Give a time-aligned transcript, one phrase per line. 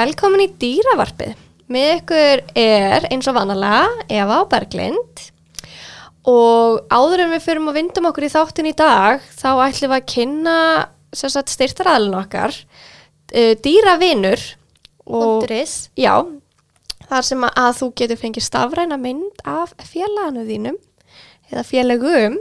[0.00, 1.32] Velkomin í dýravarpið.
[1.70, 5.24] Með ykkur er eins og vanalega Eva og Berglind.
[6.30, 9.96] Og áður en við fyrum að vindum okkur í þáttin í dag þá ætlum við
[9.98, 10.54] að kynna
[11.12, 12.56] styrtaræðlun okkar.
[13.34, 14.44] Uh, dýravinur
[15.10, 15.44] og
[15.98, 16.14] já,
[17.10, 20.80] þar sem að, að þú getur fengið stafræna mynd af félaganu þínum
[21.50, 22.40] eða félagum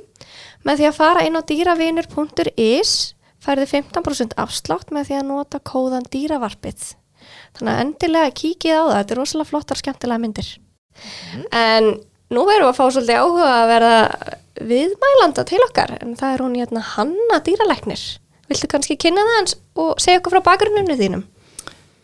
[0.63, 2.95] með því að fara inn á dýravinur.is
[3.43, 6.93] færði 15% afslátt með því að nota kóðan dýravarpið
[7.59, 10.51] þannig að endilega kíkið á það þetta er rosalega flottar skemmtilega myndir.
[11.55, 11.89] En
[12.33, 13.97] nú verðum við að fá svolítið áhuga að verða
[14.69, 15.95] viðmælanda til okkar.
[16.03, 18.05] En það er hún hérna Hanna dýralæknir.
[18.49, 21.25] Viltu kannski kynna það eins og segja okkur frá bakgrunninu þínum?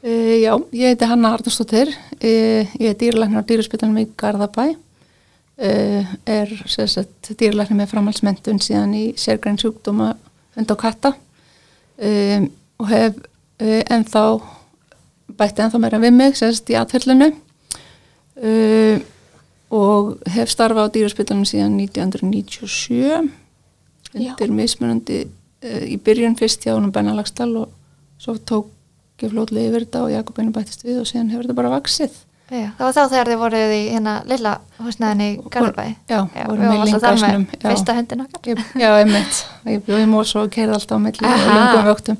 [0.05, 6.11] Uh, já, ég heiti Hanna Arnarsdóttir, uh, ég er dýralæknir á dýraspítalum í Garðabæ, uh,
[6.29, 10.11] er sérstætt dýralæknir með framhaldsmentun síðan í sérgræn sjúkdóma
[10.59, 11.15] hund og katta.
[11.97, 14.23] Um, og hef uh, ennþá,
[15.37, 18.99] bætti ennþá meira við mig sérstætt í atfellinu uh,
[19.75, 23.31] og hef starfað á dýraspítalum síðan 1997,
[24.15, 27.73] undir mismunandi uh, í byrjun fyrst hjá húnum Bennalagsdal og
[28.21, 28.71] svo tók
[29.15, 32.15] ekki flótlega yfir þetta og Jakobinu bættist við og síðan hefur þetta bara vaksið.
[32.45, 35.85] Já, það var þá þegar þið voruð í hérna lilla húsnæðinni í Garðabæ.
[36.11, 37.45] Já, Já, vorum við í varum alltaf þar Lyngbæsnum.
[37.49, 38.41] með fyrsta höndin okkar.
[38.51, 39.39] Ég, já, einmitt.
[39.71, 41.55] Ég bjóði mór svo og keirði alltaf á milli og Aha.
[41.57, 42.19] lengum vöktum.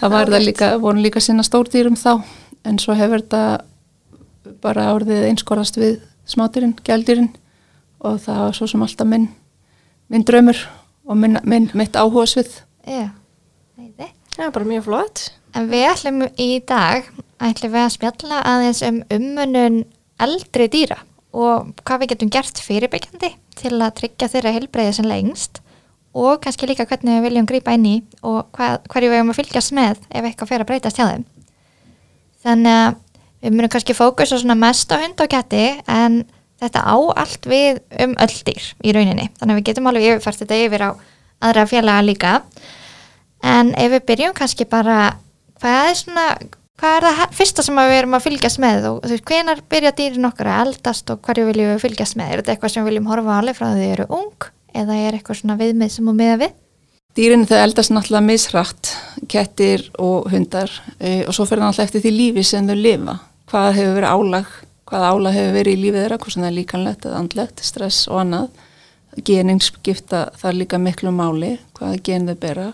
[0.00, 2.10] Það var það líka, voru líka sinna stórdýrum þá,
[2.66, 3.44] en svo hefur þetta
[4.64, 6.00] bara orðið einskorðast við
[6.34, 7.30] smádýrin, gældýrin
[8.04, 9.28] og það var svo sem alltaf minn,
[10.10, 10.58] minn draumur
[11.06, 12.50] og minn, minn, mitt áhugasvið.
[12.90, 13.06] Já,
[13.78, 14.10] neyði.
[14.34, 15.24] Það er bara mjög flott
[15.54, 17.06] En við ætlum í dag,
[17.42, 19.82] ætlum við að spjalla aðeins um ummunun
[20.22, 21.00] eldri dýra
[21.34, 25.60] og hvað við getum gert fyrirbyggjandi til að tryggja þeirra heilbreyði sem lengst
[26.14, 29.40] og kannski líka hvernig við viljum grípa inn í og hvað, hverju við eigum að
[29.40, 31.24] fylgjast með ef eitthvað fer að breytast hjá þeim.
[32.44, 32.94] Þannig að
[33.44, 36.22] við munum kannski fókusa svona mest á hund og ketti en
[36.62, 39.28] þetta á allt við um öll dýr í rauninni.
[39.40, 40.90] Þannig að við getum alveg yfirfært þetta yfir á
[41.44, 42.34] aðra félaga líka.
[43.44, 45.16] En ef við byrjum kannski bara,
[45.60, 46.28] hvað er svona,
[46.80, 49.94] hvað er það fyrsta sem við erum að fylgjast með og þú veist, hvenar byrja
[49.98, 52.32] dýrin okkar að eldast og hverju viljum við fylgjast með?
[52.32, 55.16] Er þetta eitthvað sem við viljum horfa alveg frá því þau eru ung eða er
[55.18, 56.60] eitthvað svona viðmið sem við miða við?
[57.14, 58.90] Dýrin þau eldast náttúrulega misrætt,
[59.30, 63.14] kettir og hundar e, og svo fyrir náttúrulega eftir því lífi sem þau lifa.
[63.52, 64.48] Hvað hefur verið álag,
[64.90, 68.08] hvað álag hefur verið í lífið þeirra, hvað sem það er líkanlegt eða andlegt, stress
[68.10, 68.64] og annað.
[69.30, 72.66] Genin skipta þar líka miklu máli, hvaða gen þau bera.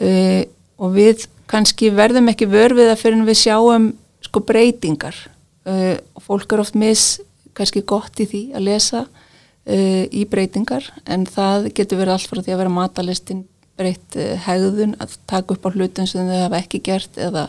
[0.00, 0.14] E,
[0.80, 3.92] og við kannski verðum ekki vörfið að fyrir við sjáum
[4.24, 5.16] sko breytingar.
[5.68, 7.16] E, og fólk er oft mis,
[7.58, 9.04] kannski gott í því að lesa
[9.68, 13.44] uh, í breytingar en það getur verið allt frá því að vera matalistin
[13.78, 17.48] breytt uh, hegðun að taka upp á hlutum sem þau hafa ekki gert eða,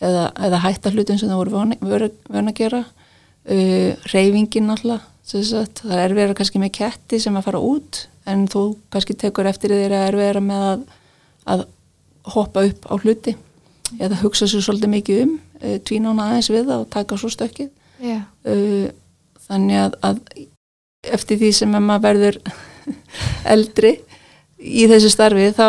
[0.00, 5.10] eða, eða hætta hlutum sem þau voru vön- voru vön að gera uh, reyfingin alltaf
[5.24, 9.72] það er verið kannski með ketti sem að fara út en þú kannski tekur eftir
[9.72, 10.82] þér að er verið með að,
[11.54, 11.62] að
[12.32, 13.34] hoppa upp á hluti
[14.00, 17.30] eða hugsa sér svolítið mikið um uh, tvína hana aðeins við það og taka svo
[17.32, 17.70] stökkið.
[18.48, 18.88] Uh,
[19.44, 20.20] þannig að, að
[21.14, 22.40] eftir því sem að maður verður
[23.54, 23.94] eldri
[24.58, 25.68] í þessu starfi þá,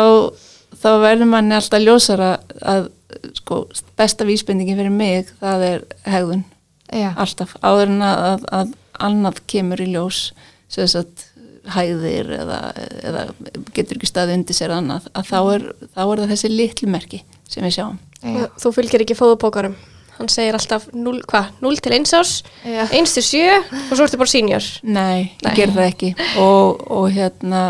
[0.80, 2.32] þá verður manni alltaf ljósara
[2.64, 2.90] að
[3.36, 3.66] sko,
[3.98, 6.44] besta vísbendingin fyrir mig það er hegðun.
[6.86, 7.10] Já.
[7.18, 8.74] alltaf áður en að, að, að
[9.08, 10.28] annað kemur í ljós
[10.70, 11.25] sem sagt
[11.74, 12.60] hæðir eða,
[13.02, 13.26] eða
[13.74, 15.66] getur ekki staði undir sér annað að þá er,
[15.96, 18.00] þá er það þessi litlu merki sem við sjáum.
[18.22, 18.46] Já.
[18.62, 19.76] Þú fylgir ekki fóðupókarum
[20.16, 22.32] Hann segir alltaf 0, hvað, 0 til 1 árs
[22.64, 22.86] Já.
[22.88, 24.68] 1 til 7 og svo ertu bara senior.
[24.82, 25.50] Nei, Nei.
[25.50, 26.12] ég ger það ekki.
[26.40, 27.62] Og, og hérna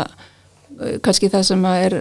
[1.03, 1.97] kannski það sem að er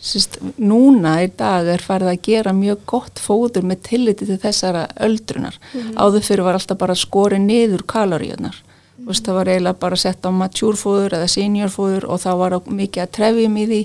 [0.00, 4.88] síst, núna í dag er farið að gera mjög gott fóður með tilliti til þessara
[5.06, 5.60] öldrunar.
[5.94, 8.58] Áður fyrir var alltaf bara skori niður kaloríunar
[9.00, 9.22] mm -hmm.
[9.24, 13.56] það var eiginlega bara sett á matjúrfóður eða seniorfóður og þá var mikið að trefjum
[13.56, 13.82] í því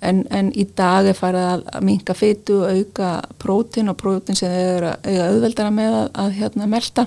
[0.00, 4.36] en, en í dag er farið að, að minka fytu og auka prótin og prótin
[4.36, 7.06] sem þau eru að eiga auðveldara með að, að hérna melta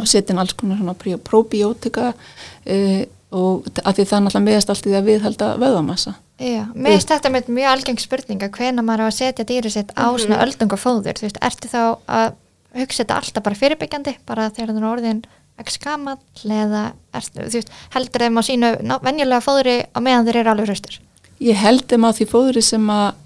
[0.00, 3.02] og setja inn alls konar svona pró- próbíótika uh,
[3.34, 6.14] og að því það náttúrulega meðast allt í því að viðhalda vöðamassa.
[6.38, 10.06] Já, finnst þetta með mjög algeng spurninga hvena maður á að setja dýri sitt á
[10.18, 12.36] svona öldungafóður, þú veist, ertu þá að
[12.74, 15.22] hugsa þetta alltaf bara fyrirbyggjandi bara þegar það er orðin
[15.62, 16.18] ekki skamall
[16.50, 16.84] eða
[17.14, 21.00] þú veist, heldur þeim á sínu ná- venjulega fóðri á meðan þeir eru alveg hraustur
[21.42, 23.16] Ég held þeim á því fóðri sem að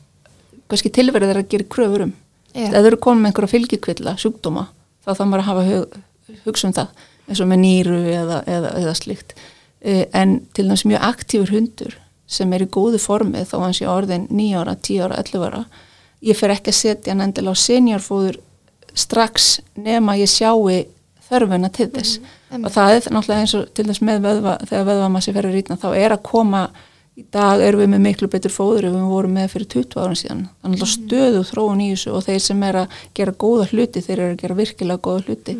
[0.68, 2.12] kannski tilverið er að gera kröfur um.
[2.56, 4.64] Ef þau eru konum með einhverja fylgjukvilla, sjúkdóma,
[5.04, 5.96] þá þá maður að hafa hug,
[6.46, 9.34] hugsa um það, eins og með nýru eða, eða, eða slíkt.
[9.84, 11.96] Uh, en til dæmis mjög aktífur hundur
[12.28, 15.62] sem er í góðu formi þó hans ég orðin 9 ára, 10 ára, 11 ára,
[16.28, 18.40] ég fer ekki að setja hann endilega á seniorfóður
[18.98, 20.66] strax nema ég sjáu
[21.28, 22.20] þörfuna til þess.
[22.50, 22.64] Mhm.
[22.64, 25.76] og það er náttúrulega eins og til þess með vöðva þegar vöðvamassi fer að rýtna
[25.78, 26.70] þá er að koma
[27.18, 30.18] í dag erum við með miklu betur fóður ef við vorum með fyrir 20 árum
[30.18, 30.48] síðan.
[30.62, 34.18] Þannig að stöðu þróun í þessu og þeir sem er að gera góða hluti þeir
[34.18, 35.56] eru að gera virkilega góða hluti.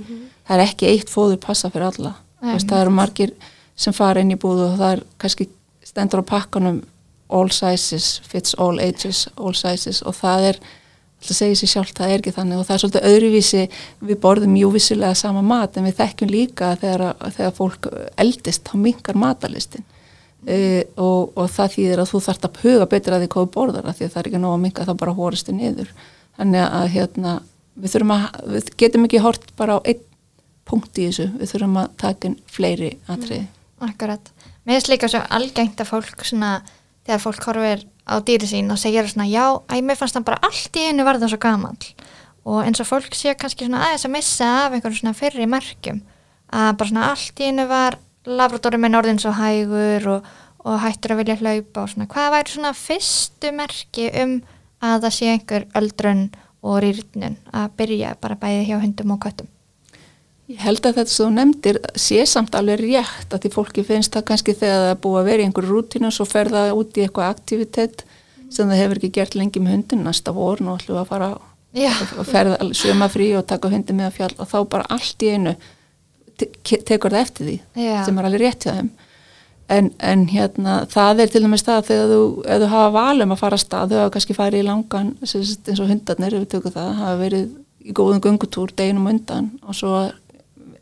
[0.46, 2.14] Það er ekki eitt fóður passa fyrir alla.
[2.40, 3.32] Veist, það eru margir
[3.74, 5.48] sem fara inn í búðu og það er kannski
[5.82, 6.82] stendur á pakkanum
[7.28, 10.60] all sizes, fits all ages all sizes og það er
[11.24, 12.60] það segir sér sjálf, það er ekki þannig.
[12.60, 13.62] Og það er svolítið öðruvísi,
[14.10, 18.74] við borðum jú vissilega sama mat en við þekkjum líka þegar, þegar fólk eldist þá
[18.84, 19.86] mingar matalistin
[20.46, 23.54] uh, og, og það þýðir að þú þarft að huga betur að því hvað þú
[23.58, 25.94] borðar af því að það er ekki nóg að minga þá bara hóristu niður.
[26.38, 27.34] Þannig að hérna
[27.74, 30.04] við, þurfum að, við getum ekki hort bara á einn
[30.68, 33.46] punkt í þessu, við þurfum að taka inn fleiri atriði.
[33.84, 34.32] Akkurat.
[34.66, 36.58] Mér finnst líka svo algengt að fólk svona,
[37.06, 40.40] þegar fólk horfir á dýri sín og segir svona, já, æ, mér fannst hann bara
[40.42, 41.76] allt í einu varða svo gamall.
[42.48, 46.00] Og eins og fólk sé kannski svona aðeins að missa af einhverjum svona fyrri merkjum
[46.48, 50.30] að bara svona allt í einu var labradóri minn orðin svo hægur og,
[50.64, 54.38] og hættur að vilja hlaupa og svona, hvað væri svona fyrstu merki um
[54.84, 56.24] að það sé einhver öldrun
[56.64, 59.50] og rýrnun að byrja bara bæði hjá hundum og köttum
[60.48, 64.14] Ég held að þetta sem þú nefndir sé samt alveg rétt að því fólki finnst
[64.14, 66.70] það kannski þegar það er búið að vera í einhverju rútínu og svo fer það
[66.78, 68.04] út í eitthvað aktivitet
[68.48, 72.30] sem það hefur ekki gert lengi með hundin næsta vor og ætlum að fara að
[72.30, 75.52] ferða sömafrí og taka hundin með að fjall og þá bara allt í einu
[76.64, 77.98] tekur það eftir því Já.
[78.06, 78.90] sem er alveg rétt hjá þeim.
[79.68, 83.58] En, en hérna það er til dæmis það þegar þú, þú hafa valum að fara
[83.58, 87.18] að stað, þau hafa kannski farið í langan eins og hundarnir, við tökum það hafa
[87.20, 87.50] verið
[87.84, 89.92] í góðum göngutúr deginum undan og svo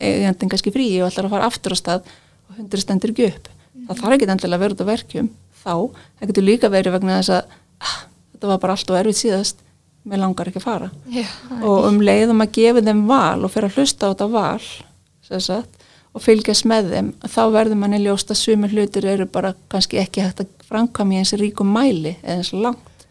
[0.01, 2.11] eigandinn kannski frí og ætlar að fara aftur á stað
[2.49, 3.53] og hundur stendur ekki upp.
[3.87, 5.31] Það þarf ekki endilega að vera út á verkjum
[5.63, 5.75] þá,
[6.19, 7.55] það getur líka verið vegna þess að
[7.87, 7.97] ah,
[8.35, 9.63] þetta var bara allt og erfitt síðast.
[10.07, 10.91] Mér langar ekki að fara.
[11.11, 11.25] Já.
[11.67, 15.81] og um leiðum að gefa þeim val og fyrir að hlusta á þetta val sagt,
[16.15, 20.23] og fylgjast með þeim þá verður manni ljóst að sumir hlutir eru bara kannski ekki
[20.23, 23.07] hægt að framkvæmi eins ríkum mæli eða eins langt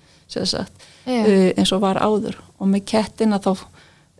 [1.05, 1.19] Já.
[1.21, 2.39] uh, eins og var áður.
[2.57, 3.65] Og með kettina þá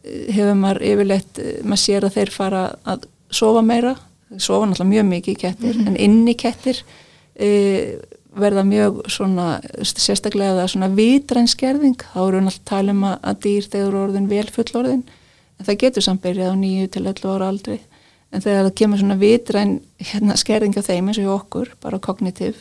[0.06, 3.96] hefur maður yfirleitt, uh, maður sér að þeir fara að sofa meira.
[4.32, 7.96] Þeir sofa náttúrulega mjög mikið kettir en inni kettir uh,
[8.36, 9.50] verða mjög svona
[9.80, 14.00] sérstaklega það svona vitrænnskerðing þá eru við náttúrulega að tala um að, að dýr þegar
[14.04, 15.04] orðin vel fullorðin.
[15.56, 17.78] En það getur samt byrjað á nýju til 11 ára aldrei
[18.36, 22.02] en þegar það kemur svona vitræn hérna, skerðing á þeim eins og hjá okkur bara
[22.04, 22.60] kognitív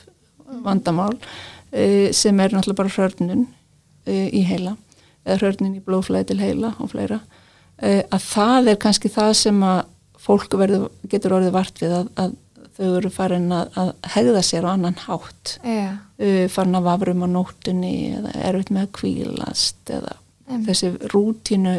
[0.65, 4.77] vandamál uh, sem er náttúrulega bara hrörnun uh, í heila
[5.25, 9.63] eða hrörnun í blóðflæði til heila og fleira uh, að það er kannski það sem
[9.67, 9.83] að
[10.25, 12.37] fólk verður, getur orðið vart við að, að
[12.75, 15.57] þau eru farin að, að hegða sér á annan hátt.
[15.63, 20.15] Uh, farin að vafrum á nóttunni eða erfitt með að kvílast eða
[20.49, 20.67] Einmitt.
[20.71, 21.75] þessi rútínu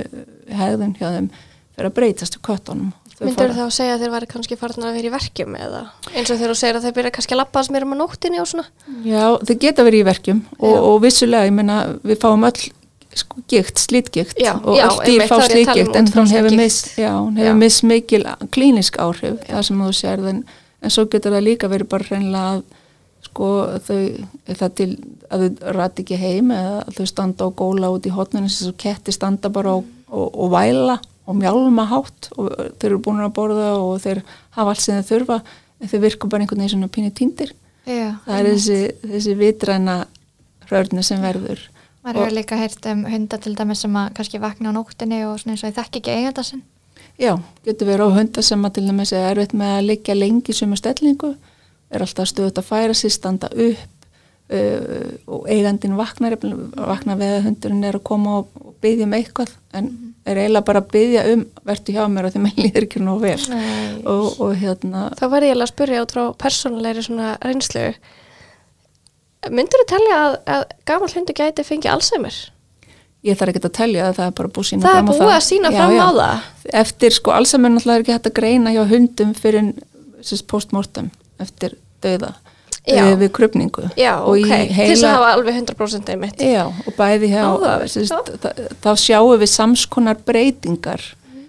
[0.55, 1.27] hegðun hjá þeim
[1.75, 2.93] fyrir að breytast í köttunum.
[3.15, 5.81] Myndur fara- þá að segja að þeir væri kannski farin að vera í verkjum eða
[6.13, 7.97] eins og þegar þú segir að þeir byrja kannski að lappa að mér um á
[8.01, 8.65] nóttinni og svona?
[9.07, 12.65] Já, þau geta verið í verkjum og, og vissulega, ég meina, við fáum öll
[13.15, 16.55] sko, gikt, slítgikt Já, og já, öll dýr fá um slítgikt en hún hefur
[16.97, 17.53] já, Já.
[17.53, 20.43] miss mikil klínisk áhrif, það sem þú sér en,
[20.81, 22.63] en svo getur það líka verið bara hreinlega að
[23.25, 23.49] sko
[23.87, 23.99] þau,
[24.51, 24.89] það til
[25.33, 28.75] að þau rætt ekki heim eða þau standa og góla út í hotninu sem svo
[28.77, 33.33] ketti standa bara og, og, og væla og mjálma hátt og þeir eru búin að
[33.35, 34.21] borða og þeir
[34.57, 35.39] hafa allt sem þeir þurfa
[35.81, 37.53] en þeir virka bara einhvern veginn svona pínu týndir
[37.85, 38.17] Já.
[38.25, 39.95] það er þessi, þessi vitræna
[40.69, 41.63] hrörnu sem verður
[42.05, 45.39] Maður hefur líka heyrt um hunda til dæmis sem að kannski vakna á nóttinni og
[45.41, 46.61] svona eins og ég þekki ekki eiganda sinn.
[47.17, 47.33] já,
[47.65, 50.57] getur verið á hundar sem að til dæmis er erfitt með að liggja lengi í
[50.57, 51.31] sumu stellingu,
[51.89, 54.09] er alltaf stöðut að færa sér, standa upp
[54.53, 59.15] uh, og eigandin vaknar vaknar við að hundurinn er að koma og, og byggja um
[59.17, 59.89] eitthvað en
[60.25, 63.17] er eiginlega bara að byggja um vertu hjá mér og því maður líður ekki nú
[63.21, 63.39] vel.
[64.05, 67.87] Og, og hérna þá var ég eiginlega að spyrja út frá persónulegri svona reynslu
[69.51, 72.37] myndur þú telja að, að gammal hundu gæti fengið Alzheimer?
[73.25, 75.09] ég þarf ekki að telja það, það er bara búið að sína Það er fram
[75.09, 76.01] á búið að sýna Já, fram já.
[76.05, 76.49] á það?
[76.81, 79.71] eftir sko Alzheimer náttúrulega er ekki hægt að greina hjá hundum fyrir
[80.49, 81.11] postmortem
[81.41, 81.77] eftir
[82.85, 83.01] Já.
[83.01, 83.87] eh, við krupningu
[84.21, 87.93] og í til þess heila, að hafa alveg 100% einmitt já, og bæði hjá Áhugavert,
[87.95, 91.01] sérst, það, þá sjáum við samskonar breytingar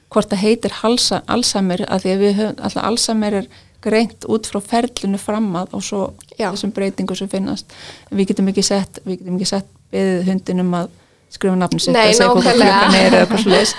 [0.09, 3.49] hvort það heitir halsa, Alzheimer að því að við höfum, alltaf Alzheimer er
[3.85, 6.03] greint út frá ferlinu framað og svo
[6.37, 6.51] Já.
[6.51, 7.75] þessum breytingum sem finnast.
[8.11, 10.93] Við getum ekki sett, við getum ekki sett beðið hundinum að
[11.37, 13.75] skrifa nafni sitt Nei, að segja hvað klukkan er eða eitthvað svoleiðis.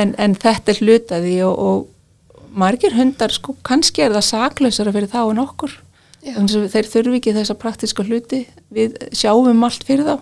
[0.00, 5.10] en, en þetta er hlutaði og, og margir hundar sko kannski er það saklausara fyrir
[5.12, 5.80] þá en okkur.
[6.24, 8.44] Þeir þurfi ekki þessa praktiska hluti.
[8.72, 10.14] Við sjáum allt fyrir þá.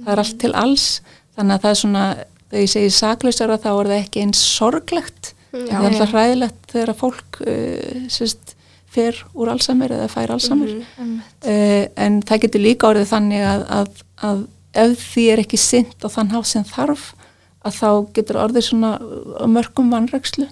[0.00, 0.88] Það er allt til alls.
[1.36, 2.04] Þannig að það er svona
[2.48, 5.32] þegar ég segi saklausara þá er það ekki eins sorglegt.
[5.54, 5.68] Já.
[5.68, 8.53] það er alltaf hræðilegt þegar að fólk uh, sérst,
[8.94, 10.74] fer úr Alzheimer eða fær Alzheimer.
[10.96, 11.20] Mhm.
[11.44, 14.44] uh, en það getur líka orðið þannig að, að, að
[14.84, 17.12] ef því er ekki sint á þann hátt sem þarf
[17.64, 18.96] að þá getur orðið svona
[19.40, 20.48] á mörgum vannrækslu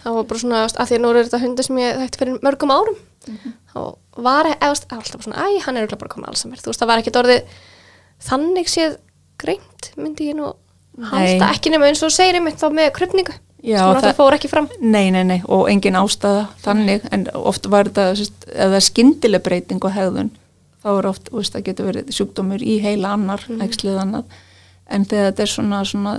[0.00, 2.40] það var bara svona, að því að nú er þetta hundur sem ég þekkti fyrir
[2.44, 2.98] mörgum árum.
[3.70, 3.80] Þá
[4.24, 6.72] var ég, eða, alltaf svona, æ, hann er örugglega bara komin alls að mér, þú
[6.72, 7.58] veist, það var ekkert orðið
[8.30, 8.96] þannig séð
[9.40, 10.50] greint, myndi ég nú
[11.10, 11.50] halda.
[11.52, 14.68] Ekki nema eins og segir einmitt þá með krupningu Já, náttúrulega það- fór ekki fram.
[14.80, 18.14] Nei, nei, nei, og engin ástæða þannig, en oft var þetta
[18.46, 20.30] það er skyndileg breyting og hegðun
[20.80, 23.60] þá er oft, veist, það getur verið sjúkdómur í heila annar, mm.
[23.66, 24.24] æxlið annað.
[24.90, 26.14] En þegar þetta er svona, svona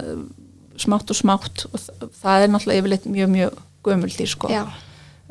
[0.81, 1.79] smátt og smátt og
[2.21, 4.51] það er náttúrulega yfirleitt mjög, mjög gömuldir, sko.
[4.53, 4.63] Já,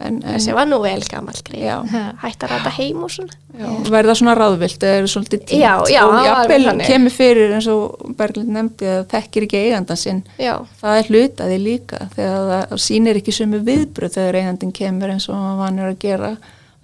[0.01, 1.77] þessi var nú vel gammal greið Já.
[2.23, 3.35] hætt að ræta heim og svona.
[3.61, 7.69] Já, verða svona ráðvilt eða er svolítið tínt Já, já, og jafnvel kemur fyrir eins
[7.69, 10.23] og Berglind nefndi að þekkir ekki eigandan sinn.
[10.39, 15.37] Það er hlutaði líka þegar það sýnir ekki sömu viðbröð þegar eigandin kemur eins og
[15.37, 16.33] hann vanur að gera.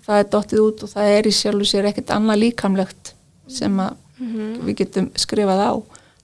[0.07, 3.15] Það er dottið út og það er í sjálfu sér ekkert annað líkamlegt
[3.49, 4.61] sem að Mhm.
[4.65, 5.73] við getum skrifað á.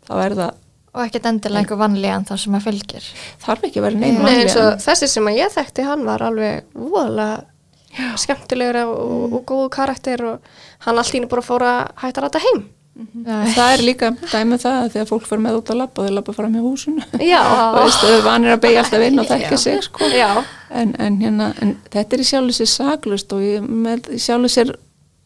[0.08, 0.52] Þá er það,
[0.92, 3.06] og ekkert endilega einhver vanlíðan þá sem að fylgir.
[3.42, 6.24] Þarf ekki að vera neina Nei, eins og þessi sem að ég þekkti hann var
[6.26, 10.54] alveg voðalega skemmtilegur og, og góðu karakter og
[10.86, 12.62] hann allt íni bara fór að hætta að ræta heim.
[12.92, 16.16] Það er líka dæmið það að þegar fólk fyrir með út að labba og þau
[16.18, 17.04] labba fram í húsinu.
[17.24, 17.40] Já,
[17.72, 20.08] og veist, þau vanir að beigja alltaf inn og þekka sig sko.
[20.12, 20.28] Já.
[20.68, 24.52] en, en, hérna, en þetta er í sjálfu sér saglust og ég, með í sjálfu
[24.52, 24.74] sér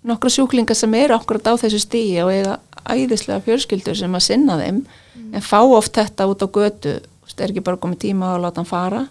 [0.06, 2.60] nokkra sjúklingar sem eru okkur á þessu stíi og eiga
[2.92, 4.80] æðislega fjörskildur sem að sinna þeim
[5.32, 6.96] en fá oft þetta út á götu
[7.36, 9.06] er ekki bara komið tíma að láta hann fara.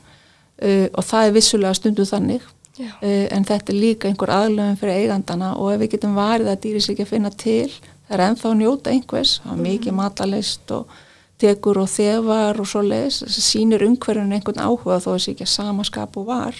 [0.55, 2.45] Uh, og það er vissulega stundu þannig.
[2.75, 6.61] Uh, en þetta er líka einhver aðlöfum fyrir eigandana og ef við getum varið að
[6.63, 9.33] dýri sig ekki að finna til það er ennþá að njóta einhvers.
[9.43, 10.95] Það er mikið matalist og
[11.41, 15.85] tekur og þefar og svo leis sýnir umhverjum einhvern áhuga þó þessi ekki að sama
[15.87, 16.59] skap og var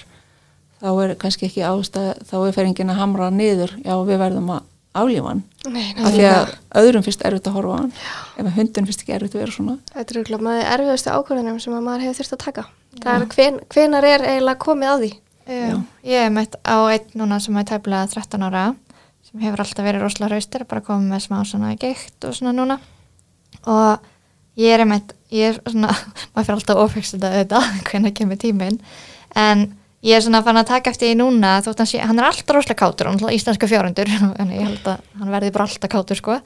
[0.82, 3.78] þá er kannski ekki ástæð þá er feringin að hamra niður.
[3.84, 4.72] Já við verðum að
[5.72, 7.92] Nei, af því að öðrum finnst erfitt að horfa á hann.
[8.36, 9.76] Ef að hundin finnst ekki erfitt að vera svona.
[9.92, 12.66] Þetta er auðvitað maður erfiðustu ákvörðunum sem að maður hefur þurft að taka.
[13.04, 15.12] Það er hven, hvenar er eiginlega komið að því?
[15.46, 15.78] Já.
[16.10, 18.66] Ég hef mætt á einn núna sem er tæplega 13 ára
[19.26, 22.80] sem hefur alltaf verið rosalega raustir bara komið með smá svona geikt og svona núna.
[23.70, 24.08] Og
[24.62, 25.92] ég er mætt, ég er svona
[26.34, 28.80] maður fyrir alltaf að auðvitað hvernig kemur tíminn.
[29.36, 29.68] En
[30.06, 32.54] ég er svona fann að taka eftir því núna þótt hann sé, hann er alltaf
[32.54, 36.20] rosalega kátur hann er íslenska fjórundur en ég held að hann verði bara alltaf kátur
[36.20, 36.40] sko.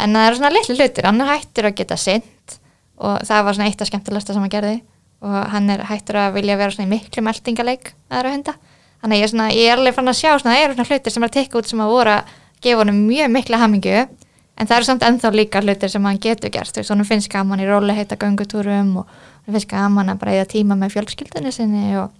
[0.00, 2.56] En það eru svona litlu hlutir, hann er hættur að geta sint
[2.98, 4.78] og það var svona eitt af skemmtilegsta sem hann gerði
[5.24, 8.56] og hann er hættur að vilja vera svona í miklu meldingaleik aðra hunda.
[9.04, 11.14] Þannig ég er, svona, ég er alveg fann að sjá svona, það eru svona hlutir
[11.14, 12.34] sem er að tekka út sem að voru að
[12.64, 16.52] gefa honum mjög mikla hamingju en það eru samt ennþá líka hlutir sem hann getur
[16.54, 16.72] gert.
[16.72, 20.36] Þú veist, hann finnst gaman í róli heita göngutúrum og hann finnst gaman að bara
[20.38, 22.12] eða tíma með fjölskyldunni sinni og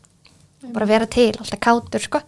[0.75, 2.21] bara vera til, alltaf kátur sko.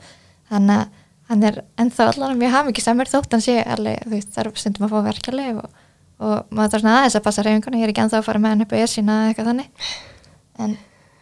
[0.50, 4.50] Þannig að hann er ennþá allan mjög hamingjusamur þótt hann sé alveg, þú veist, er
[4.54, 5.80] stundum að fá verkefleg og,
[6.22, 8.54] og maður þarf svona aðeins að passa reyfinguna, ég er ekki ennþá að fara með
[8.54, 9.88] hann upp á esina eða eitthvað þannig.
[10.62, 10.76] En,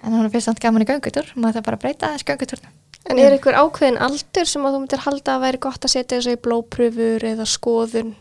[0.04, 1.30] en hann finnst samt gaman í göngutúr.
[1.38, 2.74] Maður þarf bara að breyta aðeins göngutúrnum.
[3.04, 6.18] En er einhver ákveðin aldur sem að þú myndir halda að væri gott að setja
[6.18, 8.14] þessu í blópröfur eða skoðun?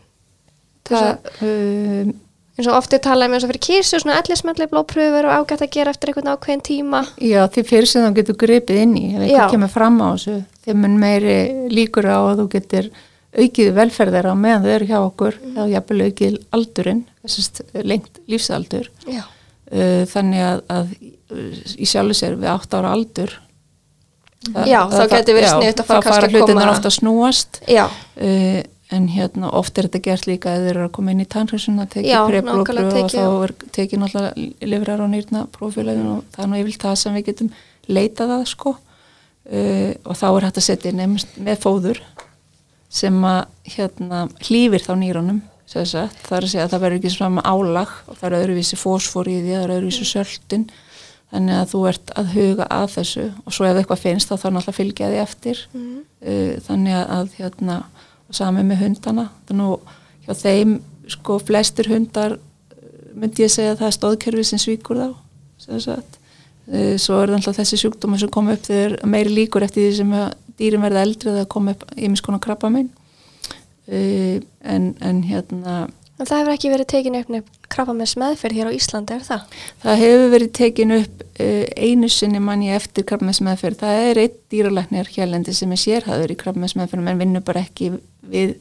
[0.84, 2.10] Það, um,
[2.58, 5.72] eins og ofti talaði með þess að fyrir kísu, svona ellismelli blópröfur og ágætt að
[5.74, 7.00] gera eftir einhvern ákveðin tíma.
[7.18, 10.36] já því fyrir sem þú getur gripið inn í ef eitthvað kemur fram á þessu
[10.66, 11.36] þeim mun meiri
[11.74, 12.90] líkur á að þú getur
[13.34, 15.56] aukið velferðar á meðan þau eru hjá okkur Mhm.
[15.58, 19.24] eða jafnvel aukið aldurinn þessast lengt lífsaldur Já.
[19.72, 20.92] uh, þannig að, að
[21.34, 23.34] uh, í sjálfu sér við 8 ára aldur
[24.54, 26.90] það- Já, þá það- gæti verið já, sniðugt að fara þá að hlutinnar koma- ofta
[26.94, 28.62] snúast Já, uh,
[28.94, 32.08] en hérna oft er þetta gert líka að þeir eru að koma inn í tekið
[32.08, 36.50] Já, preprófröð nákvæmlega og þá er tekið náttúrulega livrar og nýrna prófílegin og það er
[36.50, 37.50] nú yfirlt það sem við getum
[37.88, 38.76] leitað að sko.
[39.44, 41.98] Uh, og þá er hægt að setja einmitt með fóður
[42.94, 43.42] sem að
[43.74, 47.92] hérna hlýfir þá nýrunum sagt, það er að segja að það verður ekki svona álag
[48.08, 50.66] og það er öðruvísi fósfor í því það er öðruvísi söltin
[51.34, 54.54] þannig að þú ert að huga að þessu og svo ef eitthvað finnst þá þarf
[54.54, 55.62] náttúrulega að fylgja því eftir.
[55.74, 56.00] Mhm.
[56.24, 57.78] uh, þannig að, að hérna
[58.32, 60.74] sami með hundana þannig að hjá þeim
[61.12, 65.10] sko flestir hundar uh, myndi ég segja að það er stóðkerfi sem svíkur þá.
[66.64, 69.96] Uh, svo er það alltaf þessi sjúkdóma sem kom upp þegar meiri líkur eftir því
[69.98, 70.14] sem
[70.58, 72.88] dýrin verða eldri eða kom upp ímiskona krabba minn
[73.92, 75.84] uh, en, en hérna
[76.18, 79.24] en það hefur ekki verið tekin upp nefn krabba með meðferð hér á Íslandi, er
[79.26, 79.56] það?
[79.82, 83.80] Það hefur verið tekin upp uh, einu sinni manni eftir krabbmessmeðferð.
[83.82, 87.90] Það er eitt dýralæknir hérlendi sem er sérhæður í krabbmessmeðferð en vinnur bara ekki
[88.30, 88.54] við,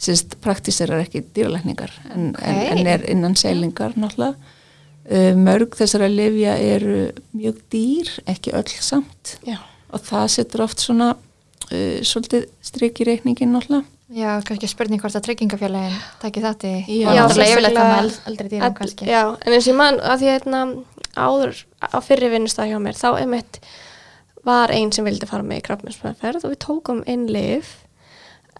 [0.00, 2.44] sérst, praktiserar ekki dýralækningar en, Ok.
[2.44, 4.56] en, en er innan seilingar náttúrulega.
[5.10, 9.56] Uh, mörg þessara lifja eru mjög dýr, ekki öll samt Já.
[9.90, 13.88] og það setur oft svona uh, svolítið strik í reikningin náttúrulega.
[14.10, 17.12] Já, kannski spurning hvort að tryggingafélagin takki þátt í Já.
[17.14, 19.06] Já, yfirleitt það með sérstaklega- eld- eldri dýrum kannski.
[19.06, 20.62] Já, en eins og ég man að því að hérna,
[21.16, 23.60] áður á fyrri vinnustag hjá mér þá einmitt
[24.44, 27.84] var einn sem vildi fara með í krabbmessmeðferð og við tókum inn lif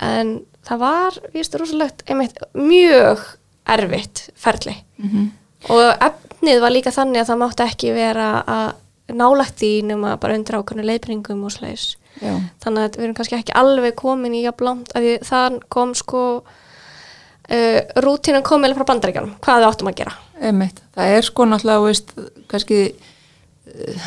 [0.01, 3.19] en það var, víst, rosalegt einmitt mjög
[3.67, 5.31] erfitt ferli Mm
[5.69, 8.71] og efnið var líka þannig að það mátti ekki vera að
[9.13, 13.39] nálægt því nema bara undir ákveðnu leiðbringum og slæs Já, þannig að við erum kannski
[13.39, 16.25] ekki alveg komin í jafn langt að því þann kom sko
[17.51, 20.83] uh, rútínan kom eða frá bandaríkjanum hvað við áttum að gera emitt.
[20.97, 22.13] Það er sko náttúrulega, veist,
[22.51, 24.05] kannski uh,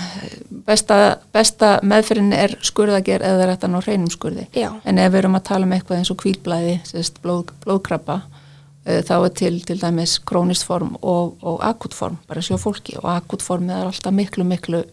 [0.67, 0.99] besta,
[1.35, 4.47] besta meðferðin er skurðager eða er þetta ná hreinum skurði.
[4.57, 4.69] Já.
[4.85, 6.79] En ef við erum að tala um eitthvað eins og kvílblæði,
[7.23, 12.43] blóð, blóðkrabba, uh, þá er til til dæmis krónist form og, og akut form, bara
[12.45, 14.83] sjó fólki og akut formið er alltaf miklu, miklu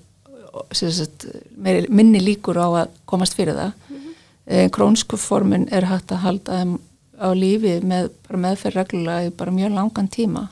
[0.73, 1.27] sérst,
[1.57, 3.73] meiri, minni líkur á að komast fyrir það.
[3.89, 4.71] Mm -hmm.
[4.71, 6.65] Krónisku formin er hægt að halda
[7.21, 10.49] á lífi með bara meðferð reglulega í bara mjög langan tíma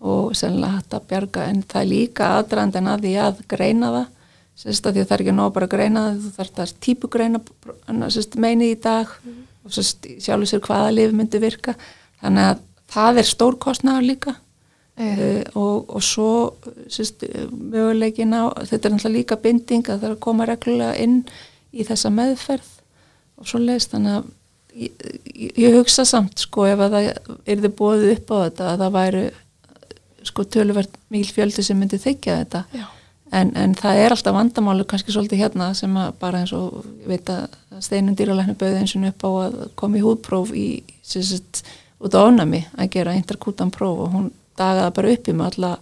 [0.00, 4.06] og sennilega hægt að bjarga en það er líka aðdraðandi að því að greina það
[4.58, 6.74] sérst að því að það er ekki nóg bara að greina það þú þarf það
[6.86, 7.40] típugreina
[8.44, 9.12] meinið í dag
[9.64, 11.74] og sérst, sjálfur sér hvaða lifi myndi virka
[12.22, 12.62] þannig að
[12.94, 14.34] það er stór kostnaður líka
[14.98, 16.30] uh, og, og svo
[16.90, 21.22] sérst, möguleikin á þetta er náttúrulega líka binding að það er að koma reglulega inn
[21.72, 22.74] í þessa meðferð
[23.38, 24.30] og svo leiðist þannig að
[24.78, 25.02] ég,
[25.34, 27.10] ég, ég hugsa samt sko ef að það
[27.54, 29.26] yrði bóðið upp á þetta að það væri
[30.28, 32.64] sko töluvert mikil fjöldi sem myndi þykja þetta.
[33.38, 37.10] En, en það er alltaf vandamálu kannski svolítið hérna sem að bara eins og ég
[37.10, 40.68] veit að steinum dýralæknu bauði eins og upp á að koma í húðpróf í
[41.04, 41.62] sérst,
[42.00, 45.72] út á ánami að gera interkútan próf og hún dagaði bara uppi með alla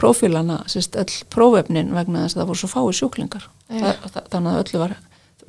[0.00, 3.46] prófílana, sérst, öll prófefnin vegna þess að það voru svo fái sjúklingar.
[3.68, 4.96] Það, það, þannig að öllu var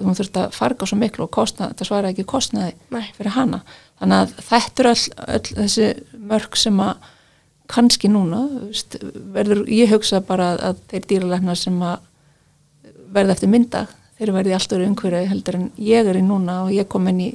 [0.01, 3.03] hún þurfti að farga svo miklu og kostna, það svara ekki kostnaði Nei.
[3.15, 3.61] fyrir hana.
[4.01, 5.01] Þannig að þetta er öll,
[5.37, 5.89] öll þessi
[6.31, 7.09] mörg sem að
[7.71, 8.97] kannski núna veist,
[9.33, 12.07] verður, ég hugsa bara að, að þeir dýralegnar sem að
[13.11, 16.73] verða eftir myndag, þeir verði allt öru umhverju heldur en ég er í núna og
[16.75, 17.29] ég kom inn í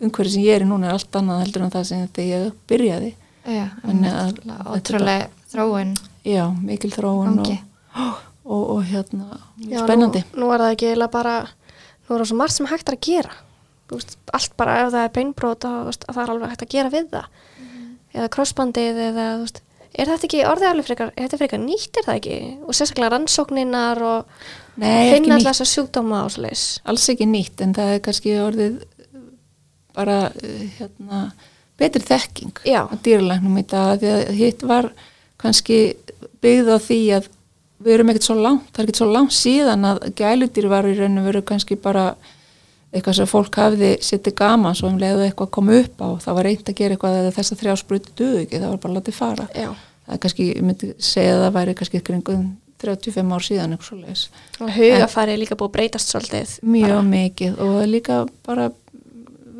[0.00, 2.56] umhverju sem ég er í núna er allt annað heldur en það sem þegar ég
[2.70, 3.10] byrjaði
[3.58, 4.40] Að
[4.76, 5.94] ótrúlega þróun.
[6.26, 7.54] Já, mikil þróun og,
[8.54, 10.24] og, og hérna Já, spennandi.
[10.32, 13.00] nú, nú er það ekki eiginlega bara nú er það svo margt sem hægt að
[13.06, 13.38] gera.
[13.90, 16.94] Veist, allt bara ef það er beinbrót og, að það er alveg hægt að gera
[16.94, 17.42] við það.
[18.10, 19.60] Eða krossbandið eða veist,
[19.90, 22.38] er þetta ekki orðið alveg frekar, frekar nýtt er það ekki?
[22.66, 24.46] Og sérstaklega rannsókninar og
[24.78, 26.64] finna alltaf þessa sjúkdóma og svoleiðis.
[26.90, 28.80] Alls ekki nýtt en það er kannski orðið
[29.96, 31.22] bara uh, hérna,
[31.80, 32.82] betri þekking Já.
[32.86, 34.90] á dýralæknum í dag því að hitt var
[35.40, 35.78] kannski
[36.44, 37.30] byggð á því að
[37.80, 40.96] við erum ekkert svo langt, það er ekkert svo langt síðan að gæludýr var í
[40.98, 42.10] raun og veru kannski bara
[42.90, 46.48] eitthvað sem fólk hafði sittið gaman svo um leiðu eitthvað kom upp á það var
[46.48, 49.16] reynd að gera eitthvað eða þess að þrjá spruti döðu ekki, það var bara látið
[49.16, 49.68] fara Já.
[50.06, 52.42] það er kannski, ég myndi segja að það væri kannski kringum
[52.80, 54.24] 35 ár síðan eitthvað svo leiðis
[54.58, 57.06] og hugafæri er líka búið að breytast svolítið mjög bara.
[57.14, 58.68] mikið og líka bara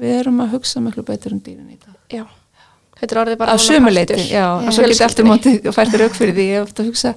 [0.01, 2.25] við erum að hugsa miklu betur um dýrin í dag Já.
[3.01, 5.31] þetta er orðið bara að sömuleiti, og svo getur eftir Fjölskyldunni.
[5.31, 7.15] móti og fært rauk fyrir því ég ofta að hugsa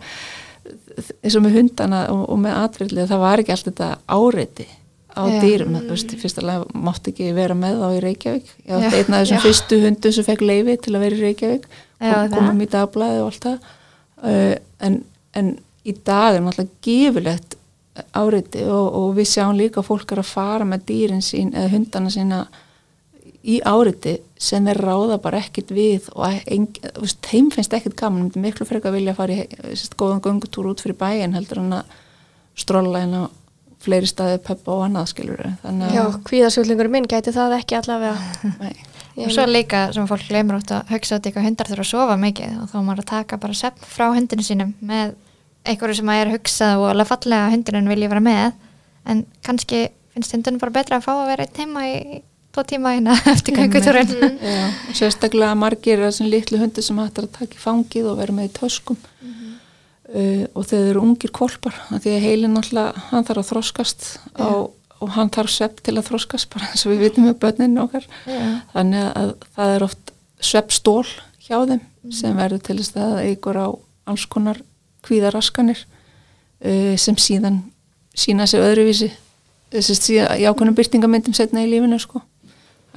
[1.23, 4.67] eins og með hundana og, og með atriðlega það var ekki allt þetta áreiti
[5.13, 5.39] á Já.
[5.43, 8.99] dýrum, þú veist, lag mátti ekki vera með þá í Reykjavík ég átti Já.
[8.99, 11.67] einn af þessum fyrstu hundum sem fekk leifi til að vera í Reykjavík
[11.99, 12.29] það.
[12.33, 13.67] komum í dagblæði og allt það
[14.23, 14.55] uh,
[14.87, 14.97] en,
[15.37, 15.51] en
[15.83, 17.57] í dag er náttúrulega gefilegt
[18.17, 21.73] áreiti og, og við sjáum líka að fólk er að fara með dýrin sín eða
[21.75, 22.39] hundana sína
[23.43, 26.23] í áreiti sem þeir ráða bara ekkert við og
[27.01, 30.69] veist, þeim finnst ekkert gaman, þeim miklu frekar vilja að fara í sérst, góðan göngutúr
[30.71, 31.97] út fyrir bæin heldur en að
[32.59, 33.23] strolla inn á
[33.83, 38.15] fleiri staði peppa og annað skilur þannig Já, að kvíðasjúklingur minn gæti það ekki allavega.
[38.61, 38.75] Nei,
[39.25, 42.15] og svo líka sem fólk glemur átt að hugsa út eitthvað hundar þurfa að sofa
[42.21, 45.17] mikið og þá er maður að taka bara sepp frá hundinu sínum með
[45.67, 48.61] einhverju sem maður er hugsað og alveg fallega að hundinu vilja vera með.
[49.11, 49.81] En kannski
[50.15, 52.21] finnst hundinu bara betra að fá að vera einn heima í
[52.53, 57.27] tvo tíma hérna eftir gangutúrin Já, og sérstaklega margir er þessum litlu hundi sem hættar
[57.27, 58.99] að taka í fangið og vera með í töskum.
[60.13, 64.03] Uh, og þeir eru ungir kolpar af því að heilin alltaf, hann þarf að þroskast
[64.37, 64.69] á,
[65.01, 68.05] og hann þarf svepp til að þroskast bara eins og við vitum með börninu okkar.
[68.75, 70.13] Þannig að það er oft
[70.43, 71.07] sveppstól
[71.41, 71.81] hjá þeim
[72.13, 73.67] sem verður til þess að eigur á
[74.11, 74.59] alls konar
[75.07, 77.63] kvíðaraskanir uh, sem síðan
[78.13, 79.09] sína sig öðruvísi.
[79.73, 82.21] Þessi síðan í ákveðnum byrtingamyndum setna í lífinu sko.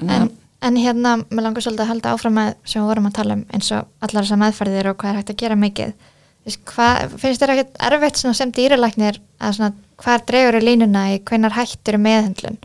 [0.03, 0.35] En, að
[0.67, 3.43] en hérna, mér langar svolítið að halda áfram með sem við vorum að tala um
[3.55, 5.93] eins og allar þessar meðferðir og hvað er hægt að gera mikið.
[6.47, 11.21] Veist, hva, finnst þér ekkert erfitt sem dýralæknir að svona hvar dregur í línuna í
[11.27, 12.59] hvenar hættur meðhendlun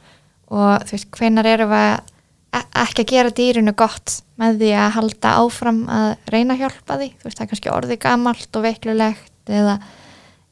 [0.52, 5.34] og þú veist, hvenar eru e- ekki að gera dýrinu gott með því að halda
[5.40, 9.52] áfram að reyna að hjálpa því, þú veist, það er kannski orðið gamalt og veiklulegt
[9.62, 9.78] eða,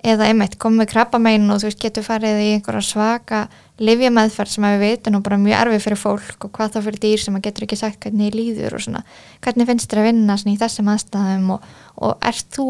[0.05, 3.41] eða einmitt komið krabba megin og þú veist, getur farið í einhverja svaka
[3.83, 7.01] livjameðferð sem að við veitum og bara mjög erfið fyrir fólk og hvað þá fyrir
[7.03, 9.03] dýr sem að getur ekki sagt hvernig líður og svona,
[9.43, 11.67] hvernig finnst þér að vinna í þessum aðstæðum og,
[11.99, 12.67] og ert þú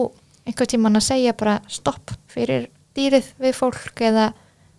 [0.50, 4.32] einhver tíman að segja bara stopp fyrir dýrið við fólk eða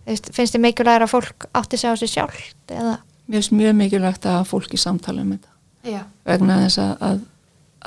[0.05, 2.99] finnst þér mikilvægur að fólk átti sig á sig sjálft eða?
[3.27, 5.51] Mér finnst mjög mikilvægt að fólk í samtala um þetta.
[5.87, 6.01] Já.
[6.27, 7.21] vegna þess að, að,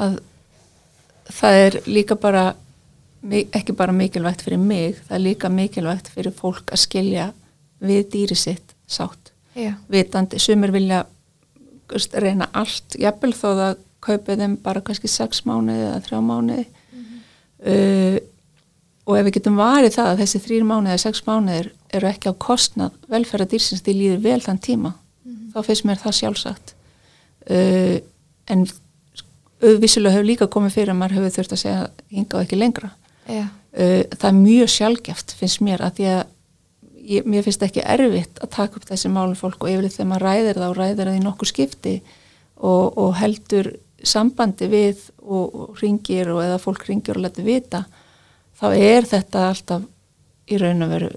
[0.02, 0.14] að
[1.30, 2.44] það er líka bara
[3.32, 7.30] ekki bara mikilvægt fyrir mig það er líka mikilvægt fyrir fólk að skilja
[7.84, 9.32] við dýri sitt sátt.
[9.54, 9.76] Já.
[9.88, 11.04] vitandi, sumir vilja
[11.88, 16.64] veist, reyna allt, jafnvel þó það kaupið þeim bara kannski sex mánuði eða þrjá mánuði.
[17.64, 18.18] Uh,
[19.08, 22.32] og ef við getum varið það að þessi þrýr mánuði eða sex mánuðir eru ekki
[22.32, 24.92] á kostnað velferða dýrsins því líður vel þann tíma
[25.54, 26.74] þá finnst mér það sjálfsagt.
[27.44, 28.02] Uh,
[28.50, 28.66] en
[29.64, 32.90] auðvísulega hefur líka komið fyrir að maður hefur þurft að segja hinga og ekki lengra.
[33.28, 36.22] Uh, það er mjög sjálfgeft finnst mér að því að
[37.04, 40.26] ég, mér finnst ekki erfitt að taka upp þessi málum fólk og yfirleitt þegar maður
[40.28, 41.94] ræðir það og ræðir það í nokkur skipti
[42.56, 43.70] og, og heldur
[44.04, 47.84] sambandi við og, og ringir og eða fólk ringir og letur vita
[48.60, 49.86] þá er þetta alltaf
[50.50, 51.12] í raun og veru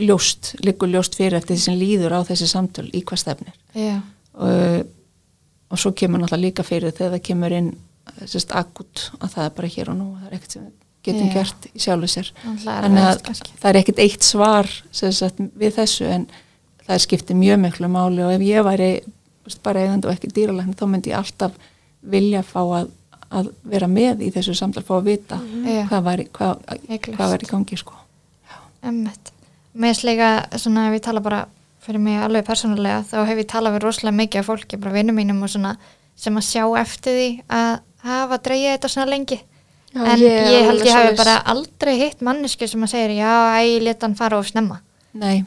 [0.00, 3.56] ljóst, liggur ljóst fyrir eftir því sem líður á þessi samtöl í hvað stefnir.
[4.32, 4.84] Og,
[5.72, 7.70] og svo kemur náttúrulega líka fyrir þegar það kemur inn
[8.26, 11.28] sérst akut að það er bara hér og nú það er ekkert sem við getum
[11.28, 11.34] Já.
[11.34, 13.20] gert í sjálfu sér þannig að
[13.58, 16.26] það er ekkert eitt svar sem sagt, við þessu en
[16.82, 18.90] það er skiptið mjög miklu máli og ef ég væri
[19.46, 21.56] veist, bara eigandi og ekki dýralækni þá myndi ég alltaf
[22.12, 22.92] vilja fá að,
[23.30, 25.84] að vera með í þessu samtal fá að vita Já.
[25.90, 26.62] hvað væri, hvað,
[27.08, 27.98] hvað væri í gangi sko.
[28.82, 29.32] Emmett.
[29.78, 31.44] Mér líka svona ef ég tala bara
[31.82, 35.18] fyrir mig alveg persónulega þá hef ég talað við rosalega mikið af fólki, bara vinnum
[35.18, 35.76] mínum og svona
[36.18, 37.72] sem að sjá eftir því að
[38.06, 39.40] hafa dreigið þetta svona lengi.
[39.92, 43.18] Já, en ég ég, held alveg ég hafi bara aldrei hitt mannesku sem að segja
[43.18, 44.80] já, æ, ég leta hann fara of snemma.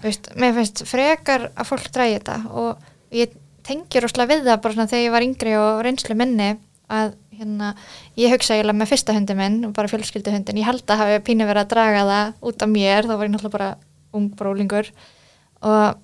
[0.04, 3.34] Veist, mér finnst frekar að fólk dreigi þetta og ég
[3.66, 6.52] tengi rosalega við það bara svona þegar ég var yngri og reynslu minni
[6.86, 7.72] að hérna,
[8.20, 11.48] ég hugsa eiginlega með fyrsta hundi minn og bara fjölskylduhundin, ég held að hafi pínu
[11.50, 13.70] verið að draga það út af mér, þá var ég náttúrulega bara
[14.16, 14.92] ung brólingur
[15.66, 15.98] og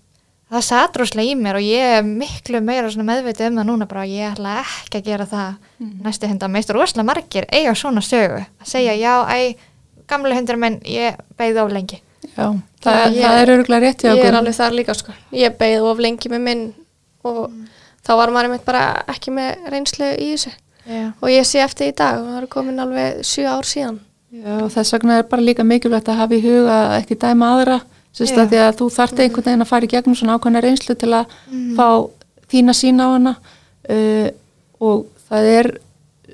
[0.52, 3.88] það satt rosalega í mér og ég er miklu meira svona meðvitið um það núna
[3.88, 5.54] bara að ég ætla ekki að gera það.
[6.06, 9.56] Næstu hunda, meist rosalega margir eiga svona sögu, að segja já, æ,
[10.12, 12.02] gamle hundur minn, ég beigði of lengi.
[12.36, 12.52] Já,
[12.84, 15.14] það, ég- það er örgulega rétt Ég er alveg þar líka sko.
[15.34, 16.66] Ég beigð of lengi með minn
[17.24, 17.50] og
[18.06, 20.52] þá var maður einmitt bara ekki með reynslu í þessu.
[20.86, 24.00] Já, Og ég sé eftir í dag og það eru komin alveg sjö ár síðan.
[24.32, 27.82] Já, og þess vegna er bara líka mikilvægt að hafa í huga ekki dæma aðra
[28.16, 30.98] sérst að því að þú þarft einhvern veginn að fara í gegnum svona ákveðna reynslu
[31.00, 31.36] til að
[31.78, 31.88] fá
[32.52, 33.36] þína sín á hana.
[33.88, 34.30] Uh,
[34.82, 35.72] og það er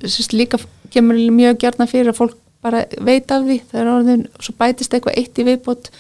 [0.04, 0.60] sérst líka
[0.94, 3.60] kemur mjög gjarna fyrir að fólk bara veit af því.
[3.70, 5.92] Það er orðin, svo bætist eitthvað eitt í viðbót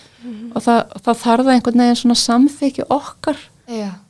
[0.55, 3.39] og það, það þarf einhvern veginn svona samþykju okkar.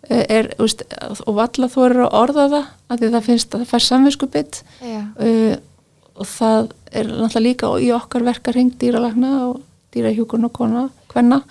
[0.08, 0.84] Eh, er, veist,
[1.25, 4.27] og valla þú eru að orða það að því það finnst að það fær samvisku
[4.36, 5.56] bytt já, uh,
[6.13, 9.58] og það er náttúrulega líka í okkar verkarheng dýralagna og
[9.95, 11.41] dýrahjúkurn og kona, kvenna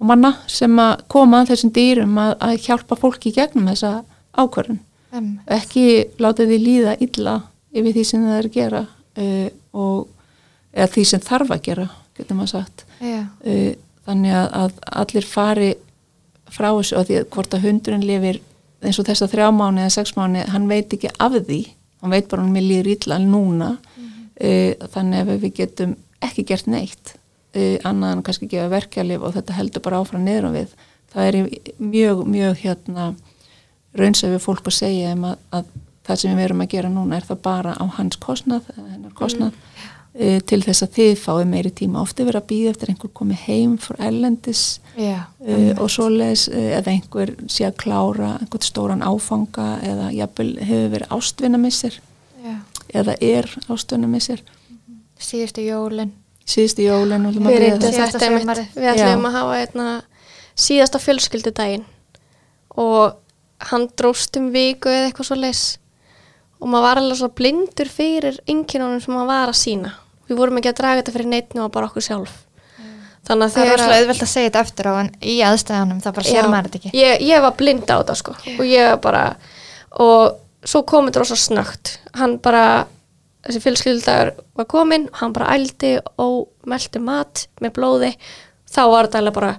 [0.00, 3.92] og manna sem að koma að þessum dýrum að, að hjálpa fólki gegnum þessa
[4.34, 4.80] ákvörðun.
[5.14, 5.86] um, Ekki
[6.22, 7.36] láta því líða illa
[7.74, 10.08] yfir því sem það er að gera uh, og
[10.74, 12.86] eða því sem þarf að gera, getur maður sagt.
[13.00, 13.72] já, Uh,
[14.04, 15.70] þannig að, að allir fari
[16.52, 18.40] frá þessu og því að hvort að hundurinn lifir
[18.84, 21.60] eins og þess að þrjá mánu eða sex mánu, hann veit ekki af því.
[22.02, 23.70] Hann veit bara hann mér líður illa núna.
[24.34, 27.14] Uh, þannig að við getum ekki gert neitt
[27.54, 30.74] uh, annað en kannski gefa verkjalif og þetta heldur bara áfram niður um við
[31.14, 31.40] það er
[31.78, 33.08] mjög, mjög hérna
[33.94, 37.26] raunsæfi fólk að segja um að, að það sem við erum að gera núna er
[37.28, 40.42] það bara á hans kostnað, hennar kostnað mm.
[40.50, 42.02] til þess að þið fáið meiri tíma.
[42.02, 44.64] Ofti verið að býða eftir einhver komið heim frá ellendis
[44.98, 50.50] já, uh, og svoleiðis uh, eða einhver sé að klára einhvern stóran áfanga eða jafnvel
[50.60, 52.00] hefur verið ástvinnamissir
[52.44, 52.58] já,
[53.00, 54.44] eða er ástvinnamissir
[55.24, 56.12] síðustu jólin,
[56.48, 58.74] síðustu jólin og Við reyndum þetta sumarið.
[58.76, 59.88] Við ætlum að hafa einna
[60.54, 61.84] síðasta fjölskyldudaginn
[62.80, 63.16] og
[63.70, 65.64] hann dróst um viku eða eitthvað svo leis
[66.60, 69.94] og maður var alveg svo blindur fyrir ynginunum sem maður var að sína.
[70.28, 72.38] Við vorum ekki að draga þetta fyrir neittinu og bara okkur sjálf.
[73.24, 76.16] Þannig að það er rosalega auðvelt að segja þetta eftir á en í aðstæðanum það
[76.18, 76.90] bara sér maður þetta ekki.
[76.98, 78.34] Ég, ég var blind á þetta sko.
[78.54, 79.22] Og ég var bara
[80.04, 82.64] og svo komið þetta rosa snögt hann bara
[83.44, 88.12] þessi fjölskyldagur var komin hann bara ældi og meldi mat með blóði.
[88.70, 89.52] Þá var þetta alveg bara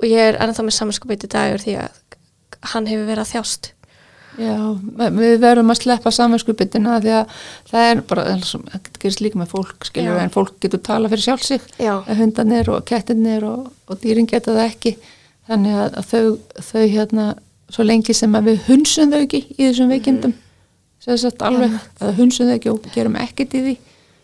[0.00, 2.02] og ég er ennþá með samanskupið í dagur því að
[2.74, 3.74] hann hefur verið að þjást.
[4.34, 4.54] Já,
[5.14, 7.34] við verðum að sleppa samverðskupittina því að
[7.70, 10.22] það er bara, það gerist líka með fólk, skiljur, Já.
[10.24, 11.92] en fólk getur tala fyrir sjálfsig, Já.
[12.08, 14.94] hundanir og kettinir og, og dýrin geta það ekki,
[15.50, 16.24] þannig að, þau,
[16.66, 17.28] þau hérna,
[17.70, 20.43] svo lengi sem að við hunsum þau ekki í þessum veikindum, sem
[21.04, 23.74] sagt alveg, að hunsum þau ekki og gerum ekkert í því,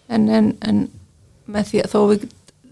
[0.09, 0.85] en, en, en
[1.51, 2.29] með því að þó við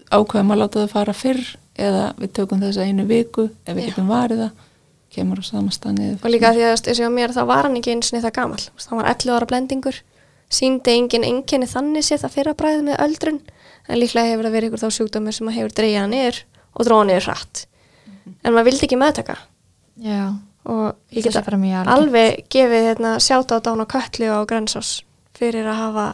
[0.09, 1.43] ákveðum að láta þau fara fyrr
[1.79, 4.65] eða við tökum þessa einu viku, ef við getum varið það,
[5.13, 6.17] kemur á samastannið.
[6.23, 8.65] og líka því að þessi á mér þá var hann ekki eins og það gamall.
[8.77, 10.01] Þá var 11 ára blendingur.
[10.49, 13.39] Síndi engin enginni þannig séð það fyrra bræðið með öldrun.
[13.89, 16.43] En líklega hefur það verið ykkur þá sjúkdómur sem að hefur hann niður
[16.73, 17.65] og dróða niður hratt.
[18.43, 19.35] En maður vildi ekki meðtaka.
[19.99, 20.21] Já,
[20.69, 21.33] og ég get
[21.95, 25.01] alveg gefið hérna, sjáta á dán og köllu á Grensás
[25.39, 26.07] fyrir að hafa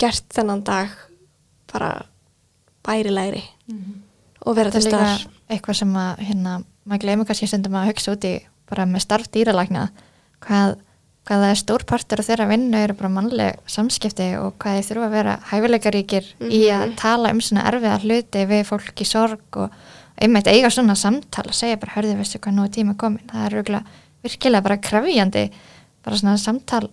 [0.00, 0.92] gert þennan dag
[1.72, 1.90] bara
[2.86, 3.42] bærilegri
[4.46, 5.26] og vera til staðar.
[5.50, 6.54] eitthvað sem að hérna,
[6.88, 8.34] maður glemur kannski stundum að hugsa út í
[8.70, 9.88] bara með starf dýralækna.
[10.40, 10.76] Hvað,
[11.26, 14.88] hvað það er stór partur af þeirra vinnu eru bara mannleg samskipti og hvað þeir
[14.88, 16.96] þurfa að vera hæfileikaríkir í að Mhm.
[16.96, 19.70] tala um svona erfiða hluti við fólk í sorg og
[20.20, 23.46] einmitt eiga svona samtal að segja bara hörðu veistu hvað nú er tíma komin það
[23.46, 25.44] er örugglega virkilega bara krefjandi
[26.04, 26.88] bara svona samtal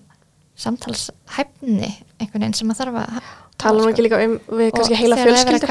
[0.58, 5.02] samtalshæfni einhvern veginn sem að þarf að tala nú ekki líka um við kannski Og
[5.02, 5.70] heila fjölskyldu.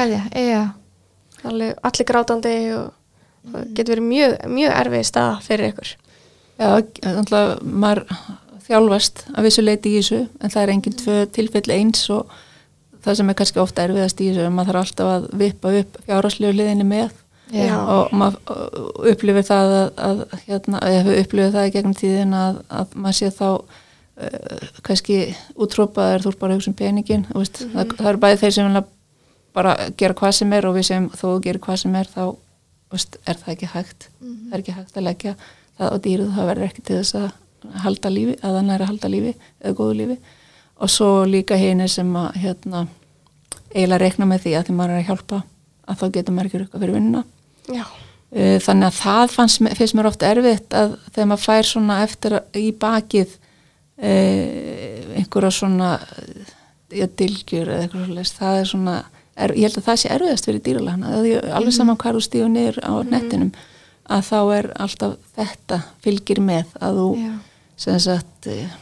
[1.43, 2.89] allir, allir grátandi og,
[3.51, 5.93] og getur verið mjög, mjög erfið staða fyrir ykkur.
[6.57, 6.69] Já,
[7.03, 8.03] þannig maður
[8.67, 12.33] þjálfast að vissu leiti í þessu en það er enginn tvö tilfell eins og
[13.05, 16.57] það sem er kannski ofta erfiðast í þessu maður þarf alltaf að vippa upp fjárháslegu
[16.57, 17.13] liðinni með
[17.53, 17.77] Já.
[17.79, 22.57] og maður upplifir það að, að hérna, ég hef upplifið það í gegnum tíðin að,
[22.67, 25.19] að maður sé þá uh, kannski
[25.55, 28.81] útrópaður þú ert bara hugsa um peningin mm veist, það, það eru bæði þeir sem
[29.57, 32.23] bara gera hvað sem er og við sem þú gerir hvað sem er þá
[32.93, 34.09] veist, er það ekki hægt.
[34.19, 35.35] Það er ekki hægt að leggja
[35.77, 38.91] það á dýrið það verður ekki til þess að halda lífi að hann er að
[38.91, 40.19] halda lífi eða góðu lífi.
[40.77, 42.83] Og svo líka hini sem að hérna,
[43.73, 45.41] eiginlega reikna með því að því maður er að hjálpa
[45.87, 47.23] að þá getur maður ekki rukka fyrir vinnuna
[47.73, 47.85] já,
[48.27, 52.33] Uh, þannig að það fannst, finnst mér oft erfitt að þegar maður fær svona eftir
[52.59, 53.37] í bakið
[54.03, 55.91] uh, einhverja svona
[56.91, 58.95] ja, dilgjur eða eitthvað svoleiðis, það er svona
[59.37, 60.75] er, ég held að það sé erfiðast fyrir því
[61.55, 63.53] alveg saman hvað þú stíður niður á nettinum
[64.07, 67.31] að þá er alltaf þetta fylgir með að þú Já.
[67.83, 68.77] sem sagt eh,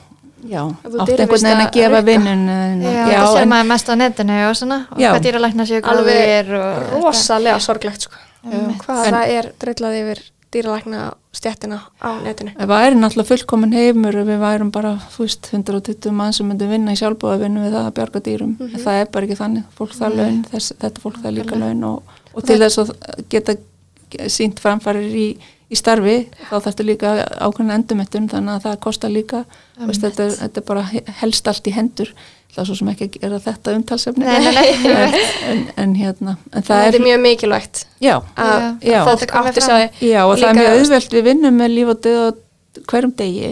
[0.45, 2.45] já, átt einhvern veginn að gefa vinnun
[2.85, 5.09] Já, það sem maður mest á netinu og svona og Já.
[5.09, 8.21] hvað dýralækna séu alveg og rosalega sorglegt sko.
[8.53, 8.81] Einmitt.
[8.85, 10.21] hvað En- það er drillað yfir
[10.55, 10.99] dýralækna
[11.35, 12.51] stjættina á netinu?
[12.55, 16.93] Það er náttúrulega fullkomin heimur við værum bara, þú veist, 120 mann sem myndum vinna
[16.95, 19.63] í sjálfbóða vinnu við það að bjarga dýrum, en það er bara ekki þannig.
[19.77, 22.03] Fólk það laun, þess, þetta fólk það líka laun og,
[22.35, 22.93] og til þess að
[23.29, 23.57] geta
[24.31, 25.27] sínt framfærir í,
[25.69, 26.15] í starfi,
[26.47, 29.43] þá þarfstu líka ákveðin endumettun, þannig að það kostar líka.
[29.81, 32.13] Veist, þetta, þetta er bara he- helst allt í hendur,
[32.55, 34.25] það er svo sem ekki að gera þetta umtalsefni.
[34.31, 34.47] En,
[35.51, 38.99] en, en hérna en það þetta er, er mjög mikilvægt já, að Já.
[39.09, 39.83] Þetta komið átti fram.
[39.83, 41.15] sig Já og það er mjög auðvelt.
[41.17, 42.41] Við vinnum með líf og döð
[42.91, 43.51] hverjum degi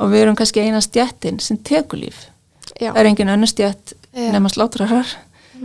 [0.00, 2.26] og við erum kannski eina stjættin sem tekur líf.
[2.80, 5.10] já, Það er engin önnur stjætt nema slátrarar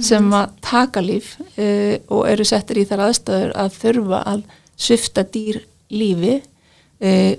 [0.04, 4.42] sem að taka líf uh, og eru settir í þar aðstöður að þurfa að
[4.76, 5.62] svifta dýr
[5.96, 7.34] lífi uh,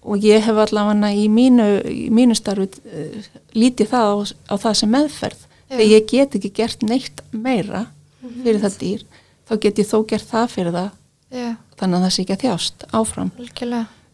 [0.00, 1.68] og ég hef allavega í mínu,
[2.14, 4.16] mínu starfi uh, lítið það á,
[4.50, 5.46] á það sem meðferð.
[5.70, 7.84] Þegar ég get ekki gert neitt meira
[8.20, 9.04] fyrir það dýr,
[9.46, 10.90] þá get ég þó gert það fyrir það.
[11.30, 13.32] Já, þannig að það sé ekki að þjást áfram.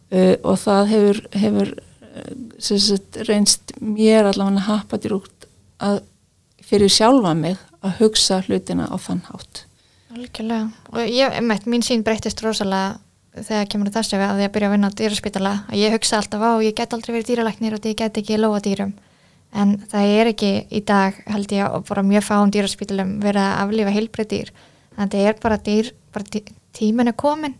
[0.07, 1.73] Uh, og það hefur, hefur
[2.59, 5.47] sem sagt, reynst mér allavega happatir út
[5.83, 6.01] að
[6.67, 9.63] fyrir sjálfa mig að hugsa hlutina á þann hátt.
[10.13, 10.69] Algjörlega.
[10.93, 12.97] Og ég, einmitt, mín sín breytist rosalega
[13.45, 15.95] þegar kemur að þessu við að ég að byrja að vinna á dýraspítala að ég
[15.95, 18.93] hugsa alltaf á, ég get aldrei verið dýralæknir og ég get ekki lóa dýrum.
[19.57, 23.59] En það er ekki í dag held ég og bara mjög fáum dýraspítalum verið að
[23.63, 24.53] aflífa heilbrið dýr.
[24.97, 26.43] En þetta er bara dýr, bara tí,
[26.75, 27.55] tíminn er komin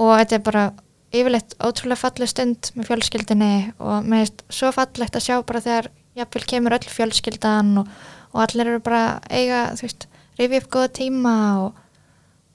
[0.00, 0.64] og þetta er bara
[1.10, 5.90] yfirleitt ótrúlega falleg stund með fjölskyldinni og mér finnst svo fallegt að sjá bara þegar
[6.18, 7.90] jafnvel kemur öll fjölskyldan og,
[8.34, 10.06] og allir eru bara eiga, þú veist,
[10.38, 11.79] rifja upp góða tíma og,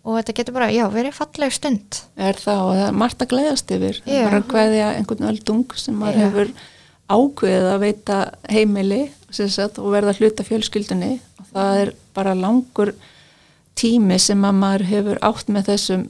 [0.06, 3.32] og þetta getur bara, já, verið falleg stund er það og það er margt að
[3.34, 4.22] gleðast yfir Já.
[4.28, 6.26] bara að kveðja einhvern öldung sem maður Já.
[6.28, 6.52] hefur
[7.06, 9.02] ákveðið að veita heimili
[9.36, 12.94] sagt, og verða hluta fjölskyldunni og það er bara langur
[13.78, 16.06] tími sem að maður hefur átt með þessum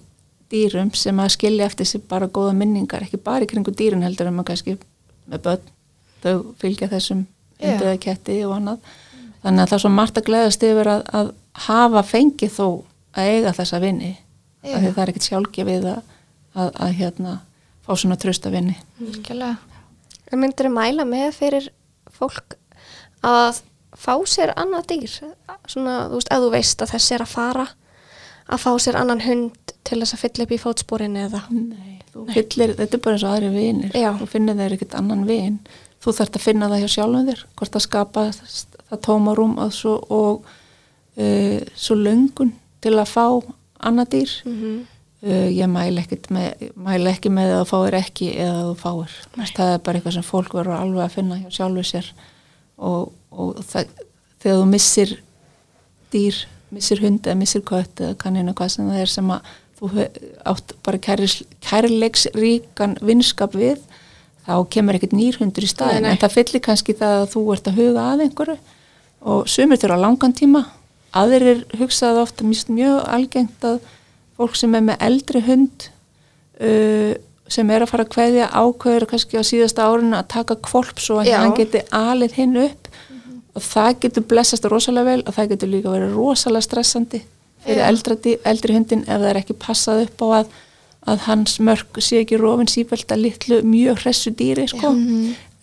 [0.52, 4.30] dýrum sem að skilja eftir sig bara góða minningar ekki bara í kringu dýrin heldur
[4.30, 4.76] en maður kannski
[5.32, 5.72] með börn
[6.26, 7.24] þau fylgja þessum
[7.58, 7.72] Já.
[7.72, 8.92] hundiða ketti og annað
[9.42, 11.32] þannig að það er svo margt að gleðast yfir að, að
[11.66, 12.68] hafa fengið þó
[13.16, 14.12] að eiga þessa vinni
[14.66, 16.14] því það er ekkert sjálfgefið að,
[16.56, 17.38] að, að hérna
[17.86, 19.58] fá svona trösta vinni Algjörlega.
[20.34, 21.70] En myndir mæla með fyrir
[22.16, 22.58] fólk
[23.26, 23.62] að
[23.96, 25.18] fá sér annað dýr?
[25.70, 27.68] Svona, þú veist, ef þú veist að þess er að fara
[28.46, 31.42] að fá sér annan hund til þess að fylla upp í fótsporin eða?
[31.54, 33.96] Nei, þú fyllir, þetta er bara eins og aðri vinir.
[33.98, 34.12] Já.
[34.20, 35.58] þú finnir þeir ekkert annan vin.
[36.04, 38.54] Þú þarft að finna það hjá sjálfum þér hvort að skapa það,
[38.92, 39.10] það
[39.66, 40.52] að svo, og
[41.18, 42.54] uh, svo löngun
[42.86, 43.26] til að fá
[43.90, 44.36] annað dýr.
[44.46, 44.84] Mm
[45.26, 48.76] uh, ég mæla, ekkert með, mæla ekki með að þú fáir ekki eða að þú
[48.84, 49.18] fáir.
[49.56, 52.10] Það er bara eitthvað sem fólk verður alveg að finna hjá sjálfu sér.
[52.76, 53.92] Og, og það,
[54.44, 55.14] þegar þú missir
[56.14, 56.40] dýr,
[56.76, 59.92] missir hund eða missir kött eða kanninu hvað sem það er sem að þú
[60.48, 63.82] átt bara kæris, kærleiksríkan vinskap við
[64.46, 66.16] þá kemur ekkert nýr hundur í staðin Nei, nei.
[66.16, 68.58] en það fyllir kannski það að þú ert að huga að einhverju.
[69.26, 70.62] Og sumir þurfa langan tíma
[71.16, 73.80] aðrir hugsaði ofta mjög, mjög algengt að
[74.36, 75.88] fólk sem er með eldri hund
[76.60, 77.14] uh,
[77.52, 81.20] sem er að fara að kveðja ákveður kannski á síðasta árinu að taka kvolp svo
[81.22, 81.38] að Já.
[81.44, 82.90] hann geti alið hinn upp
[83.56, 87.22] og það getur blessast rosalega vel og það getur líka verið rosalega stressandi
[87.66, 87.88] fyrir Já.
[87.90, 90.56] eldri, eldri hundin ef það er ekki passað upp á að,
[91.14, 94.92] að hans mörg sé ekki rofin sífælt að litlu mjög hressu dýri sko.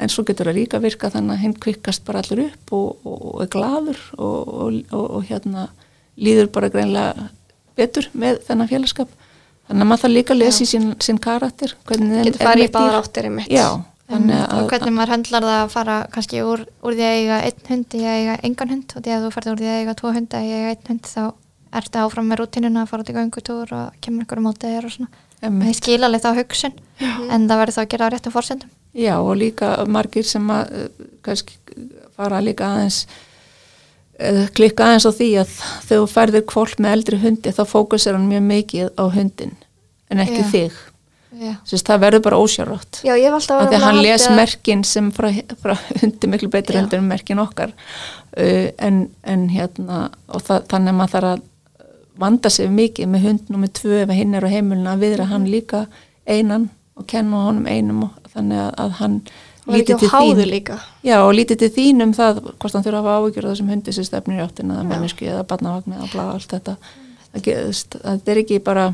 [0.02, 3.20] En svo getur það líka virka þannig að hinn kvikkast bara allur upp og, og,
[3.32, 5.68] og er gladur og, og, og, og hérna
[6.20, 7.28] líður bara greinlega
[7.78, 9.14] betur með þennan félagskap.
[9.68, 12.72] Þannig að maður þarf líka að lesa í sín, sín karakter getur er farið í
[12.74, 13.52] báðar áttir einmitt.
[13.52, 13.68] Já,
[14.10, 17.70] þannig og hvernig maður höndlar það að fara kannski úr, úr því að eiga einn
[17.70, 18.96] hund í að eiga engan hund.
[18.96, 20.90] Og því að þú farið úr því að eiga tvo hunda í að eiga einn
[20.90, 21.22] hund þá
[21.72, 24.96] ertu áfram með rútinuna að fara út í göngutúr og kemur einhverju mótið þér og
[24.98, 25.24] svona.
[25.42, 29.16] Það skil alveg þá hugsun en það verður þá að gera á réttum fórsendum Já
[29.20, 31.54] og líka margir sem að eh, kannski
[32.16, 33.06] fara líka aðeins
[34.18, 35.52] eh, klikka aðeins á því að
[35.88, 39.54] þegar þú færðir kvólt með eldri hundi þá fókusir hann mjög mikið á hundin
[40.12, 40.50] en ekki Já.
[40.56, 40.80] þig
[41.64, 45.30] Sist, það verður bara ósjárátt verið að hann að les halda- merkin sem frá,
[45.62, 46.82] frá hundi miklu betur Já.
[46.82, 51.42] heldur en merkin okkar uh, en, en hérna og það, þannig að maður þarf að
[52.22, 55.48] vanda sig mikið með hund nummið tvö ef hinn er á heimilinu að viðra hann
[55.48, 55.86] líka
[56.28, 59.20] einan og kenna honum einum og þannig að, að hann
[59.72, 60.80] ekki á háðu líka.
[61.06, 63.72] Já, og lítið til þín um það hvort hann þurfa að hafa áhyggjur af þessum
[63.72, 66.76] hundi sem stefnir í áttina eða menneski eða barnavagn eða blá allt þetta.
[67.32, 68.90] Það, er ekki bara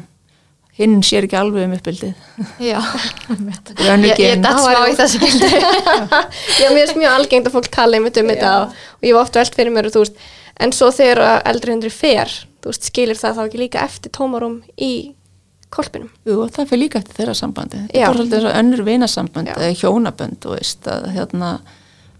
[0.78, 2.12] hinn sér ekki alveg um uppbyldið
[2.62, 2.78] já.
[3.88, 5.48] Ég, ég datt smá í þessu gildi
[6.60, 9.58] Já, mér finnst mjög algengt að fólk tala um þetta og, ég var oft velt
[9.58, 10.20] fyrir mér veist,
[10.58, 12.30] en svo þegar eldri hundri fer,
[12.66, 14.92] veist, skilur það þá ekki líka eftir tómarum í
[15.74, 16.08] kolpinum.
[16.26, 17.82] Jú, og það fyrir líka eftir þeirra sambandi.
[17.84, 21.50] Þetta er bara svolítið eins og önnur vinasamband eða hjónabönd, þú veist að, hérna,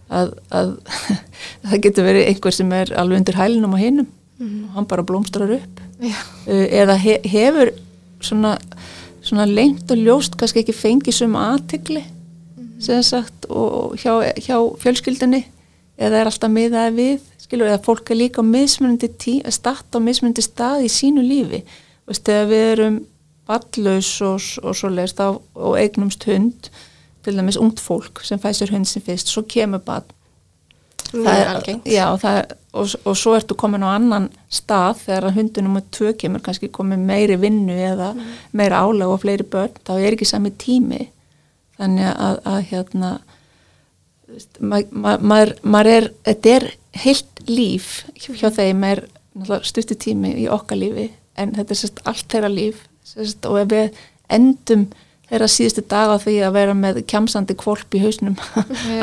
[0.08, 0.72] að, að
[1.68, 5.50] það getur verið einhver sem er alveg undir hælinum á hinum og hann bara blómstrar
[5.56, 5.80] upp.
[5.98, 6.14] Já,
[6.46, 7.72] uh, eða he, hefur
[8.22, 8.54] svona,
[9.24, 12.04] svona lengt og ljóst kannski ekki fengið sum aðtegli
[12.78, 15.42] sem sagt og hjá, hjá fjölskyldinni
[15.98, 19.98] eða er alltaf miðaði við skilur eða fólk er líka á mismunandi tí, statt á
[19.98, 21.62] mismunandi stað í sínu lífi.
[22.08, 22.98] Veist, þegar við erum
[23.48, 26.70] ballaus og, og svo leist á og eignumst hund
[27.24, 30.04] til dæmis ungt fólk sem fæsir hund sem fyrst svo kemur ball
[31.08, 31.86] Mjög Það er- algengt.
[31.88, 36.10] Já, það er, og, og svo ertu komin á annan stað þegar hundunum og tvö
[36.20, 38.26] kemur kannski komin meiri vinnu eða Mm.
[38.52, 41.06] meira álag og fleiri börn, þá er ekki sami tími
[41.78, 43.12] þannig að, að hérna
[44.28, 46.68] veist, ma, ma, maður, maður er þetta er
[47.04, 49.04] heilt líf hjá þeim er
[49.38, 51.08] náttúrulega stuttu tími í okkar lífi
[51.38, 54.00] en þetta er sérst allt þeirra líf sérst, og ef við
[54.38, 54.88] endum
[55.28, 58.38] þeirra síðustu dag á því að vera með kjamsandi kvolp í hausnum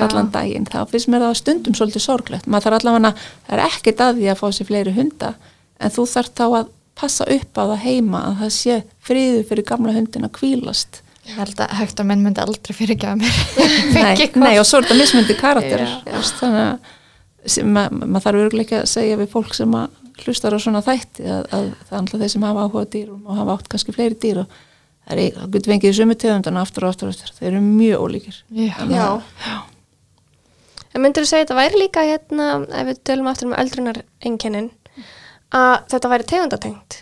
[0.01, 4.01] allan daginn, þá finnst mér það stundum svolítið sorglegt, maður þarf allavega það er ekkert
[4.05, 5.33] að því að fá sér fleiri hunda
[5.77, 9.67] en þú þarf þá að passa upp á það heima að það sé friðu fyrir
[9.67, 13.39] gamla hundin að kvílast ég held að hægt að menn myndi aldrei fyrirgefa mér.
[13.95, 15.93] Nei, nei, og svo er þetta mismundi karakter Já.
[16.05, 20.53] veist, þannig að ma maður þarf örgulega ekki að segja við fólk sem að hlustar
[20.55, 23.53] á svona þætti að, að það er alltaf þeir sem hafa áhuga dýrum og hafa
[23.57, 24.47] átt kannski fleiri dýr og
[25.05, 28.05] það er það getur fengið sömu tegundana aftur og aftur og aftur þeir eru mjög
[28.05, 29.07] ólíkir já, Já.
[29.09, 29.71] að-
[30.95, 34.69] En myndur þú segja þetta væri líka hérna, ef við tölum aftur um öldrunar einkennin,
[35.51, 37.01] að þetta væri tegundatengt?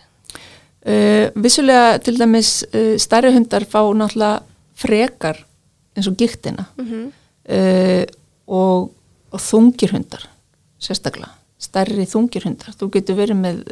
[0.84, 4.42] Uh, vissulega til dæmis uh, stærri hundar fá náttúrulega
[4.76, 5.38] frekar
[5.96, 7.06] eins og giktina Mm -hmm.
[7.54, 8.06] uh,
[8.48, 8.90] og,
[9.32, 10.26] og þungir hundar
[10.82, 11.30] sérstaklega,
[11.64, 12.76] stærri þungir hundar.
[12.78, 13.64] Þú getur verið með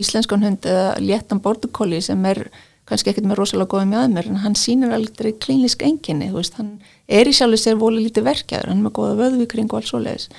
[0.00, 2.46] íslenskan hund eða léttan bordercollie sem er
[2.88, 6.80] kannski ekkert með rosalega góðum með mér en hann sýnir aldrei klínisk enginni veist, hann
[7.06, 10.30] er í sjálfur sér volið lítið verkjaður hann er með góða vöðvíkring og allt svoleiðis.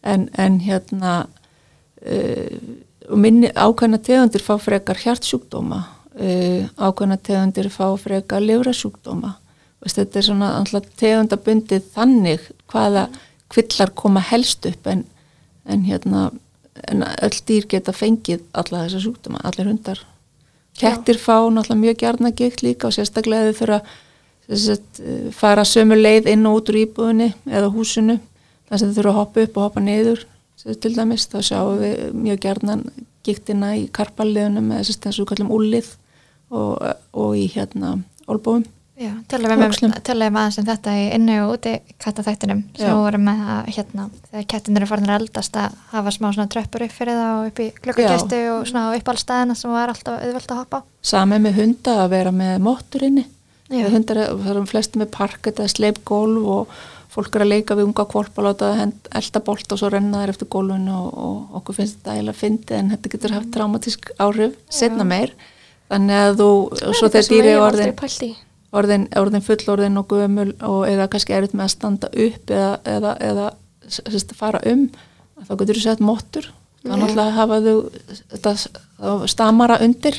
[0.00, 2.60] En, en hérna uh,
[3.10, 9.34] og minni ákveðna tegundir fá frekar hjartsjúkdóma uh, ákveðna tegundir fá frekar livrasjúkdóma
[9.88, 13.08] þetta er svona tegundabundið þannig hvaða
[13.50, 15.06] kvillar koma helst upp en,
[15.70, 16.30] en hérna
[16.88, 20.00] en öll dýr geta fengið alla þessa sjúkdóma, allir hundar
[20.78, 21.24] kettir Já.
[21.24, 23.80] fá náttúrulega mjög gjarna gikt líka og sérstaklega þau þurfa
[24.56, 25.00] sagt,
[25.36, 28.18] fara sömu leið inn og út úr íbúðinni eða húsinu
[28.68, 30.26] þannig að þau þurfa að hoppa upp og hoppa niður
[30.60, 32.78] til dæmis, þá sjáum við mjög gjarna
[33.24, 35.88] giktina í karpalliðunum eða þess að við kallum úlið
[36.50, 36.74] og,
[37.12, 37.96] og í hérna
[38.30, 38.64] olbóum
[39.00, 39.62] Já, tölum við
[40.36, 41.70] aðeins um þetta í inni og úti
[42.02, 42.58] kattaþættinum.
[42.76, 46.50] Sem voru með að hérna, þegar kettinir eru farin að eldast að hafa smá svona
[46.52, 50.18] tröppur upp fyrir það og upp í glöggakæstu og svona upp allstæðina sem var alltaf
[50.20, 50.80] auðvöld að hoppa.
[51.12, 53.24] Samið með hunda að vera með móttur inni.
[53.70, 54.20] Hundar,
[54.50, 56.76] eru flesti með parket eða sleipgólf og
[57.14, 60.50] fólk er að leika við unga kvolp og elda bolt og svo renna þær eftir
[60.52, 65.08] gólfinu og, og okkur finnst þetta eiginlega fyndi en þetta getur haft traumatísk áhrif setna
[65.08, 65.32] meir.
[65.90, 66.52] Þannig að þú,
[67.00, 67.98] svo þegar dýri orðin
[68.76, 72.72] orðin, orðin fullorðin og gömul og eða kannski er þetta með að standa upp eða,
[72.94, 73.50] eða, eða
[73.90, 74.88] sérst, fara um
[75.46, 76.50] þá getur þú sett móttur
[76.84, 77.60] þá náttúrulega hafa
[78.32, 78.56] þetta
[79.30, 80.18] stamara undir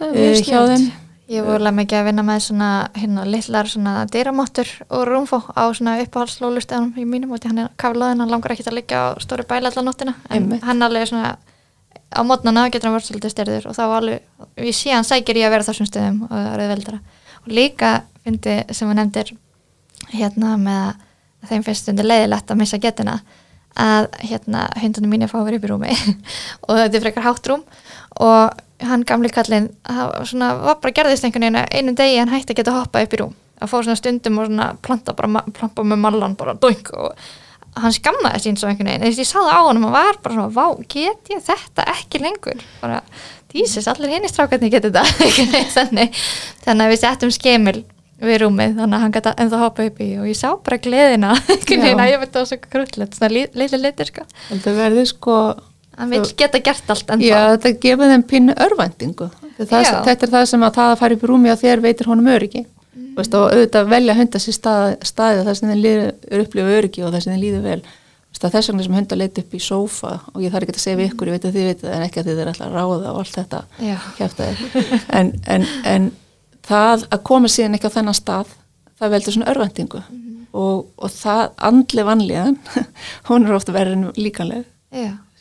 [0.00, 0.90] uh, hjá þeim.
[1.32, 2.68] Ég voru alveg mikið að vinna með svona
[2.98, 8.20] hérna lillar svona dýramóttur og rúmfó á svona uppáhaldslólustöðunum í mínum og hann er kaflaðin,
[8.20, 10.66] hann langar ekki að liggja á stóri bæla allar nóttina en Einmitt.
[10.66, 11.38] hann alveg svona
[12.12, 14.26] á mótnana getur hann verið svolítið styrður og þá alveg,
[14.60, 17.00] ég sé hann sækir í að vera þessum stöðum og það eru veldara
[17.42, 19.32] og líka fyndi sem við nefndir
[20.12, 20.82] hérna með
[21.42, 23.20] að þeim fyrst stundir leiðilegt að missa getina
[23.78, 25.92] að hérna hundunum mín er fáið verið upp í rúmi.
[26.68, 27.62] Og þetta er frekar hátt rúm.
[28.20, 29.70] Og hann gamli kallin
[30.28, 33.22] svona, var bara gerðist einhvern veginn einu degi hann hætti að geta hoppa upp í
[33.22, 33.32] rúm.
[33.62, 36.92] Að fá svona stundum og svona planta bara planta með mallan bara doink.
[36.92, 39.08] Og hann skamnaði sín svo einhvern veginn.
[39.08, 42.66] Ég sáði á hann og hann var bara svona vá, get ég þetta ekki lengur?
[42.82, 43.00] Bara
[43.52, 45.32] Dísis, allir henni strákarnir getur þetta.
[45.76, 46.22] Þannig,
[46.64, 47.82] þannig að við settum skemil
[48.22, 51.34] við rúmið, þannig að hann geta ennþá hoppa upp í og ég sá bara gleðina.
[51.82, 54.26] Neina, ég veit það var svo krullet, svona litli litur sko.
[54.48, 55.38] Þetta verður sko
[55.98, 57.28] hann vil geta gert allt ennþá.
[57.28, 59.28] Já, þetta gefur þeim pínu örvendingu
[59.58, 62.30] þetta er það sem að það að fara upp í rúmi og þér veitir honum
[62.32, 62.62] öryggi.
[62.92, 63.10] Mm.
[63.16, 67.04] Veist, og auðvitað velja að hunda sér stað, staði þar sem þeim líður upplifu öryggi
[67.04, 67.80] og þar sem þeim líður vel
[68.40, 71.10] þess vegna sem hundar leiti upp í sófa og ég þarf ekki að segja við
[71.10, 73.18] ykkur, ég veit að þið veit en ekki að þið er alltaf að ráða og
[73.22, 73.62] allt þetta.
[75.18, 76.10] En, en, en
[76.66, 78.54] það að koma síðan ekki á þennan stað
[78.98, 80.46] það veldur svona örvendingu mm -hmm.
[80.52, 82.56] og, og það andli vanlíðan
[83.28, 84.64] hún er ofta verið en líkanleg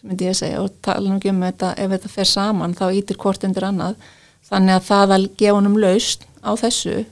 [0.01, 0.61] sem myndi ég segja.
[0.61, 3.95] Og tala ekki um þetta ef þetta fer saman þá ítir hvort undir annað.
[4.51, 7.05] Þannig að það að gefa honum laust á þessu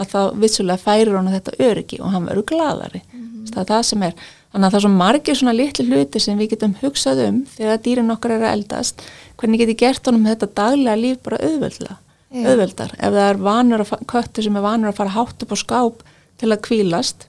[0.00, 3.50] að það vissulega færir honum þetta öryggi og hann verður gladari mm -hmm.
[3.52, 4.14] það er það sem er
[4.50, 7.82] Þannig að það er svo margir svona litli hluti sem við getum hugsað um þegar
[7.84, 9.02] dýrin okkar eru að eldast,
[9.38, 11.98] hvernig getur gert honum þetta daglega líf bara auðveldla,
[12.34, 12.94] auðveldar.
[12.98, 16.02] Ef það er vanur að, köttur sem er vanur að fara hátt upp á skáp
[16.42, 17.28] til að kvílast,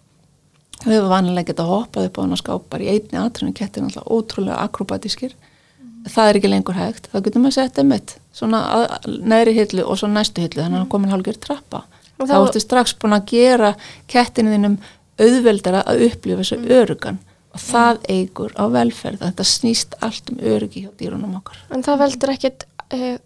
[0.81, 3.91] við hefur vanilega getað hoppað upp á hann á skápar í einni aðtrunni, kettir er
[3.91, 5.35] alltaf ótrúlega akrobatískir,
[5.77, 6.09] mm.
[6.09, 8.63] það er ekki lengur hægt, þá getum við að setja um eitt, svona
[9.05, 11.83] neðri hillu og svo næstu hillu, þannig að hann komin hálfur trappa.
[12.21, 13.71] Þá ertu strax búin að gera
[14.09, 14.75] kettinu þínum
[15.21, 16.67] auðveldara að upplifa þessu mm.
[16.79, 21.63] örugan og það eigur á velferð þetta snýst allt um örugi hjá dýrunum okkar.
[21.73, 23.17] En það veldur ekkit uh,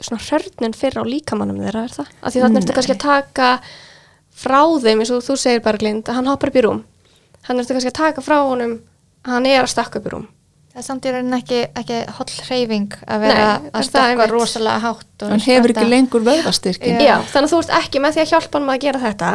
[0.00, 2.10] svona hörnin fyrir á líkamannum þeirra er það?
[2.20, 3.52] Af því þannig ertu kannski að taka
[4.40, 6.84] frá þeim eins og þú segir Berglind að hann hoppar upp í rúm.
[7.48, 8.76] Hann ertu kannski að taka frá honum
[9.24, 10.28] að hann er að stakka upp í rúm.
[10.70, 15.42] Það er samtíðurinn ekki, ekki holl hreyfing að vera Nei, að stakka rosalega hátt Hann
[15.42, 18.70] hefur ekki lengur vöðastyrkin Já, þannig að þú ert ekki með því að hjálpa hann
[18.70, 19.30] að gera þetta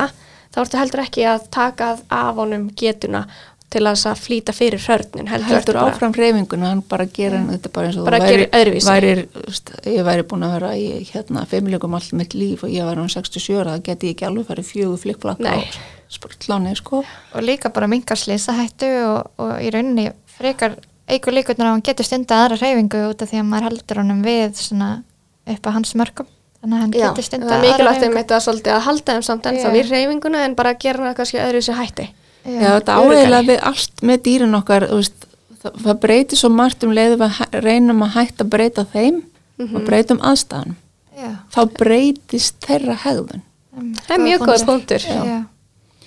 [0.54, 3.26] þá ertu heldur ekki að taka af honum getuna
[3.76, 7.50] til að flýta fyrir hörnin heldur, heldur áfram reyfinguna, hann bara gera mm.
[7.56, 9.26] þetta bara eins og bara væri, væri,
[9.92, 13.10] ég væri búin að vera í hérna feimlegum allt mitt líf og ég var um
[13.12, 15.80] 67 ára, það geti ég ekki alveg farið fjögur flikkflakka og
[16.16, 17.02] sportláni sko.
[17.04, 20.78] og líka bara mingarslýsa hættu og, og í rauninni frekar
[21.10, 24.24] eigur líkurnar að hann getur stunda aðra reyfingu út af því að maður heldur honum
[24.26, 24.64] við
[25.46, 26.32] upp að hans mörgum
[26.66, 29.50] þannig að hann getur stundar það er mikilvægt um þetta svolítið að halda þeim samt
[29.50, 32.08] ennþá við reyfinguna en bara gera það kannski öðru sér hætti.
[32.46, 35.28] Já, Já þetta áhegilega við allt með dýrin okkar veist,
[35.62, 39.66] það, það breytir svo margt um leiðu við reynum að hætta að breyta þeim mm
[39.66, 39.76] -hmm.
[39.76, 40.78] og breytum aðstæðanum
[41.16, 41.32] Já.
[41.54, 43.44] þá breytist þeirra hegðun.
[43.76, 45.10] Það er mjög góð punktur.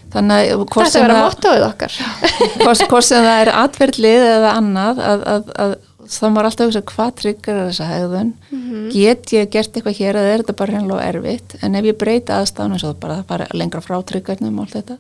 [0.09, 1.97] Þannig að Þetta verður að við okkar.
[2.89, 5.75] Hvort sem það er atverðlið eða annað að, að, að
[6.09, 8.33] þá maður alltaf að hugsa hvað tryggur þessa hegðun?
[8.51, 8.89] Mhm.
[8.95, 11.57] get ég gert eitthvað hér eða er þetta bara hreinlega erfitt?
[11.63, 14.79] En ef ég breyta aðstæðan eins og bara það fara lengra frá tryggarnum og allt
[14.81, 14.99] þetta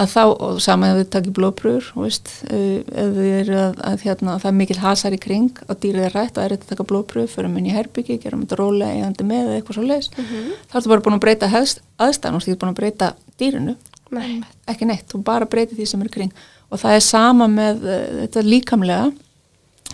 [0.00, 3.80] að þá, og sama ef við takir blóðpröfur þú veist, uh, ef við eru að,
[3.90, 6.68] að hérna, það er mikil hasar í kring og dýrið er rætt og er þetta
[6.68, 9.86] að taka blóðpröfu fyrir minn í herbyggi, gerum þetta rólega eigandi með eða eitthvað svo
[9.90, 10.10] leis,
[10.70, 13.76] þá ertu bara búin að breyta aðstæðan og þú ert búin að breyta dýrinu.
[14.10, 14.40] Nei.
[14.66, 16.32] ekki neitt, þú bara breyti því sem er kring.
[16.70, 19.10] Og það er sama með uh, þetta líkamlega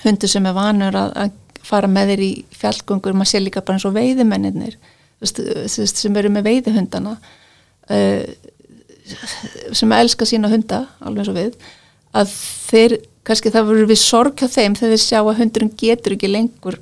[0.04, 3.78] hundur sem er vanur að, að fara með þér í fjallgöngur, maður sé líka bara
[3.78, 4.76] eins og veiðimennir
[5.24, 8.22] sem eru með veiðihundana uh,
[9.74, 11.58] sem elska sína hunda alveg eins og við
[12.16, 12.32] að
[12.70, 16.30] þeir, kannski það verður við sorg hjá þeim þegar þeir sjá að hundurinn getur ekki
[16.30, 16.78] lengur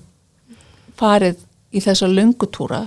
[0.99, 1.41] farið
[1.75, 2.85] í þessa löngutúra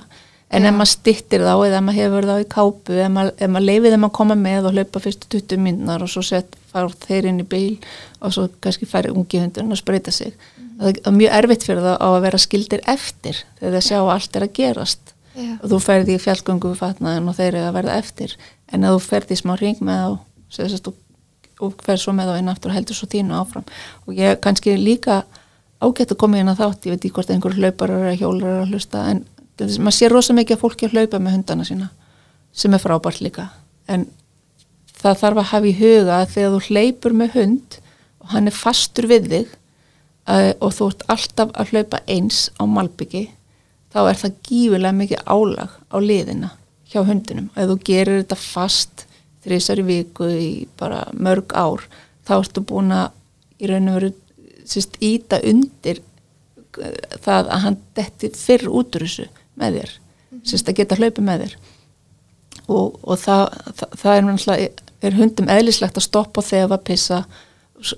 [0.47, 0.69] en Já.
[0.69, 3.67] ef maður stittir þá eða ef maður hefur þá í kápu ef maður, ef maður
[3.67, 7.27] leifir þeim að koma með og hlaupa fyrstu 20 minnar og svo sett fara þeir
[7.31, 7.75] inn í bíl
[8.21, 10.33] og svo kannski færi ungi hundurinn að spreita sig.
[10.77, 14.13] Það er mjög erfitt fyrir það á að vera skildir eftir þegar þeir sjá að
[14.15, 15.13] allt er að gerast.
[15.37, 15.53] Já.
[15.61, 18.31] og þú ferði í fjallgöngu fatnaðin og þeir eru að verða eftir.
[18.73, 19.99] En ef þú ferði í smá ring með
[20.49, 20.95] þá og,
[21.67, 23.67] og ferð svo með þá inn aftur og heldur svo þínu áfram.
[24.07, 25.19] Og ég kannski líka
[25.77, 28.63] ágætt að koma inn að þátt, ég veit ekki hvort einhver hlauparar eða hjólar er
[28.63, 29.21] að hlusta en
[29.59, 31.89] maður sér rosa mikið að fólki að hlaupa með hundana sína
[32.57, 33.49] sem er frábært líka.
[33.89, 34.07] En
[34.97, 37.79] það þarf að hafa í huga að þegar þú hleypur með hund
[38.23, 39.49] og hann er fastur við þig
[40.27, 43.27] uh, og þú ert alltaf að hlaupa eins á malbyggi
[43.93, 46.51] þá er það gífilega mikið álag á liðina
[46.87, 47.49] hjá hundinum.
[47.55, 49.05] Og ef þú gerir þetta fast
[49.47, 51.85] þrísar í viku í bara mörg ár
[52.27, 53.13] þá ertu búin að
[53.61, 54.13] í raun og veru
[54.67, 56.01] sérst, íta undir
[56.81, 59.27] eh, það að hann detti fyrr út úr þessu
[59.61, 59.95] með þér
[60.47, 61.57] sérst, að geta hlaupið með þér
[62.67, 63.43] og, og það,
[63.79, 64.71] það, það er,
[65.07, 67.21] er hundum eðlislegt að stoppa og þefa, pissa,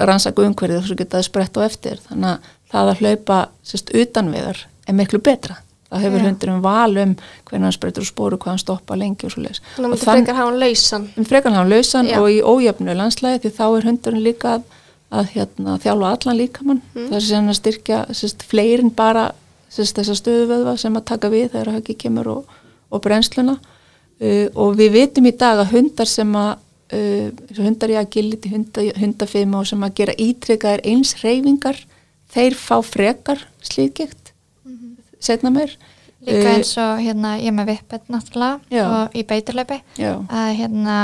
[0.04, 3.94] rannsaka umhverfið og svo geta það sprett á eftir þannig að það að hlaupa sérst,
[3.96, 5.56] utan við þar er miklu betra
[5.90, 6.26] það hefur Já.
[6.28, 7.14] hundurinn val um
[7.50, 10.04] hvernig hann sprettur úr spóru, hvað hann stoppa lengi og svo leis Þannig að maður
[10.04, 11.08] frekar hafa hann lausan.
[11.32, 12.20] frekar hann lausan Já.
[12.22, 14.68] og í ójöfnu landslæði því þá er hundurinn líka að,
[15.10, 17.08] að hérna, þjálfa allan líkamann Mm.
[17.10, 19.32] það er að styrkja sérst, fleirin bara
[19.70, 22.56] sérst, þessa stöðuvöðva sem að taka við þegar höggi kemur og,
[22.90, 23.60] og brennsluna.
[24.20, 26.52] Uh, og við vitum í dag að hundar sem að
[26.98, 31.80] uh, hundar í agility, hunda, hundafima og sem að gera ítrykkaðir eins reyfingar
[32.34, 34.34] þeir fá frekar slíkikt
[35.20, 35.72] setna meir.
[35.76, 35.88] Líka
[36.20, 38.82] Uh, eins og hérna ég er með vippet náttúrulega Já.
[38.84, 40.96] og í beiturlaupi já, að hérna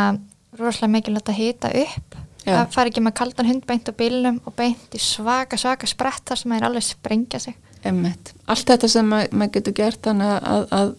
[0.59, 2.57] rosalega mikilvægt að hita upp Já.
[2.57, 6.27] að fara ekki með kaldan hund beint á bílnum og beint í svaka svaka sprett
[6.27, 7.55] þar sem það er alveg sprengja sig
[7.85, 8.33] Emmett.
[8.49, 10.93] Allt þetta sem ma- maður getur gert þannig að, að,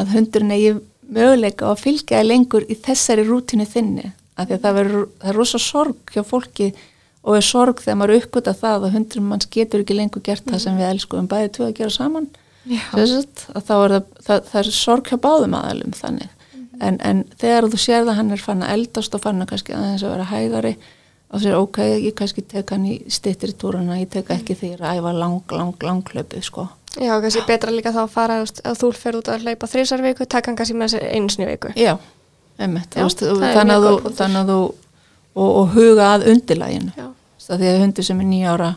[0.00, 0.74] að hundurinn eigi
[1.16, 4.12] möguleika að fylgja lengur í þessari rútinu þinni.
[4.36, 6.70] Af því að það, verður, það er rosa sorg hjá fólki
[7.26, 10.60] og er sorg þegar maður uppgöta það að hundurinn manns getur ekki lengur gert það
[10.62, 12.26] sem við elskuðum bæði tvö að gera saman.
[13.14, 16.32] Sett, að þá er það, það, það er sorg hjá báðum aðalum þannig.
[16.76, 19.72] En, en þegar þú sér það hann er fann að eldast og fann að kannski
[19.76, 20.72] aðeins að vera hægari
[21.36, 24.96] og sér ok, ég kannski tek hann í stittir túrana, ég tek ekki því að
[24.96, 26.66] æfa lang, lang, lang hlaupið sko.
[26.96, 30.24] Já, kannski betra líka þá að fara, að þú fer út að hlaupa þrísar viku,
[30.24, 31.72] taka hann kannski með sér í viku.
[31.76, 31.94] Já,
[32.56, 34.60] er þannig að þú, þannig að þú
[35.36, 36.94] og, og huga að undirlæginu.
[36.96, 37.08] Já.
[37.46, 38.70] Það því að hundur sem er nýja ára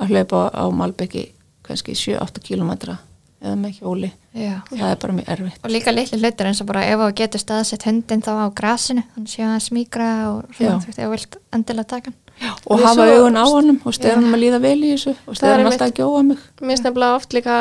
[0.00, 1.24] að hlaupa á Malbeki
[1.64, 2.96] kannski 7-8 kilometra
[3.42, 4.56] eða með hjóli, Já.
[4.70, 5.60] það er bara mjög erfitt.
[5.62, 9.04] og líka litli hlutur eins og bara ef þú getur staðsett hundin þá á grasinu
[9.14, 12.20] hann sé að smíkra og svona þú veist ef þú vilt endilega taka hann
[12.66, 13.98] Og Ég hafa augun á honum og Já.
[14.00, 16.38] stefnum að líða vel í þessu og er stefnum alltaf að gjóa mig.
[16.58, 17.58] Mér finnst nefnilega oft líka,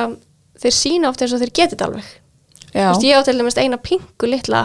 [0.58, 2.08] þeir sína oft eins og þeir getið þetta alveg.
[2.74, 4.64] Veist, ég á til dæmis eina pingu litla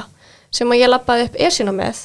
[0.50, 2.00] sem að ég lappaði upp esina með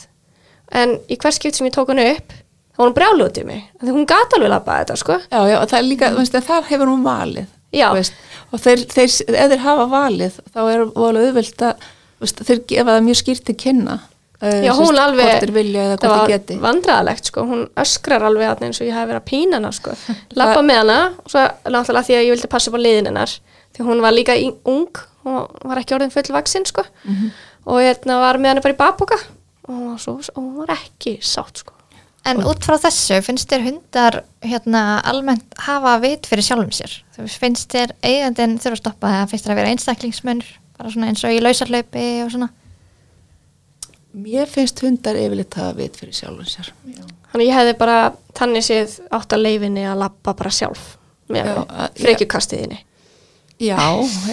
[0.76, 2.34] en í hvers skipt sem ég tók hann upp
[2.74, 5.20] þá var hún brjálu út í mig af því hún gata alveg lappaði þetta sko
[5.22, 5.58] já, já,
[7.74, 8.32] og mm.
[8.54, 11.86] og þeir, þeir, ef þeir hafa valið þá er volið auðvelt að,
[12.24, 13.96] veist, þeir gefa það mjög skýrt til kynna.
[14.44, 15.32] eh, Já, sem hún alveg,
[16.04, 19.60] það var vandræðalegt sko, hún öskrar alveg þarna eins og ég hef verið að pína
[19.60, 19.96] hana sko,
[20.40, 23.36] lappa með hana og svo náttúrulega því að ég vildi passa upp á liðin hennar
[23.74, 24.36] því hún var líka
[24.70, 24.90] ung
[25.24, 27.32] hún var ekki orðin fullvaksinn sko Mhm.
[27.66, 29.18] og hérna var með henni bara í bakboka
[29.72, 31.72] og svo, og hún var ekki sátt sko
[32.26, 37.03] En út frá þessu, finnst þér hundar hérna almennt hafa vit fyrir sjálfum sér?
[37.14, 40.52] Þú veist, finnst þér eigandinn þurfa að stoppa eða finnst þér að vera einstaklingsmunur?
[40.78, 42.50] Bara svona eins og í lausarlaupi og svona?
[44.14, 46.68] Mér finnst hundar yfirleitt hafa vit fyrir sjálfum sér.
[46.86, 47.02] Já.
[47.34, 47.98] Þannig ég hefði bara
[48.38, 50.84] tannig séð átt að leifinni að lappa bara sjálf
[51.34, 52.78] með að- frekjukastiðinni.
[53.64, 53.78] Já,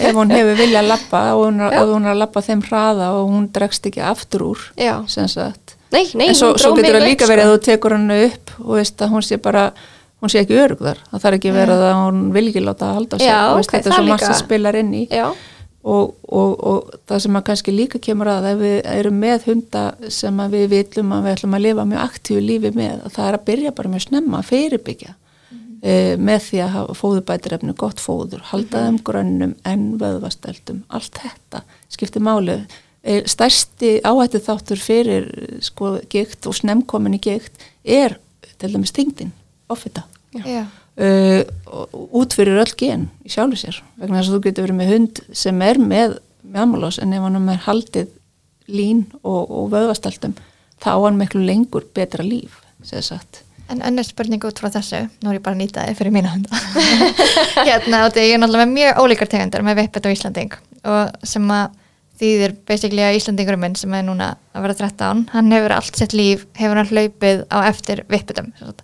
[0.01, 3.29] ef hún hefur viljað lappa og hún, er- hún er að lappa þeim hraða og
[3.29, 5.75] hún dregst ekki aftur úr, Já, sem sagt.
[5.91, 7.33] nei, nei, en svo, hún svo dró getur mig það upp, líka sko.
[7.33, 9.71] verið að þú tekur hann upp og veist að hún sé bara,
[10.21, 12.89] hún sé ekki örugðar, það þarf ekki að vera það að hún vil ekki láta
[12.89, 13.31] að halda sér.
[13.31, 15.05] Já, Þú veist, ok, þetta er svo margt sem spilar inn í.
[15.09, 15.25] Já,
[15.81, 19.85] og, og, og það sem að kannski líka kemur að ef við erum með hunda
[20.13, 23.29] sem að við vitlum að við ætlum að lifa mjög aktífu lífi með, að það
[23.29, 25.15] er að byrja bara mjög snemma að fyrirbyggja.
[25.81, 31.63] E, með því að hafa fóðubætirefni, gott fóður, halda þeim grönnum en vöðvasteldum, allt þetta
[31.89, 32.59] skiptir máli.
[33.01, 35.31] E, stærsti áhættu þáttur fyrir
[35.65, 38.19] sko gikt og snemkomin í gikt er
[38.61, 39.33] til dæmis þingdin,
[39.73, 40.05] offita.
[41.01, 41.43] Uh,
[42.11, 45.21] út fyrir öll gen í sjálfu sér vegna þess að þú getur verið með hund
[45.35, 48.09] sem er með mjálmálás en ef hann er haldið
[48.71, 50.35] lín og, og vöðvastaltum
[50.81, 53.43] þá á hann miklu lengur betra líf sér sagt.
[53.71, 56.33] En önnur spurning út frá þessu, nú er ég bara að nýta þið fyrir mína
[56.33, 56.57] hunda.
[57.69, 60.57] hérna, og ég er náttúrulega með mjög ólíkar tegundur með vippet og Íslanding
[60.91, 61.77] og sem að
[62.21, 66.15] þýðir basically að Íslandingurum minn sem er núna að vera 13, hann hefur allt sitt
[66.17, 68.83] líf, hefur hann hlaupið á eftir sem að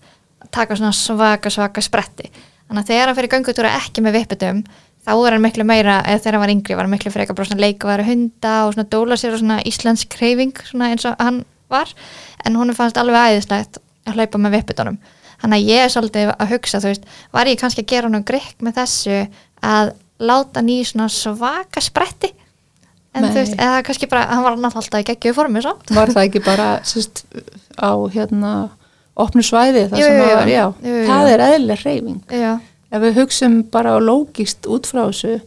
[0.54, 2.30] taka svona svaka svaka spretti.
[2.68, 4.64] Þannig að þegar hann fyrir göngutúra ekki með vippetum,
[5.08, 7.50] þá er hann miklu meira, eða þegar hann var yngri, var hann miklu frekar bara
[7.50, 11.08] svona leika og vera hunda og svona dóla sér og svona íslensk kreyfing, svona eins
[11.08, 11.94] og hann var,
[12.44, 14.98] en honum fannst alveg æðislegt að hlaupa með vippetunum.
[15.38, 18.26] Þannig að ég er svolítið að hugsa, þú veist, var ég kannski að gera honum
[18.28, 19.18] grikk með þessu
[19.64, 22.32] að láta hann í svona svaka spretti
[23.18, 23.32] en Nei.
[23.32, 25.74] þú veist, eða kannski bara, hann var náttúrulega alltaf í geggjöðu formi svo.
[25.98, 27.24] var það ekki bara sérst,
[27.78, 28.54] á hérna
[29.18, 32.22] opnu svæði það Jú, sem það var, já, Jú, jú, það er eðlileg reyfing
[32.92, 35.40] ef við hugsum bara á lógist út frá þessu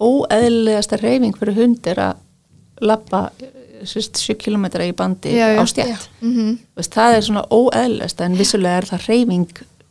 [0.00, 3.20] óeðlilegasta reyfing fyrir hund er að lappa
[3.86, 5.60] sérst, 7 km í bandi Já, já.
[5.60, 9.46] á stjætt mm Veist, það er svona óeðlast en vissulega er það reyfing,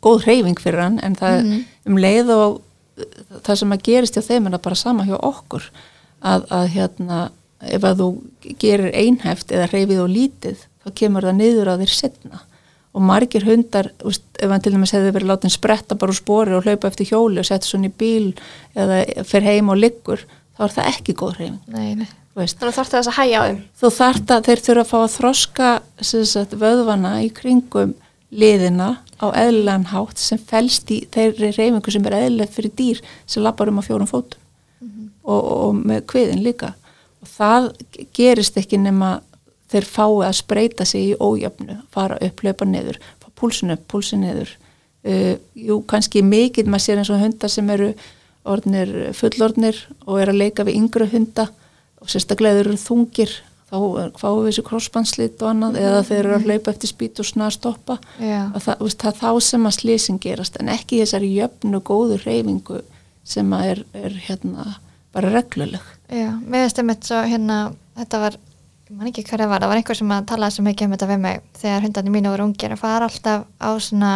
[0.05, 1.65] góð reyfing fyrir hann en það Mhm.
[1.89, 2.61] um leið og
[3.45, 5.63] það sem að gerist hjá þeim er bara sama hjá okkur
[6.23, 7.29] að, að hérna
[7.61, 8.07] ef að þú
[8.61, 12.41] gerir einhæft eða reyfið og lítið þá kemur það niður á þér setna
[12.95, 16.55] og margir hundar, veist, ef hann til dæmis hefði verið látin spretta bara úr spori
[16.55, 18.29] og hlaupa eftir hjóli og setja svona í bíl
[18.75, 20.23] eða fer heim og liggur
[20.55, 22.07] þá er það ekki góð reyfing nei, nei.
[22.37, 22.59] veist.
[22.61, 23.59] Þannig þarf þess að hæja á þeim.
[23.81, 25.71] þú þarft að þeir þurfa að fá að þroska
[26.11, 27.93] sagt, vöðvana í kringum
[28.35, 28.89] liðina
[29.19, 33.71] á eðlilegan hátt sem felst í þeirri reyfingu sem er eðlileg fyrir dýr sem lappar
[33.71, 34.41] um á fjórum fótum.
[35.25, 36.73] Og, og með kviðin líka.
[37.23, 37.71] Og það
[38.13, 39.17] gerist ekki nema
[39.75, 44.23] þeir fái að spreita sig í ójöfnu, fara upp, hlaupa niður fá púlsin upp, púlsin
[44.25, 44.53] niður.
[45.05, 47.91] Uh, jú, kannski mikið maður sér eins og hundar sem eru
[48.45, 51.47] orðnir fullorðnir og er að leika við yngri hunda
[52.01, 53.31] og sérstaklega þeir eru þungir
[53.65, 57.21] þá er- fáum við þessu krossbandslit og annað eða þeir eru að hlaupa eftir spýt
[57.21, 57.95] og snar stoppa.
[58.21, 62.19] Að það, veist, það er þá sem að slísin gerast en ekki þessari jöfnu góðu
[62.21, 62.81] reyfingu
[63.25, 64.67] sem að er, er hérna
[65.15, 65.81] bara regluleg.
[66.13, 67.59] Já, mér finnst einmitt svo hérna,
[67.97, 68.37] þetta var,
[68.85, 70.95] ég man ekki hvað það var, það var einhver sem að talaði svo mikið um
[70.95, 72.75] þetta við mig þegar hundarnir mínu voru ungir.
[72.75, 74.11] Að fara alltaf á svona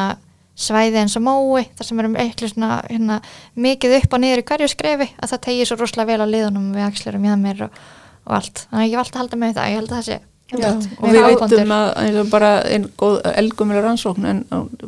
[0.59, 3.21] svæði eins og mói, þar sem eru eitthvað svona hérna,
[3.55, 6.73] mikið upp og niður í hverju skrefi að það tegir svo rosalega vel á liðunum
[6.75, 7.79] við axlurum hjá mér og,
[8.27, 8.65] og allt.
[8.67, 11.11] Þannig að ég alltaf að halda með það, ég held að það sé Já, og
[11.13, 14.39] við veitum að eins og bara einn góð elgumil rannsókn en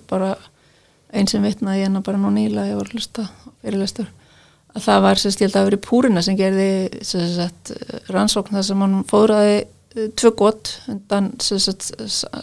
[0.09, 0.31] bara
[1.13, 3.27] einn sem vitnaði hérna bara nú nýla ég var hlusta
[3.61, 4.09] fyrirlestur
[4.75, 6.69] að það var sérst, ég held að það verið Púrina sem gerði
[7.07, 7.73] sérst,
[8.13, 11.91] rannsókn þar sem hann fóðraði uh, tvö gott undan sérst,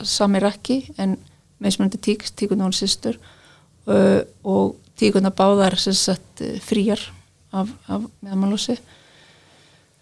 [0.09, 1.17] sami rakki en
[1.63, 3.19] meðsmöndi tík, tíkuna hún sýstur
[3.89, 7.03] uh, og tíkuna báðar sérst, fríjar
[7.53, 8.79] af, af meðmálósi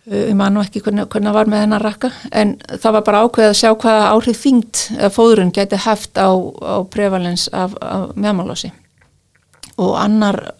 [0.07, 3.21] Uh, ég man nú ekki hvernig, það var með hennar rakka en það var bara
[3.27, 8.13] ákveð að sjá hvaða áhrif þyngd eða fóðurinn geti haft á, á prevalens af, af
[8.15, 8.71] meðmálási
[9.83, 10.53] og annar uh,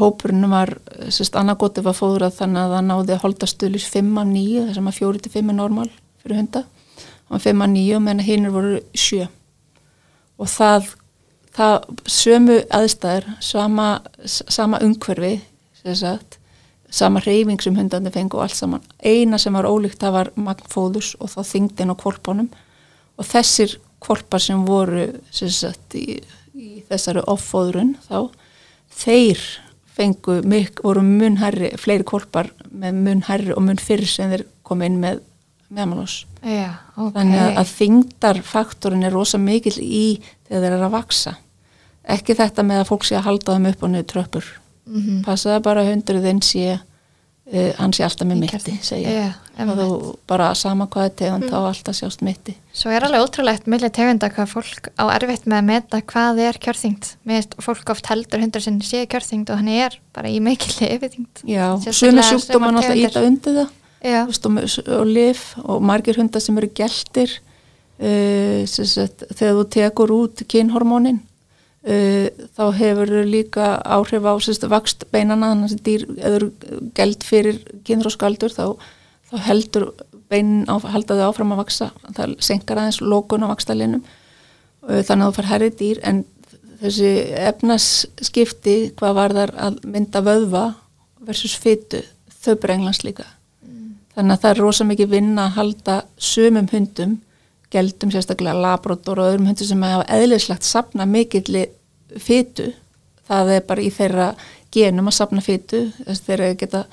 [0.00, 0.72] hópurinn var
[1.12, 4.66] sérst annar goti var fóðurað þannig að það náði að holda stuðlis 5 að 9
[4.66, 5.88] þar sem að 4 til 5 er normal
[6.22, 6.62] fyrir hunda.
[7.26, 9.26] Og 5 að 9 menn hinnur voru 7
[10.36, 10.90] og það,
[11.56, 11.76] það
[12.12, 13.90] sömu aðstæður sama,
[14.26, 15.38] sama umhverfi
[15.94, 16.38] sagt
[16.90, 18.84] sama reyfing sem hundandi fengu og allt saman.
[19.02, 22.48] Eina sem var ólíkt það var magnfóðus og þá þingdin á kvolpunum
[23.16, 26.20] og þessir kvolpar sem voru sem sagt, í,
[26.54, 28.30] í þessari offóðrun þá,
[29.02, 29.42] þeir
[29.96, 34.44] fengu, mik, voru mun herri, fleiri kvolpar með mun herri og mun fyrir sem þeir
[34.66, 35.22] kom inn með
[35.72, 36.20] meðmálós.
[36.46, 37.14] Já, ok.
[37.16, 40.04] Þannig að, þingdarfaktorin er rosa mikil í
[40.46, 41.34] þegar þeir eru að vaksa.
[42.16, 44.50] Ekki þetta með að fólk sé að halda þeim upp og niður tröppur.
[44.86, 45.22] Mhm.
[45.26, 46.78] Passaði bara að hundurðinn sé,
[47.52, 49.14] uh, hann sé alltaf með mitti, segja.
[49.14, 49.30] Já,
[49.64, 49.88] og þú
[50.30, 52.56] bara sama hvað er tegund, þá alltaf sjást mitti.
[52.76, 56.60] Svo er alveg ótrúlegt millir tegunda hvað fólk á erfitt með að meta hvað er
[56.66, 57.10] kjörþyngd.
[57.30, 61.46] Veist, fólk oft heldur hundur sinn sé kjörþyngd og hann er bara í mikilli yfirþyngd.
[61.48, 63.14] Já, sömu sjúkdóma náttúrulega tegundir.
[63.14, 63.74] íta undir það.
[64.28, 67.32] Veist, og, og lif og margir hundar sem eru geltir
[68.00, 71.22] uh, sem sagt, þegar þú tekur út kynhormónin
[71.86, 72.26] uh,
[72.56, 76.46] þá hefur líka áhrif á sérst, vakst beinana þannig að dýr eður
[76.98, 78.66] gæld fyrir kynður og skaldur þá,
[79.30, 79.90] þá heldur
[80.30, 85.22] beinin á, halda þau áfram að vaksa það senkar aðeins lókun á vakstalinum uh, þannig
[85.22, 86.24] að þú far herri dýr en
[86.80, 87.12] þessi
[87.46, 90.66] efnaskipti hvað var þar að mynda vöðva
[91.26, 92.02] versus fytu
[92.42, 93.24] þau brenglans líka.
[94.16, 97.16] Þannig að það er rosa mikið vinna að halda sumum hundum
[97.74, 101.66] geldum sérstaklega labrótor og öðrum hundum sem hafa eðlislegt sapna mikill
[102.22, 102.70] fytu
[103.26, 104.30] það er bara í þeirra
[104.74, 106.84] genum að sapna fytu þeir geta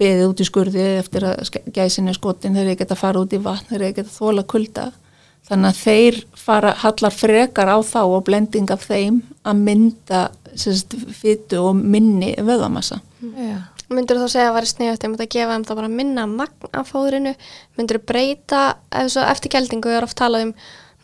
[0.00, 3.70] beðið út í skurði eftir að gæsin er skotin þeir geta fara út í vatn,
[3.70, 4.90] þeir geta þóla kulda.
[5.44, 10.22] Þannig að þeir fara hallar frekar á þá og blending af þeim að mynda
[11.20, 13.02] fytu og minni vöðamassa.
[13.94, 16.70] Myndur þú þá segja að það væri sniðut að gefa þeim þá bara minna magn
[16.72, 17.34] af fóðrinu?
[17.76, 18.62] Myndur þú breyta
[18.94, 20.54] eftir geldingu við erum oft talað um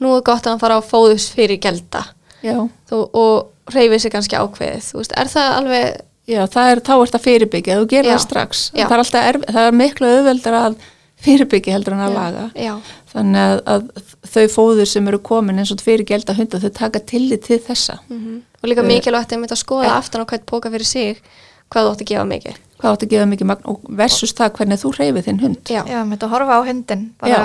[0.01, 2.07] nú er gott að hann fara á fóðus fyrir gelda
[2.41, 6.01] þú, og reyfið sér kannski ákveðið veist, er það alveg
[6.31, 8.59] Já, það er, þá er þetta fyrirbyggja, þú gerir það strax.
[8.77, 10.77] það er, erf, það er miklu auðveldar að
[11.21, 12.16] fyrirbyggja heldur en að Já.
[12.16, 12.45] laga.
[12.55, 12.75] Já.
[13.11, 17.03] þannig að, að þau fóður sem eru komin eins og fyrir gelda hunda þau taka
[17.11, 17.99] tillit til þessa.
[18.09, 18.21] Mm
[18.61, 21.23] og líka mikilvægt að mynda að skoða aftan á hvert póka fyrir sig
[21.71, 22.57] hvað þú átt að gefa mikið.
[22.81, 25.61] Hvað átt að gefa mikið magn og versus það hvernig þú reyfið þinn hund.
[25.68, 27.41] Já, Já, með þetta horfa á hundin bara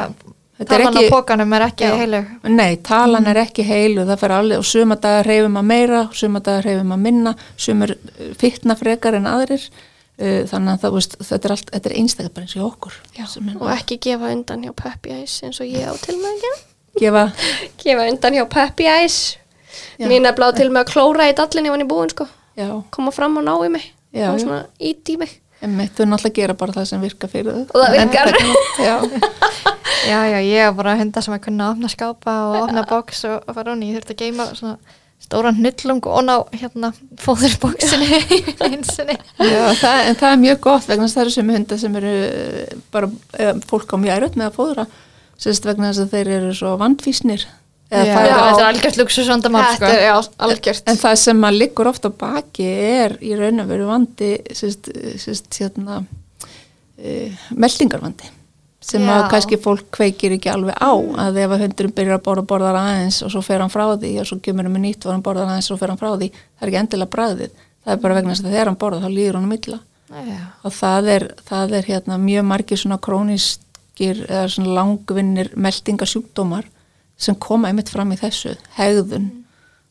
[0.56, 1.96] Þetta er talan ekki- á pókanum er ekki Já.
[2.00, 6.00] heilug Nei, talan er ekki heilu, það fer alveg og suma dagar reyfum að meira,
[6.16, 7.92] suma dagar reyfum að minna, sumur
[8.40, 9.66] fittna frekar en aðrir.
[10.16, 12.94] Uh, þannig að það, veist, þetta er, allt, þetta er einstaklega bara eins og okkur
[13.18, 13.26] Já.
[13.60, 16.52] og ekki gefa undan hjá Peppy Eyes eins og ég á til með ekki
[17.02, 17.24] gefa,
[17.84, 19.18] gefa undan hjá Peppy Eyes
[20.00, 20.08] Já.
[20.08, 22.30] mín er bláð til með að klóra í dallinni ef hann er búinn sko.
[22.56, 26.06] Já, koma fram og ná í mig Já, og svona ít í mig emmitt, þau
[26.12, 27.64] náttúrulega gera bara það sem virka fyrir þau.
[27.74, 28.36] Og það virkar.
[28.84, 28.96] Já,
[30.06, 33.40] Já, já, ég er bara hunda sem að kunna opna skápa og opna box og,
[33.48, 34.76] og fara honni, ég þurfti að geima svona
[35.26, 36.92] stóran hnullung og ná hérna
[37.24, 38.20] fóðurbóksinni
[38.68, 39.16] einsinni.
[39.40, 41.98] já það, en það er mjög gott vegna þess að það eru sem hundar sem
[42.02, 43.10] eru eh, bara
[43.40, 44.88] eða, fólk á mjög erut með að fóðra.
[45.42, 47.48] Sérst vegna þess að þeir eru svo vandfísnir
[47.86, 49.86] Já, er þetta er algjört luxusvandamál sko.
[49.86, 50.16] þetta er já,
[50.48, 50.88] algjört.
[50.90, 54.90] En það sem að liggur ofta á baki er í raun og veru vandi sérst,
[55.22, 58.32] sérst, hérna, uh, meldingarvandi
[58.86, 59.16] sem Já.
[59.16, 60.94] að kannski fólk kveikir ekki alveg á.
[61.26, 64.12] Að ef að hundurinn byrjar að borða borðar aðeins og svo fer hann frá því
[64.22, 66.12] og svo kemur hann með nýtt og hann borðar aðeins og svo fer hann frá
[66.14, 69.06] því það er ekki endilega bræðið, það er bara vegna þess að þegar hann borðar
[69.06, 74.22] þá líður hann milla Já, og það er, það er hérna mjög margir svona króniskir
[74.28, 76.70] eða svona langvinnir meldingasjúkdómar
[77.18, 79.32] sem koma einmitt fram í þessu hegðun.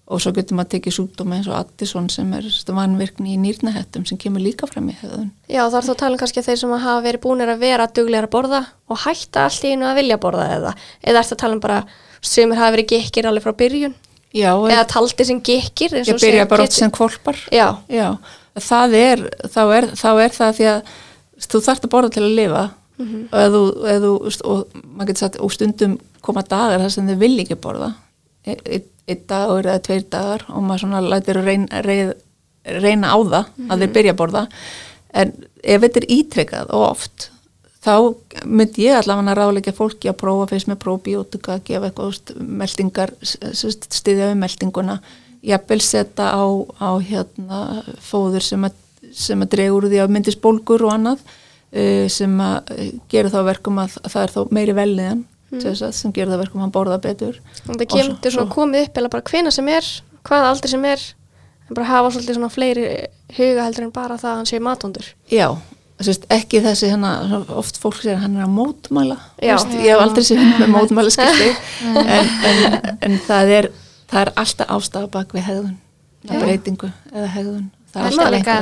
[0.05, 2.45] Og svo getur maður tekið sjúkdóma eins og Addison sem er
[2.77, 5.31] vanvirkni í nýrnahettum sem kemur líka fram í hegðun.
[5.49, 8.35] Já það er þá talum kannski þeir sem hafa verið búinir að vera duglegar að
[8.35, 8.61] borða
[8.93, 11.79] og hætta allt í einu að vilja borða eða eða er það talum bara
[12.21, 13.97] sumir hafa verið gikkir alveg frá byrjun?
[14.35, 18.09] Já, eða taldi sem gikkir eins ég byrja bara oft sem kvolpar já, Já,
[18.61, 20.95] það er þá, er þá er það því að
[21.49, 22.65] þú þarft að borða til að lifa
[23.01, 24.15] og, eð þú, eð þú,
[24.51, 27.93] og maður getur sagt og stundum koma dagar þar sem þau vil ekki borða.
[28.47, 32.15] Einn ein, dagur eða tveir dagar og maður svona lætur reyna, reyna,
[32.81, 34.45] reyna á það að þeir byrja að borða.
[35.15, 35.33] En
[35.63, 37.29] ef þetta er ítrekkað og oft
[37.85, 37.97] þá
[38.49, 44.41] myndi ég allavega ráðleika fólki að prófa fyrst með probiotika, gefa eitthvað meldingar, stiðja við
[44.41, 44.99] meldinguna
[45.45, 46.45] jafnvel setja á,
[46.81, 47.61] á hérna,
[48.01, 48.77] fóður sem að,
[49.13, 51.25] sem að dregur því að myndist bólgur og annað
[52.13, 55.93] sem að uh, gera þá verkum að, að það er þá meiri velniðan mm.
[55.99, 57.39] sem gera þá verkum að hann borða betur.
[57.67, 59.93] Og það kemur svona svo- komið upp eða bara hvena sem er,
[60.25, 61.07] hvaða aldrei sem er
[61.69, 62.89] en bara hafa svolítið svona fleiri
[63.39, 65.47] huga heldur en bara það að hann sé matóndur Já,
[66.05, 67.15] sérst, ekki þessi hana,
[67.57, 69.17] oft fólk segir að hann er að mótmæla.
[69.41, 69.55] Já.
[69.55, 71.49] Vist, ég hef aldrei séð hund með mótmæla skilti
[72.19, 73.71] en, en, en það er
[74.11, 75.79] það er alltaf ástafa bak við hegðun
[76.29, 77.65] breytingu eða hegðun.
[77.71, 78.55] það Þetta er, líka,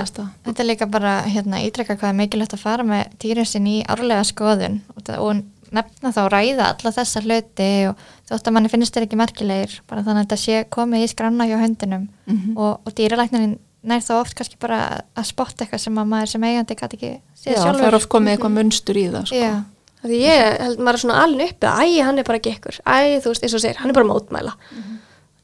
[0.47, 3.78] þetta er líka bara hérna, ítrekka hvað er mikilvægt að fara með dýrin sin í
[3.89, 4.80] árlega skoðun.
[4.97, 7.97] Og, það- og nefna þá ræða alla þessa hluti og
[8.28, 11.47] þótt að manni finnst þeir ekki merkilegir bara þannig að þetta sé komið í skranna
[11.49, 12.57] hjá hundinum Mhm.
[12.59, 16.43] og, og dýralæknirinn nær þá oft kannski bara að spotta eitthvað sem að maður sem
[16.45, 19.41] eigandi gæti ekki séð Já, sjálfur það er oft komið eitthvað munstur í það sko.
[19.41, 19.64] Já,
[20.05, 23.33] því ég held maður svona alveg uppi að æ, hann er bara gekkur, æ, þú
[23.33, 24.53] veist, eins og segir hann er bara mótmæla.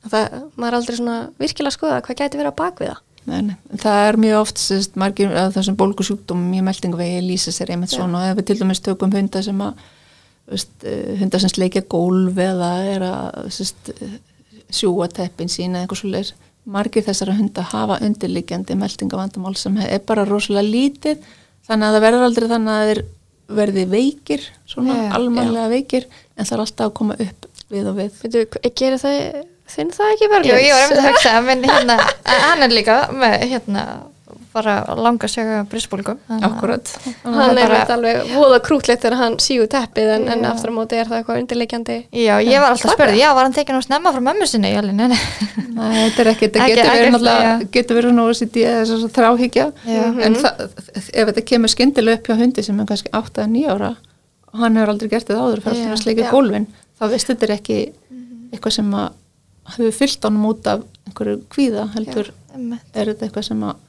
[0.08, 2.98] Það, maður er aldrei svona virkilega að skoða hvað gæti verið á bakvið það.
[2.98, 3.07] Nei, nei.
[3.34, 7.92] En Það er mjög oft sérst, margir af þessum bólgusjúkdómum í meldingavegi lýsa sér einmitt
[7.92, 8.00] Já.
[8.00, 9.86] svona og ef við til dæmis tökum hunda sem að
[10.48, 14.18] veist, eh, hundar sem sleikja gólf eða er að sérst, eh,
[14.70, 16.36] sjúa teppin sína eða eitthvað svo
[16.68, 21.22] margir þessara hunda hafa undirliggjandi meldingavandamál sem er bara rosalega lítið
[21.68, 23.02] þannig að það verður aldrei þannig að þeir
[23.58, 25.12] verði veikir, svona Já.
[25.16, 28.18] almanlega veikir en það er alltaf að koma upp við og við
[28.76, 29.16] gerir það
[29.68, 30.62] Þinn það ekki verðlins?
[30.64, 31.98] ég var einmitt að hugsa, menn hérna,
[32.48, 33.82] hann er líka með hérna
[34.48, 36.16] bara langa sögu bristbólgum.
[36.42, 36.88] Akkurat.
[37.22, 40.96] Hann er bara- alveg voða krútlegt þegar hann sígur teppið en, en aftur á móti
[40.98, 41.98] er það eitthvað undirleikjandi.
[42.16, 44.72] Já, ég var alltaf að spyrja, já, var hann tekinn á snemma frá mömmu sinni,
[44.72, 45.20] Jólin, nei, nei.
[45.20, 47.68] Þetta er þetta Ekki- getur verið náttúrulega, já.
[47.76, 50.02] getur verið nú OCD eða þráhyggja, Já.
[50.26, 50.64] en það,
[50.96, 53.92] ef þetta kemur skyndilega upp hjá hundi sem er kannski 8 eða 9 ára
[54.48, 55.92] og hann hefur aldrei gert þetta áður fyrir Já.
[55.94, 56.30] að sleika Já.
[56.32, 56.66] gólfin,
[56.98, 57.78] þá veist þetta er ekki
[58.56, 59.08] eitthvað sem að
[59.74, 62.84] hefur fyllt honum út af einhverju kvíða, heldur Einmitt.
[62.94, 63.84] er þetta eitthvað sem að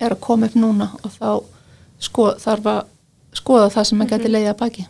[0.00, 1.30] er að koma upp núna og þá
[2.00, 2.80] sko, þarf að
[3.36, 4.86] skoða það sem að geti leiði að baki.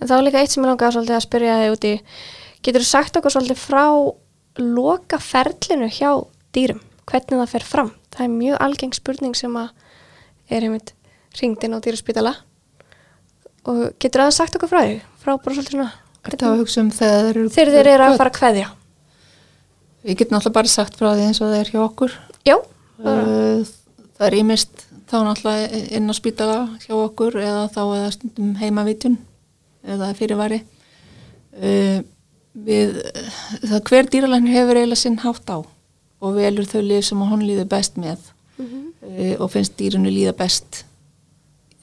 [0.00, 1.92] En þá er líka eitt sem ég langaði svolítið að spyrja þig út í,
[2.66, 3.84] getur þú sagt okkur svolítið frá
[4.56, 6.10] loka ferlinu hjá
[6.56, 7.92] dýrum, hvernig það fer fram?
[8.16, 9.68] Það er mjög algeng spurning sem að
[10.48, 10.94] er einmitt
[11.40, 12.32] ringd inn á dýraspítala
[13.68, 14.98] og getur það sagt okkur frá því?
[15.20, 15.92] Frá bara svolítið svona,
[16.26, 18.70] Þetta var að hugsa um þegar þeir eru að fara að kveðja.
[20.06, 22.18] Við getum náttúrulega bara sagt frá því eins og það er hjá okkur.
[22.46, 22.56] Já,
[22.96, 23.60] Uh,
[24.16, 29.18] Það er ímist þá náttúrulega inn á spítala hjá okkur eða þá eða stundum heimavitjun
[29.84, 30.62] eða fyrirvari.
[31.60, 32.00] Uh,
[32.56, 32.94] Við,
[33.68, 37.66] það hver dýralæknir hefur eiginlega sinn hátt á og velur þau lið sem hún líður
[37.68, 40.86] best með uh, og finnst dýrinu líða best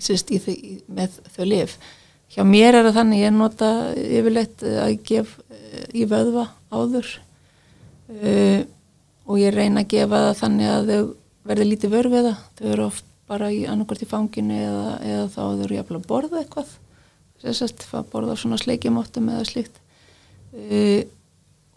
[0.01, 1.77] sérst, í í, með þau lif.
[2.33, 5.37] Hjá mér er það þannig ég nota yfirleitt að ég gef
[5.93, 7.13] í vöðva áður
[8.11, 8.61] uh,
[9.27, 11.01] og ég reyna að gefa það þannig að þau
[11.49, 12.45] verði lítið vör við það.
[12.59, 16.07] Þau eru oft bara í annarkvort í fanginu eða, eða þá þau eru jafnvel að
[16.11, 16.77] borða eitthvað.
[17.43, 19.81] Sérst, að borða svona sleikjumóttum eða slíkt.
[20.53, 21.03] Uh,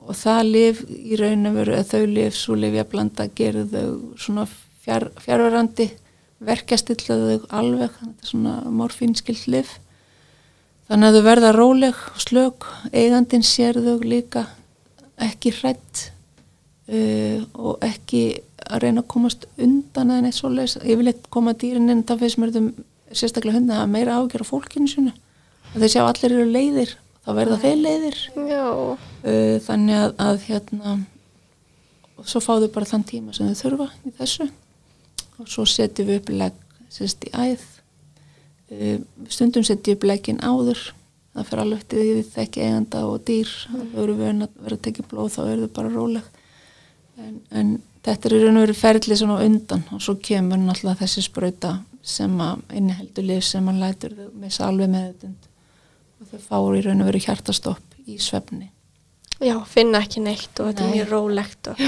[0.07, 4.17] og það lif í raun og veru að þau lif svo lifja blanda gerir þau
[4.21, 4.45] svona
[4.85, 5.89] fjár, fjárverandi
[6.47, 7.97] verkjastill þau alveg
[8.27, 9.79] svona morfínskilt lif
[10.91, 14.47] þannig að þau verða róleg og slög, eigandin sér þau líka
[15.27, 16.11] ekki hrætt
[16.93, 18.23] uh, og ekki
[18.67, 22.55] að reyna að komast undan eða neitt svoleiðis, yfirleitt koma dýrin inn það finnst mér
[23.15, 25.13] sérstaklega hundna að meira ágjör á fólkinu sínu.
[25.75, 28.19] Að þeir sjá að allir eru leiðir þá verða þeir leiðir.
[28.51, 30.97] Já, uh, þannig að, að hérna
[32.17, 34.51] og svo fá þau bara þann tíma sem þau þurfa í þessu.
[35.37, 36.61] Og svo setjum við upp legg
[36.93, 37.67] sérst í æð.
[38.73, 40.81] Uh, stundum setjum við upp leggin áður.
[41.37, 43.51] Það fer alveg til því við þekki eiganda og dýr.
[43.69, 43.87] Mm.
[43.93, 46.33] þau eru vön að vera að tekja blóð þá eru þau bara róleg
[47.23, 47.75] en, en
[48.07, 51.75] þetta er raun og veru ferli svona undan og svo kemur náttúrulega þessi sprauta
[52.07, 55.51] sem að inniheldur lif sem að lætur þau missa alveg meðutund
[56.21, 58.71] og þau fáur í raun og veru hjartastopp í svefni
[59.43, 60.97] já, finna ekki neitt og þetta er Nei.
[61.01, 61.71] mjög rólegt.
[61.73, 61.83] Og,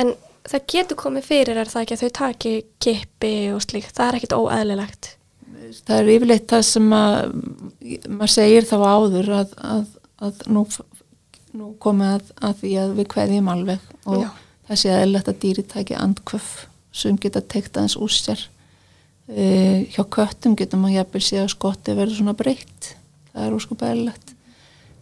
[0.00, 0.14] en
[0.48, 4.18] það getur komið fyrir er það ekki að þau taki kippi og slíkt, það er
[4.18, 5.14] ekkit óeðlilegt.
[5.84, 7.16] það er yfirleitt það sem að
[8.08, 9.86] maður segir þá áður að, að,
[10.24, 10.64] að nú,
[11.58, 14.30] nú komið að, að því að við kveðjum alveg og Já.
[14.68, 16.52] Það sé eðlilegt að dýri taki andkvöf
[16.94, 18.46] sem geta tekt aðeins úr sér.
[19.28, 22.94] Uh, hjá köttum getur maður jafnvel sé að skotti verður svona breytt.
[23.32, 24.32] Það er úrskup eðlilegt.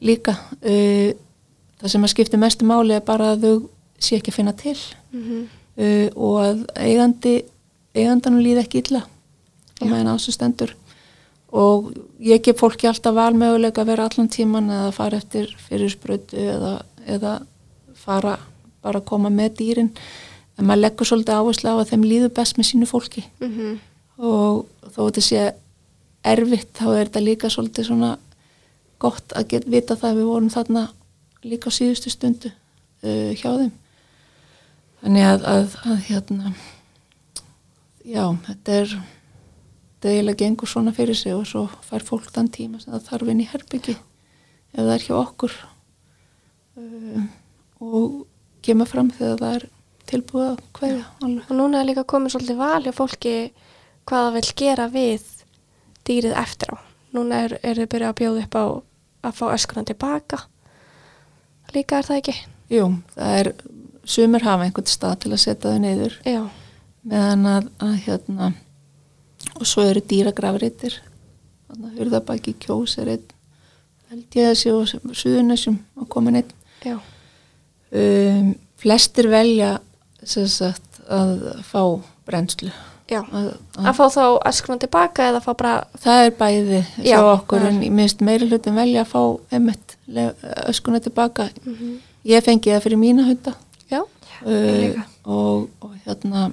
[0.02, 1.12] Líka uh,
[1.80, 3.54] það sem að skipti mestu máli er bara að þau
[4.02, 4.78] sé ekki að finna til.
[5.14, 5.46] Mm
[5.76, 7.36] uh, og að eigandi
[7.96, 9.04] eigandanum líði ekki illa.
[9.80, 10.74] Á meðan á þessu stendur.
[11.56, 16.72] Og ég gef fólki alltaf valmöguleika að vera allan tíman eða fara eftir fyrirsprötu eða,
[17.06, 17.34] eða
[17.96, 18.36] fara
[18.86, 19.92] bara að koma með dýrin.
[20.56, 23.24] En maður leggur svolítið áherslu á að þeim líður best með sínu fólki.
[23.40, 23.78] -hmm.
[24.16, 25.40] og þó þetta sé
[26.26, 28.12] erfitt þá er þetta líka svolítið svona
[29.02, 30.84] gott að geta vita það að við vorum þarna
[31.46, 33.74] líka á síðustu stundu uh, hjá þeim.
[35.02, 36.54] Þannig að, að, að hérna
[38.06, 42.80] já, þetta er þetta eiginlega gengur svona fyrir sig og svo fær fólk þann tíma
[42.80, 45.58] sem það þarf inn í herbyggi ef það er hjá okkur.
[46.76, 47.22] Uh,
[47.84, 48.24] og
[48.66, 49.68] kemur fram þegar það er
[50.10, 51.46] tilbúið að alveg.
[51.46, 53.36] Og núna er líka komið svolítið val hjá fólki
[54.06, 55.30] hvað það vil gera við
[56.06, 56.76] dýrið eftir á.
[57.16, 58.64] Núna er, er þið byrjað að bjóða upp á
[59.26, 60.42] að fá öskuna tilbaka.
[61.74, 62.36] Líka er það ekki?
[62.70, 62.86] Jú,
[63.16, 63.50] það er
[64.06, 66.42] sumir hafa einhvern stað til að setja þau niður Já.
[67.06, 68.52] meðan að, að hérna
[69.56, 71.00] og svo eru dýragrafritir
[71.66, 73.26] þannig að hurðabæki kjós er einn
[74.10, 76.52] held ég að sé og suðunessum að koma einn
[76.86, 76.96] Já.
[77.92, 79.78] Um, flestir velja
[80.26, 81.82] sagt að fá
[82.26, 82.70] brennslu
[83.06, 83.20] Já.
[83.30, 85.74] að, Að fá þá öskuna tilbaka eða fá bara...
[86.02, 89.20] það er bæði Já, okkur en minnst meiri hlutin velja að fá
[89.54, 89.94] emmett
[90.66, 91.96] öskuna tilbaka Mhm.
[92.26, 93.54] ég fengi það fyrir mína hunda
[93.90, 94.02] Já.
[94.42, 96.50] uh, og, og hérna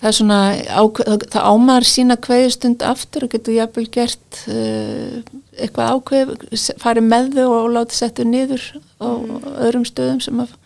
[0.00, 0.38] það er svona
[0.80, 5.20] ákveð, það, ámar sína kveðistund aftur og getur jafnvel gert uh,
[5.60, 6.32] eitthvað ákveð
[6.80, 8.64] farið með þau og látið settu niður
[9.00, 9.08] á
[9.66, 10.56] öðrum stöðum sem að,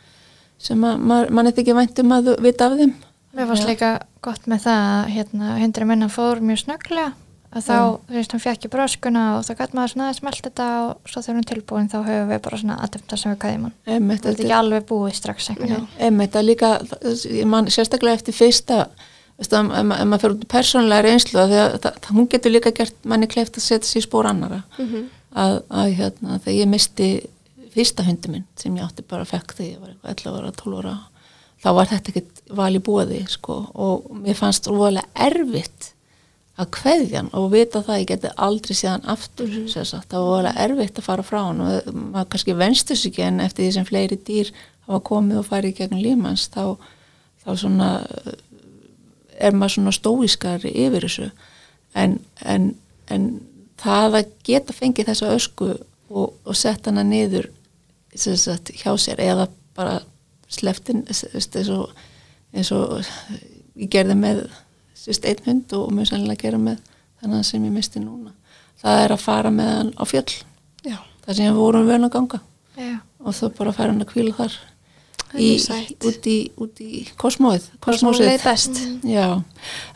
[0.63, 2.95] sem að man, mann eitthvað ekki væntum að vita af þeim.
[3.35, 3.91] Mér fannst líka
[4.23, 7.13] gott með það að hérna, hundri minna fór mjög snögglega.
[7.55, 7.75] Að þá,
[8.09, 11.11] þú veist, hann fekk í bröskuna og þá gæti maður svona aðeins meld þetta og
[11.11, 13.75] svo þegar er tilbúin þá höfum við bara svona aðdöfnda sem við kæðum hann.
[13.85, 15.85] Það er þetta ekki alveg búið strax einhvern veginn.
[16.09, 16.71] Einmitt, að líka,
[17.53, 18.81] man sérstaklega eftir fyrsta,
[19.39, 23.59] ef, ef maður fyrir út í persónlega reynslu, það, hún getur líka gert manni kleift
[23.59, 24.63] að setja sér í spór annara,
[25.33, 27.09] að, að hérna, þegar ég misti
[27.75, 30.79] fyrsta hundi minn sem ég átti bara fekk þegar ég var eitthvað 11 ára, 12
[30.83, 30.95] ára,
[31.65, 35.95] þá var þetta ekkert val í búiði, sko, og mér fannst rólega erfitt
[36.61, 40.03] að kveðja hann og vita það að ég geti aldrei séðan aftur mm -hmm.
[40.11, 43.65] það var alveg erfitt að fara frá hann og maður kannski venstu sig en eftir
[43.65, 44.53] því sem fleiri dýr
[44.87, 46.77] hafa komið og farið gegn límans þá,
[47.45, 47.89] þá svona
[49.39, 51.29] er maður svona stóískar yfir þessu.
[51.95, 52.73] En, en,
[53.13, 53.29] en
[53.81, 57.51] það að geta fengið þessa ösku og, og sett hana niður
[58.15, 60.01] sagt, hjá sér eða bara
[60.53, 61.91] sleftin eins og,
[62.55, 63.01] eins og
[63.75, 64.45] ég gerði með
[64.99, 66.83] sérst einn hund og mjög sannlega gera með
[67.21, 68.33] þennan sem ég misti núna.
[68.81, 70.37] Það er að fara með hann á fjöll.
[70.85, 72.41] Já, það sem við vorum vöna að ganga.
[72.75, 72.99] Já.
[73.23, 74.55] og þá bara fara hann að kvíla þar
[75.41, 75.51] í,
[76.09, 77.69] út í, út í kosmóið.
[78.45, 78.81] Best.
[79.07, 79.41] Já,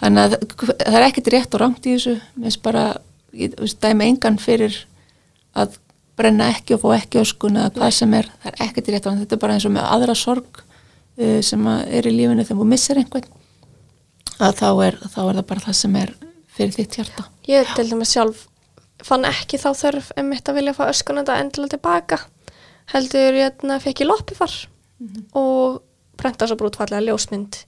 [0.03, 0.36] þannig að
[0.82, 2.16] það er ekkert rétt og rangt í þessu.
[2.36, 2.84] Mér finnst bara,
[3.36, 4.80] ég veist, dæmi engan fyrir
[5.59, 5.78] að
[6.18, 8.30] brenna ekki og fá ekki öskun eða hvað sem er.
[8.43, 11.41] Það er ekkert rétt og rangt, þetta er bara eins og með aðra sorg uh,
[11.47, 13.34] sem að er í lífinu þegar þú missir einhvern
[14.39, 16.14] að þá er, þá er það bara það sem er
[16.55, 17.26] fyrir þitt hjarta.
[17.49, 18.47] Ég til dæmis sjálf
[19.07, 22.20] fann ekki þá þörf um mitt að vilja fá öskunanda endilega tilbaka
[22.93, 24.55] heldur ég að fekk ég loppifar
[25.38, 25.82] og
[26.18, 27.61] prenta svo brútfallega ljósmynd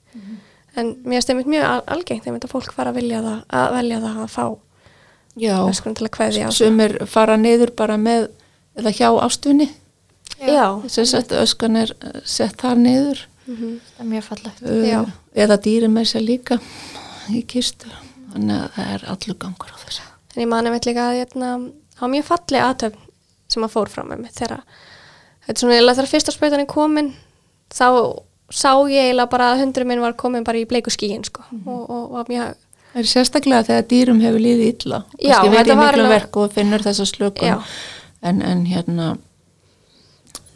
[0.79, 4.21] en mér stemmit mjög al algengt þegar þetta fólk fara að það að velja það
[4.25, 4.47] að fá
[5.39, 8.29] Já, öskunanda til að kveðja á sumir fara niður bara með
[8.79, 9.69] eða hjá ástunni
[10.41, 13.27] Já, þess að öskan er eh, sett þar niður.
[13.47, 13.73] Mhm.
[13.97, 14.63] Það er mjög fallegt.
[14.63, 15.01] uh, Já.
[15.35, 16.61] eða dýri með sér líka
[17.31, 17.91] í kistu
[18.33, 20.07] þannig að það er allur gangur á þessu.
[20.35, 21.51] En ég mani með líka að hérna,
[21.97, 23.07] það var mjög falleg aðtöfn
[23.51, 24.63] sem að fór fram með mig þegar
[25.51, 27.13] þetta er svona eiginlega þegar fyrsta spöytan er komin
[27.75, 27.87] þá
[28.51, 31.83] sá ég eiginlega bara að hundurinn minn var komin bara í bleiku skíin sko og,
[31.91, 32.59] og var mjög
[32.91, 34.99] Það er sérstaklega þegar dýrum hefur líðið illa.
[35.15, 37.47] Já, kannski þetta var miklu alveg- verk og finnur þessa slökun.
[37.47, 37.61] Já.
[38.27, 39.07] en, en hérna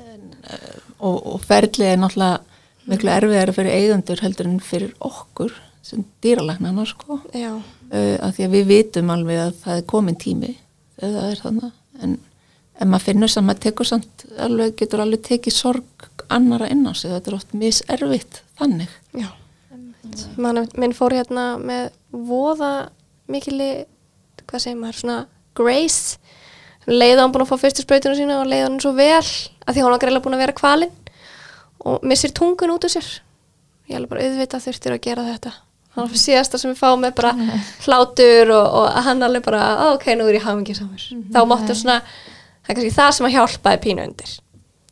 [0.02, 5.54] en, eh, og, og ferlið er náttúrulega miklu erfiðara fyrir eigundur heldur en fyrir okkur
[5.84, 7.20] sem dýralagnana sko.
[7.30, 7.62] Uh,
[7.94, 10.52] að því að við vitum alveg að það er komin tími
[10.98, 11.72] þegar það er þannig
[12.02, 12.18] en
[12.80, 16.92] ef maður finnur sem maður tekur samt alveg, getur alveg tekið sorg annara inn á
[16.96, 18.90] sig, þetta er oft miservitt þannig.
[19.14, 19.28] Já.
[20.36, 22.72] Man, minn fór hérna með voða
[23.30, 23.84] mikili
[24.44, 25.18] hvað segir maður, svona
[25.56, 26.18] grace.
[26.90, 29.80] Leiða hann búin að fá fyrstu sprautunum sína og leiða hann svo vel að því
[29.84, 30.92] hann var greiðlega búin að vera kvalinn
[31.88, 33.06] og missir tungun út úr sér.
[33.88, 35.54] Ég alveg bara auðvitað þurftir að gera þetta.
[35.94, 37.32] Hann var síðasta sem við fáum með bara
[37.86, 41.76] hlátur og, og hann alveg bara "Ó, ok, nú er ég hafingi samur þá máttu
[41.78, 42.00] svona,
[42.64, 44.32] það er kannski það sem að hjálpaði pínu undir.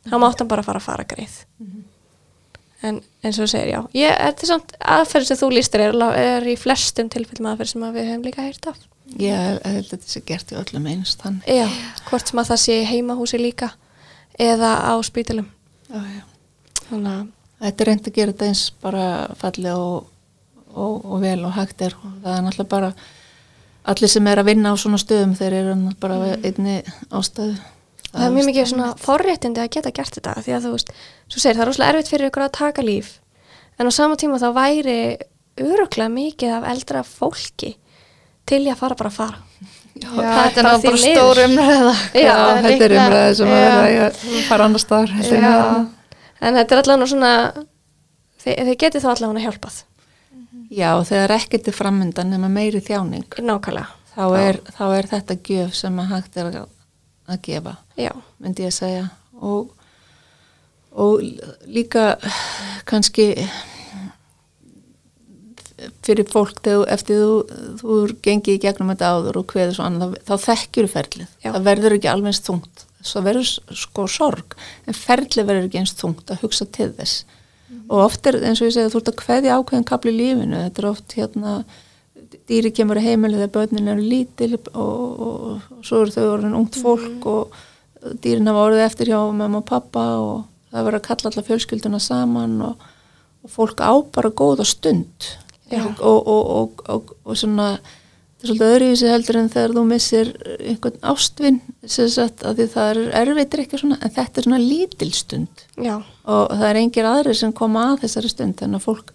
[0.03, 1.35] Þá máttu hann bara fara að fara greið.
[2.83, 3.79] En eins og þú segir, já.
[3.95, 7.85] Ég, þetta er samt aðferð sem þú lístir er, er í flestum tilfellum aðferð sem
[7.87, 8.81] að við höfum líka heyrt af.
[9.19, 11.65] Ég held að þetta sé gert í öllum einst þannig já,
[12.07, 13.67] hvort sem að það sé heimahúsi líka
[14.41, 15.49] eða á spítilum
[16.87, 17.25] þannig að
[17.65, 19.07] þetta er reynd að gera þetta eins bara
[19.39, 20.07] fallega og,
[20.73, 21.95] og, og vel og hægt er.
[21.99, 22.93] Og það er náttúrulega bara
[23.91, 26.45] allir sem er að vinna á svona stöðum þeir eru bara mm.
[26.47, 26.77] einni
[27.11, 27.57] ástæðu.
[28.13, 30.91] Það er mjög mikið svona forréttindi að geta gert þetta því að þú veist,
[31.27, 33.13] svo segir það er rosalega erfitt fyrir ykkur að taka líf
[33.79, 34.97] en á sama tíma þá væri
[35.63, 37.73] öruglega mikið af eldra fólki
[38.49, 39.41] til í að fara bara að fara.
[39.93, 41.93] Já, Það er þetta er bara stór umræða.
[42.17, 45.57] Já, þetta er umræðið sem að vera að fara annar staðar heldur en Já,
[46.43, 47.33] en þetta er allavega svona
[48.43, 49.77] þið, þið getið þá allavega hjálpað
[50.73, 53.91] Já, þegar ekkert er framöndan nema meiri þjáning nákvæmlega.
[54.15, 56.71] þá er, þá er þetta gjöf sem að hægt er að,
[57.45, 58.11] gefa já,
[58.41, 59.03] myndi ég að segja.
[59.43, 59.69] Og,
[60.93, 61.21] og
[61.69, 62.15] líka
[62.89, 63.27] kannski
[66.05, 70.17] fyrir fólk þegar, eftir þú, þú gengið í gegnum þetta áður og hveður svo annað,
[70.23, 71.49] þá, þá þekkjur ferlið, Já.
[71.49, 74.57] það verður ekki alveg eins þungt, það verður sko sorg
[74.87, 77.25] en ferlið verður ekki eins þungt að hugsa til þess
[77.89, 80.61] og oft er eins og ég segja þú ert að kveðja ákveðin kapli í lífinu,
[80.67, 81.55] þetta er oft hérna
[82.49, 86.57] dýri kemur að heimili þegar börnin eru lítil og, og, og svo eru þau orðin
[86.57, 87.61] ungt fólk og
[88.23, 90.35] dýrin hafa orðið eftir hjá mamma og pappa og
[90.73, 92.87] það verður að kalla alla fjölskylduna saman og,
[93.45, 95.29] og fólk á bara góða stund.
[95.73, 97.77] Og, og, og, og, og svona
[98.43, 100.29] þetta er svolítið öðruvísi heldur en þegar þú missir
[100.59, 104.59] einhvern ástvinn sem sagt að því það er erfitt ekki svona en þetta er svona
[104.59, 105.63] lítil stund.
[105.79, 105.93] Já,
[106.27, 109.13] og það er engir aðrir sem koma að þessari stund þannig að fólk,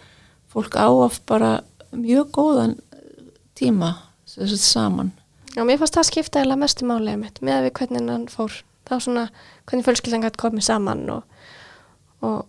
[0.48, 1.50] fólk áaf bara
[1.92, 2.78] mjög góðan
[3.58, 3.90] tíma
[4.28, 5.12] sem sagt saman.
[5.52, 8.62] Já, mér fannst það skipta eða mestu málega mitt með að við hvernig hann fór.
[8.88, 9.26] Var svona
[9.68, 11.44] hvernig fjölskyldan gæti komið saman og,
[12.24, 12.46] og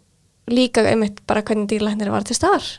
[0.47, 2.71] líka einmitt bara hvernig dýrlæknir var til staðar.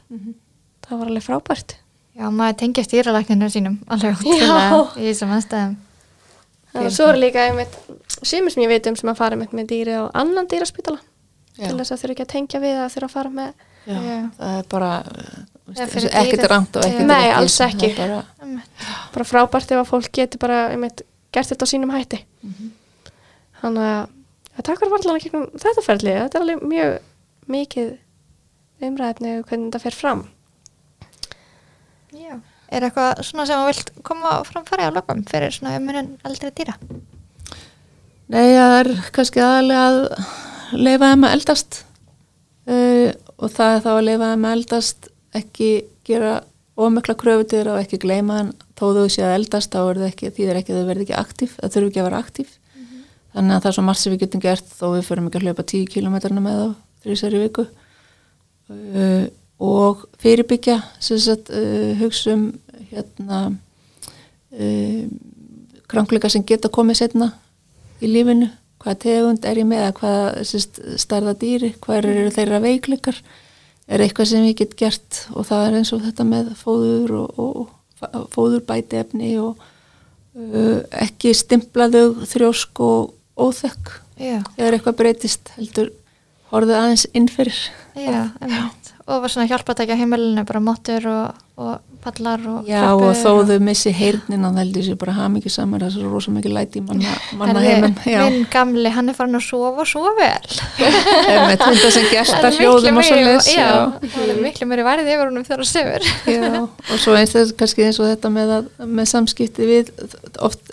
[0.87, 1.77] Það var alveg frábært
[2.19, 4.27] Já, maður tengja stýralækninu sínum alveg Já.
[4.27, 5.77] útrúlega í þessum aðstæðum.
[6.81, 7.77] og svo er líka einmitt
[8.23, 10.99] sumir sem ég veit um sem að fara einmitt með dýri á annan dýraspítala
[11.57, 11.69] Já.
[11.69, 13.53] til þess að þurfa ekki að tengja við að þurfa að fara með
[13.87, 14.19] Já, Já.
[14.37, 14.91] það er bara
[16.21, 17.91] ekkert rangt og ekkert Nei, rétt í alls ekki.
[17.95, 18.65] Það bara,
[19.15, 22.25] bara frábært ef að fólk getur bara einmitt gert þetta á sínum hætti
[23.61, 24.09] þannig að
[24.59, 26.97] að takk fyrir varðlana gegnum þetta ferli þetta er alveg mjög
[27.55, 27.91] mikið
[28.89, 30.23] umræðefni um hvernig þetta fer fram
[32.11, 32.41] Já.
[32.71, 36.77] Er eitthvað svona sem þú vilt koma framfæri á lokum fyrir svona umhverjum eldri dýra?
[38.31, 40.01] Nei, það er kannski aðalega að
[40.79, 41.81] leifa þeim að eldast.
[42.71, 43.09] Uh,
[43.41, 45.71] og það er þá að leifa þeim að eldast ekki
[46.07, 46.37] gera
[46.81, 50.01] ómikla kröfu til þeirra og ekki gleyma hann þó þau sé að eldast þá er
[50.01, 52.23] það ekki, því er ekki að þau verði ekki aktíf það þurfi ekki að vera
[52.25, 52.55] aktíf.
[53.31, 55.45] Þannig að það er svo margt sem við getum gert þó við förum ekki að
[55.47, 56.71] hlaupa 10 km með þá
[57.05, 57.67] þrísar í viku.
[58.71, 59.27] Uh,
[59.61, 62.47] og fyrirbyggja sagt uh, hugsa um
[62.91, 63.41] hérna
[64.57, 65.05] uh,
[65.91, 67.33] krankleika sem geta komið setna
[68.01, 68.49] í lífinu,
[68.81, 71.75] hvaða tegund er ég með eða hvaða starða dýri?
[71.83, 73.19] Hvað eru þeirra veikleikar?
[73.91, 75.25] Er eitthvað sem ég get gert?
[75.35, 77.73] Og það er eins og þetta með fóður og, og,
[78.09, 84.39] og fóður bæti efni og uh, ekki stimplaðu þrjósk og óþekk Já.
[84.57, 85.93] þegar eitthvað breytist heldur
[86.51, 87.59] horfðu aðeins innfyrir
[87.97, 88.80] Já, einmitt.
[89.11, 93.09] Og var svona hjálpa að taka heimilinu bara móttur og, og pallar og Já tröppur
[93.11, 95.95] og þó þau missi heyrnin og það heldur sér bara hafa mikið saman það er
[95.97, 97.65] svo rosa mikið læti í manna, manna
[98.07, 100.55] Já, Minn gamli, hann er farin að sofa svo vel.
[101.27, 103.69] með þetta sem Það er hljóðum og svo meiri- Já,
[104.15, 106.09] það er miklu meiri værið yfir honum þegar sefur.
[106.31, 109.93] Já, og svo eins þess kannski eins og þetta með, að, með samskipti við
[110.49, 110.73] oft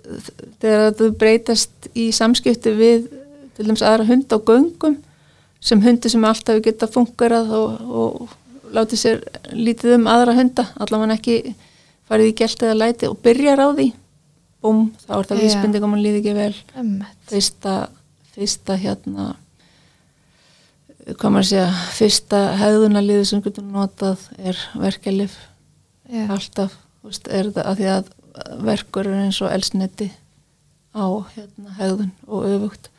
[0.62, 3.10] þegar þú breytast í samskipti við
[3.58, 5.00] til dæmis aðra hund á göngum
[5.68, 11.18] sem hundi sem alltaf geta fungerað og, og látið sér lítið um aðra hunda allavega
[11.18, 11.55] ekki
[12.07, 13.89] farið í gælt eða læti og byrjar á því.
[14.63, 15.43] Búm, þá er það Já.
[15.43, 16.53] vísbending og mann líði ekki vel.
[17.30, 17.76] Fyrsta,
[18.34, 19.36] fyrsta hérna
[21.15, 25.38] hvað maður segja fyrsta hegðunarliði sem getur notað er verkelif
[26.09, 26.26] Já.
[26.34, 28.09] alltaf veist, er það að því að
[28.68, 30.09] verkur er eins og elsneti
[30.91, 32.89] á hérna, hegðun og öfugt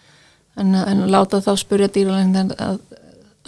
[0.60, 2.78] en, en láta þá spurja dýralæknin að,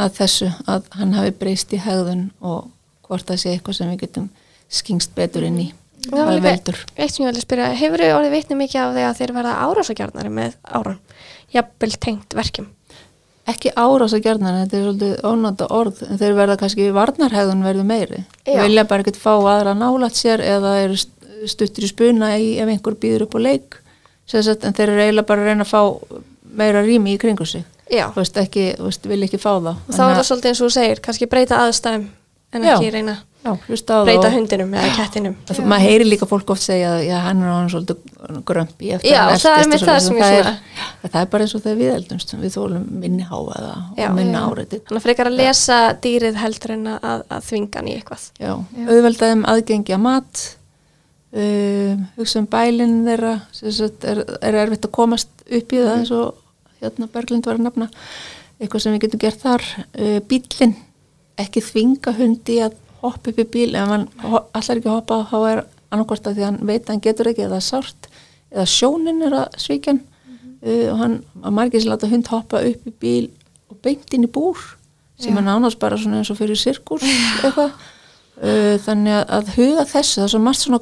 [0.00, 2.70] að þessu að hann hafi breyst í hegðun og
[3.08, 4.28] hvort það sé eitthvað sem við getum
[4.70, 5.68] skingst betur inn í.
[6.06, 6.76] Það líka veldur.
[6.96, 9.56] eitt sem ég vilja spyrja, hefur þið orðið veitni mikið af því að þeir verða
[9.66, 11.00] árásagjarnari með áran,
[11.52, 12.68] jafnvel tengt verkjum?
[13.50, 17.86] ekki árás að gerna þetta er svolítið ónóta orð en þeir verða kannski varnarhegðun verður
[17.88, 18.20] meiri.
[18.46, 18.60] Já.
[18.62, 22.94] vilja bara ekkert fá aðra nálat sér eða eru st- stuttir í spuna ef einhver
[23.00, 23.78] býður upp á leik.
[24.30, 25.80] Sem sagt, en þeir eru eiginlega bara að reyna að fá
[26.56, 28.06] meira rými í kringu sig Já.
[28.14, 30.60] þú veist ekki, þú veist, vilja ekki fá það Og þá er það svolítið eins
[30.62, 32.06] og þú segir, kannski breyta aðstæðum
[32.52, 32.74] en Já.
[32.76, 35.34] ekki reyna já, breyta það og- hundinum eða kettinum.
[35.48, 39.10] Það- maður heyri líka fólk oft segja að já, hann er hann svolítið grömpi eftir
[39.10, 41.78] Já, hann það er og það ég það er, það er bara eins og þegar
[41.80, 44.46] við eldumst við þólum minni háaða og minna Já.
[44.50, 48.26] áreitið Þannig að frekar að lesa dýrið heldur en að, að þvinga hann í eitthvað.
[48.38, 48.52] Já,
[48.90, 50.44] auðveldaðum aðgengi að mat
[51.32, 53.34] um, hugsa um bælinn þeirra
[54.10, 56.39] er, er erfitt að komast upp í það eins og
[56.80, 57.90] hérna Berglind var að nefna
[58.60, 59.66] eitthvað sem við getum gert þar.
[59.96, 60.76] Uh, bílinn,
[61.40, 63.70] ekki þvinga hundi að hoppa upp í bíl.
[63.74, 67.30] Ef hann allar ekki hoppa þá er annarkvort að því hann veit að hann getur
[67.30, 68.10] ekki eða sárt
[68.50, 70.02] eða sjónin er að svíkja hann.
[70.60, 73.30] Uh, og hann, að margir sem láta hund hoppa upp í bíl
[73.72, 74.58] og beint inn í búr
[75.20, 77.04] sem er nánast bara svona eins og fyrir sirkus
[77.44, 77.72] eitthvað.
[78.40, 80.80] Uh, þannig að, að huga þessu það er svo margt svona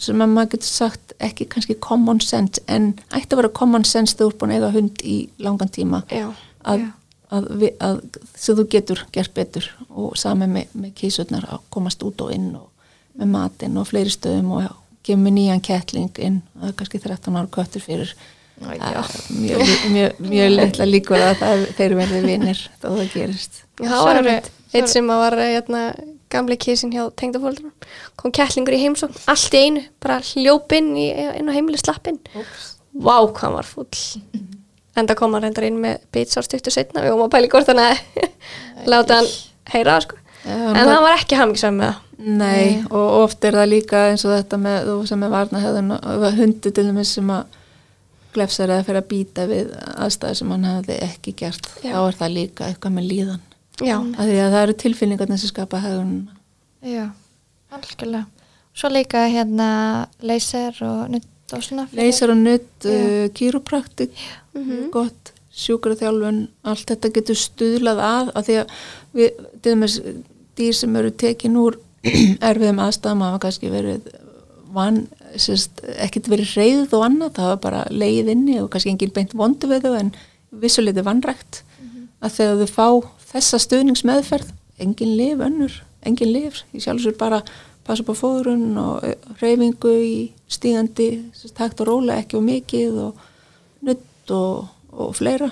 [0.00, 4.16] sem að maður getur sagt ekki kannski common sense en ætti að vera common sense
[4.16, 6.26] þegar þú ert búin að eiga hund í langan tíma Já.
[6.64, 6.90] að, Já.
[7.36, 8.02] að, við, að
[8.34, 12.52] sem þú getur gert betur og sami með, með kísurnar að komast út og inn
[12.58, 12.68] og
[13.20, 14.70] með matinn og fleiri stöðum og já,
[15.10, 18.14] kemur nýjan kettling inn er kannski 13 ára köttur fyrir
[18.60, 18.96] er
[19.32, 24.00] mjög, mjög, mjög, litla líkur að það, þeir verði vinnir þá það gerist Já, það
[24.04, 25.82] var Sorry, einmitt eitt sem að var hérna,
[26.30, 27.72] gamli kísin hjá tengdafóldunum
[28.20, 31.08] kom kettlingur í heimsókn, allt í einu bara hljóp inn, í,
[31.40, 32.20] inn á heimili slappinn
[32.90, 34.00] Vá, hvað hann var fúll.
[34.98, 38.00] Enda kom hann reyndar inn með bitsárstuttu setna, við vorum að pæli hvort hann að
[38.90, 39.28] láta hann
[39.70, 40.18] heyra sko.
[40.42, 42.06] Já, En hann var ekki hafmyggsam með það.
[42.40, 45.94] Nei, og oft er það líka eins og þetta með þú sem er varna hefðun
[46.40, 47.54] hundu til dæmis sem að
[48.34, 51.94] glefsar eða fyrir að býta við aðstæður sem hann hefði ekki gert Já.
[51.94, 53.46] þá er það líka eitthvað með líðan
[53.80, 56.14] Já, af því að það eru tilfinningarnir sem skapa hefðun
[56.84, 57.06] Já,
[57.72, 58.26] algjörlega.
[58.76, 59.68] Svo líka hérna
[60.24, 61.86] laser og nutt og svona.
[61.96, 64.10] leysar og nutt, uh, kýropraktik
[64.54, 64.90] Mhm.
[64.90, 68.74] gott, sjúkraþjálfun allt þetta getur stuðlað að af því að
[69.14, 69.30] við,
[69.62, 69.96] til dæmis
[70.56, 71.76] dýr sem eru tekin úr
[72.50, 74.06] erfiðum aðstæðum hafa kannski verið
[74.72, 79.12] van, sérst, ekkert verið reyð og annað, það var bara leið inni og kannski engin
[79.14, 80.12] beint vondu við þau en
[80.62, 81.62] vissuleiti vannrækt
[82.22, 82.88] að þegar þau fá
[83.30, 85.74] þessa stuðningsmeðferð engin lif önnur,
[86.06, 87.42] engin lif í sjálfsögur bara
[87.86, 90.14] passa upp á fóðrun og eh, hreyfingu í
[90.50, 91.10] stígandi
[91.58, 93.24] hægt og róla ekki og mikið og
[93.86, 95.50] nutt og, og fleira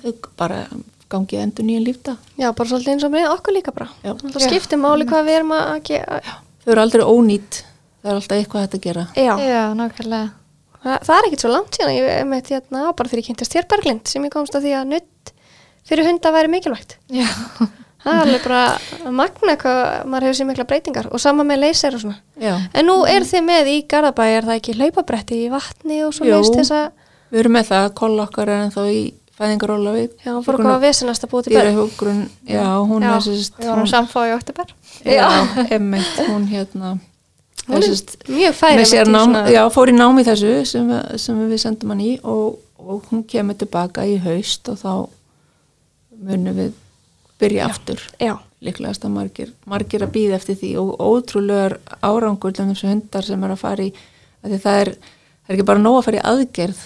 [0.00, 0.64] þau bara
[1.10, 3.88] gangi endur nýjan lífda já, bara svolítið eins og með okkur líka bara.
[4.04, 6.20] Það skiptir máli hvað við erum að gera.
[6.62, 7.62] þau eru aldrei ónýtt
[8.00, 10.28] það er alltaf eitthvað hægt að gera Já, Já, nákvæmlega.
[10.84, 11.94] það, það er ekkert svo langt síðan.
[11.96, 14.92] Ég með hérna, bara þegar ég kynntist þér Berglind sem ég komst að því að
[14.94, 15.09] nutt
[15.88, 16.96] fyrir hunda væri mikilvægt.
[17.12, 17.26] Já.
[18.00, 18.60] Það er alveg bara
[19.04, 22.16] að magna hvað maður hefur sér mikla breytingar og sama með leysir og svona.
[22.40, 22.54] Já.
[22.72, 26.24] En nú er þið með í Garðabæ, er það ekki hlaupabretti í vatni og svo
[26.30, 26.86] leist þess að,
[27.30, 29.02] við erum með það, kolla okkar er ennþá í
[29.40, 31.60] fæðingaróla við já, fór okkur að vesenast að búið til börn.
[31.68, 34.74] dýrahjógrun, já, hún Já, er sérst Við vorum samfá í oktober.
[35.04, 35.28] já,
[35.76, 36.96] emmitt, hún hérna
[37.68, 38.84] Hún er sérst, mjög færi
[39.54, 40.90] já, fór í nám í þessu sem,
[41.20, 44.92] sem við sendum hann í og, og hún kemur tilbaka í haust og þá
[46.20, 46.72] munum við
[47.40, 48.00] byrja aftur.
[48.20, 53.24] Já, líklegast að margir, margir að býða eftir því og ótrúlegar árangur til þessu hundar
[53.24, 53.92] sem er að fara í
[54.44, 56.82] að það er, það er ekki bara nóg að fara í aðgerð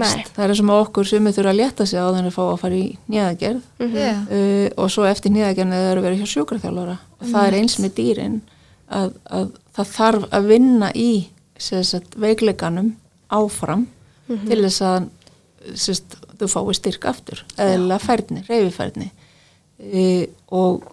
[0.00, 0.30] veist.
[0.36, 2.60] það er sem að okkur sumið þurfa að létta sig á þannig að fá að
[2.64, 3.96] fara í nýðagerð Mhm.
[4.00, 4.14] Já.
[4.32, 6.96] uh, og svo eftir nýðagerðinu þau eru verið hjá sjúkraþjálfara.
[7.20, 8.40] Og það er eins með dýrin
[8.88, 11.10] að, að það þarf að vinna í
[11.58, 12.94] sagt, veikleikanum
[13.30, 13.86] áfram
[14.48, 15.08] til þess að
[15.76, 19.10] sérst, þú fái styrk aftur eða færni, reyfifærni
[19.78, 20.04] e,
[20.54, 20.84] og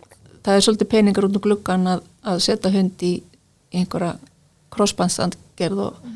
[0.42, 3.14] það er svolítið peningar út úr gluggan að, að setja hund í
[3.72, 4.16] einhverja
[4.72, 6.12] krossbandstandgerð og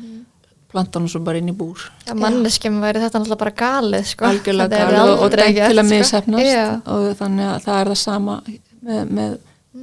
[0.76, 1.80] planta hann svo bara inn í búr.
[2.06, 4.28] Já, manneskjum væri þetta náttúrulega bara galið, sko.
[4.28, 5.90] algjörlega galið og, og gert, til að sko.
[5.92, 6.64] mishefnast Já.
[6.92, 9.36] og þannig að það er það sama með, með,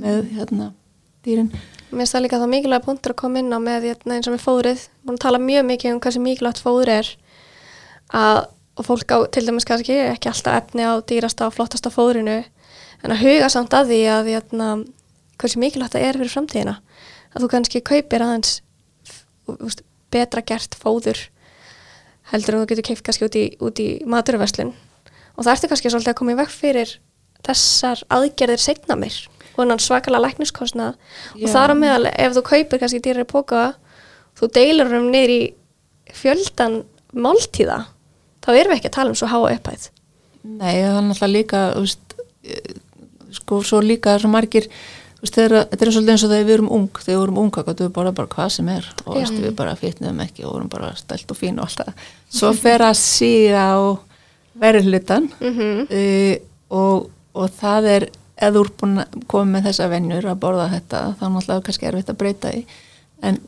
[0.04, 0.68] með hérna
[1.26, 1.52] dýrin.
[1.94, 4.36] Mér finnst það líka það mikilvæga punktur að koma inn á með hérna, eins og
[4.36, 7.12] með fóðrið, búin að tala mjög mikið um hversu mikilvægt fóður er
[8.14, 8.40] að,
[8.78, 12.42] og fólk á til dæmis kannski ekki alltaf efni á dýrasta og flottasta fóðrinu,
[13.04, 14.70] en að huga samt að því að hérna,
[15.42, 16.76] hversu mikilvægt það er fyrir framtíðina,
[17.34, 18.62] að þú kannski kaupir aðeins
[19.48, 19.84] veist,
[20.14, 21.28] betra gert fóður
[22.32, 24.74] heldur en þú getur keift kannski út í, í maturverslun
[25.36, 26.98] og það ertu kannski svolítið að koma í veg fyrir
[27.44, 29.18] þessar aðgerðir seinna mér
[29.54, 30.96] og svakalega lækniskostnað.
[31.38, 33.74] Og þar á meðal ef þú kaupir kannski dýrari póka
[34.40, 35.42] þú deilur um niður í
[36.14, 36.80] fjöldan
[37.14, 37.84] máltíða
[38.44, 39.90] þá erum við ekki að tala um svo háa upphæð.
[40.44, 42.74] Nei, það er náttúrulega líka þú veist, eh,
[43.40, 46.58] sko svo líka svo margir þú veist, þeirra, þetta er svolítið eins og þegar við
[46.58, 49.38] erum ung þegar við vorum unga, gott við bara, bara hvað sem er og veist,
[49.40, 52.98] við bara fitnum ekki og vorum bara stælt og fín og alltaf svo fer að
[53.00, 53.80] síga á
[54.60, 55.88] verðlutan mm -hmm.
[55.88, 56.36] uh,
[56.70, 58.10] og, og það er
[58.42, 61.90] eða úr búin að koma með þessa venjur að borða þetta, þá er náttúrulega kannski
[61.90, 62.64] erfitt að breyta því.
[63.24, 63.40] En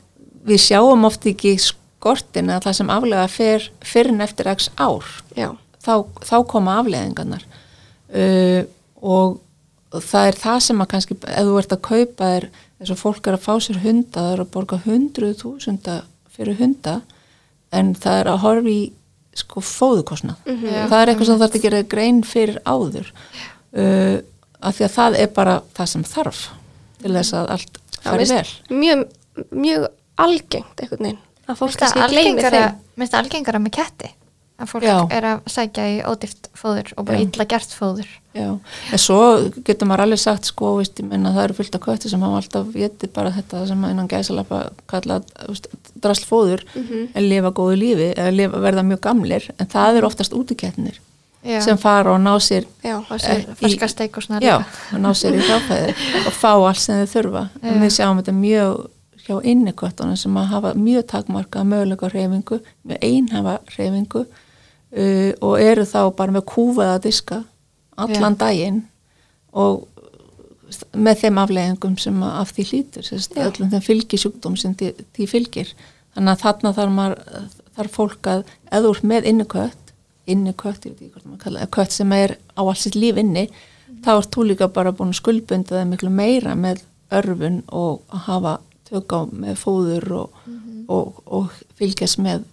[0.46, 1.56] við sjáum oft ekki
[2.06, 5.50] skortin að það sem aflega fer fyrrin eftir x ár Já,
[5.82, 7.46] þá, þá koma afleðingarnar
[8.14, 8.62] uh,
[9.02, 9.42] og
[9.96, 13.28] það er það sem að kannski ef þú ert að kaupa þér þess að fólk
[13.30, 15.98] er að fá sér hunda það er að borga hundruð þúsunda
[16.36, 17.00] fyrir hunda
[17.76, 18.80] en það er að horfa í
[19.36, 20.86] sko fóðukostnað Já.
[20.92, 23.10] það er eitthvað sem þarf að gera grein fyrir áður.
[23.76, 24.18] Uh,
[24.64, 26.42] af því að það er bara það sem þarf
[27.02, 28.52] til þess að allt fari vel.
[28.72, 29.02] mjög,
[29.52, 29.88] mjög
[30.24, 32.54] algengt einhvern veginn að fólk kannski gleymi þeim.
[32.54, 34.12] mér finnst það algengara með ketti
[34.56, 34.96] að fólk Já.
[35.12, 37.26] er að sækja í ódýft fóður og bara Já.
[37.28, 38.08] illa gert fóður.
[38.36, 38.46] Já,
[38.96, 39.18] en svo
[39.68, 42.38] getur maður alveg sagt sko, veist, ég menna það eru fullt af kötti sem hafa
[42.40, 44.62] alltaf getið bara þetta sem innan gæsalappa
[44.92, 45.18] kalla
[45.50, 45.68] veist,
[46.00, 51.00] draslfóður en lifa góðu lífi eða lifa, verða mjög gamlir en það eru oftast útikettnir
[51.46, 51.60] Já.
[51.62, 54.56] sem fara og ná sér Já, og sér í- ferskasteik og svona já,
[54.96, 55.96] og ná sér í hjáfæði
[56.28, 57.44] og fá allt sem þau þurfa.
[57.62, 58.88] En við sjáum þetta mjög
[59.26, 65.86] hjá inniköttunum sem að hafa mjög takmarka möguleika reyfingu, með einhafa reyfingu uh, og eru
[65.90, 67.44] þá bara með kúfaða diska
[67.96, 68.84] allan daginn
[69.56, 69.86] og
[70.98, 73.46] með þeim afleggingum sem af því hlýtur Já.
[73.46, 75.72] öllum þeim fylgisjúkdóm sem því, því fylgir.
[76.16, 79.86] Þannig að þarna þarf, maður, þarf fólk að eða úr með innikött
[80.26, 83.46] innikött, ég veit ekki hvort maður kalla kött sem er á alls sitt líf inni
[84.06, 86.82] þá ert þú líka bara búin að skuldbunda það miklu meira með
[87.14, 88.54] örfun og að hafa
[88.90, 90.42] tök á með fóður og,
[90.88, 92.46] og, og fylgjast með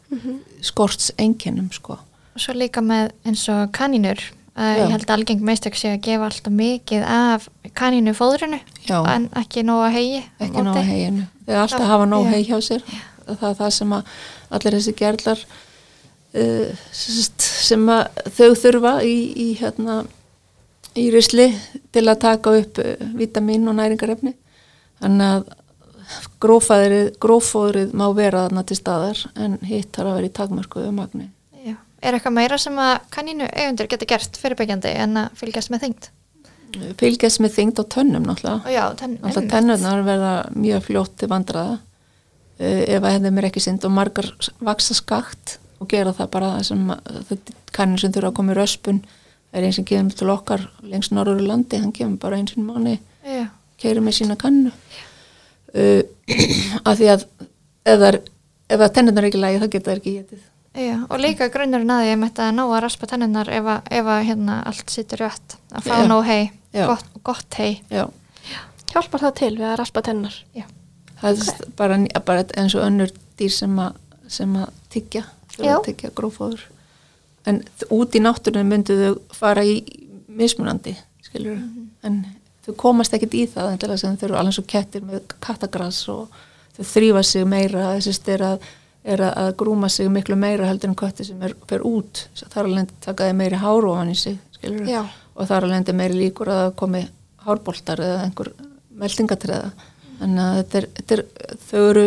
[0.65, 1.99] skorts einkennum sko.
[2.33, 4.21] Og svo líka með eins og kanínur
[4.57, 4.85] uh, Já.
[4.85, 7.49] ég held að algeng meistök sé að gefa alltaf mikið af
[7.79, 8.99] kanínu fóðrunu Já.
[9.13, 11.27] en ekki nóg að hegi ekki nóg heginu.
[11.49, 12.33] Þau alltaf hafa nóg Já.
[12.37, 12.87] heg hjá sér.
[13.27, 14.17] Það er það sem að
[14.53, 15.45] allir þessi gerlar
[16.35, 20.03] uh, sem að þau þurfa í, í, hérna,
[20.99, 21.51] í risli
[21.95, 24.35] til að taka upp uh, vitamin og næringarefni.
[25.03, 25.59] Þannig að
[26.43, 31.29] grófóðrið má vera þarna til staðar en hitt þarf að vera í takmörkuðu magni.
[31.63, 31.77] Já.
[32.03, 36.11] Er eitthvað meira sem að kanínu eigundur geta gert fyrirbyggjandi en að fylgjast með þyngd?
[37.01, 38.73] Fylgjast með þyngd á tönnum náttúrulega.
[38.73, 43.63] Já, tenn, Alltaf tennurnar verða mjög fljótt til vandraða uh, ef að henni er ekki
[43.63, 44.31] synd og margar
[44.65, 46.87] vaksa skakt og gera það bara það sem
[47.75, 49.03] kannir sem þurfa að koma í röspun
[49.53, 52.65] er einn sem kemur til okkar lengst norður í landi, hann kemur bara eins og
[52.65, 53.49] mánu Já,
[53.81, 54.73] keirir með sína kannu
[55.75, 56.03] uh,
[56.89, 57.27] af því að
[57.85, 58.19] ef, er,
[58.79, 60.43] að tennurnar er ekki lægi þá geta það ekki getið
[60.73, 64.11] já, og líka grunnurinn að því að þetta ná að raspa tennunar ef að, ef
[64.15, 65.57] að hérna allt sittur rétt.
[65.73, 66.43] Að fá nóg hei,
[66.73, 68.07] gott, gott hei Já,
[68.93, 70.35] Hjálpar það til við að raspa tennar?
[70.57, 70.67] Já,
[71.21, 73.97] það er bara, bara eins og önnur dýr sem að,
[74.29, 75.25] sem að tyggja,
[75.59, 76.67] að tyggja grófóður.
[77.49, 79.81] En út í náttúrunum myndu þau fara í
[80.33, 80.95] mismunandi
[81.27, 81.59] skilur
[82.07, 82.23] en
[82.67, 86.29] þau komast ekkit í það þau eru alveg svo kettir með kattagras og
[86.77, 87.93] þau þrýfa sig meira.
[87.97, 88.67] Þessist er að,
[89.05, 92.27] er að, grúma sig miklu meira heldur en kötti sem er, fer út.
[92.43, 96.61] Þar alveg taka þau meiri hár ofan í sig og þar alveg meiri líkur að
[96.67, 97.07] það komi
[97.43, 98.53] hárboltar eða einhver
[99.03, 99.73] meldingatreða
[100.21, 101.25] þannig að þetta er,
[101.67, 102.05] þau eru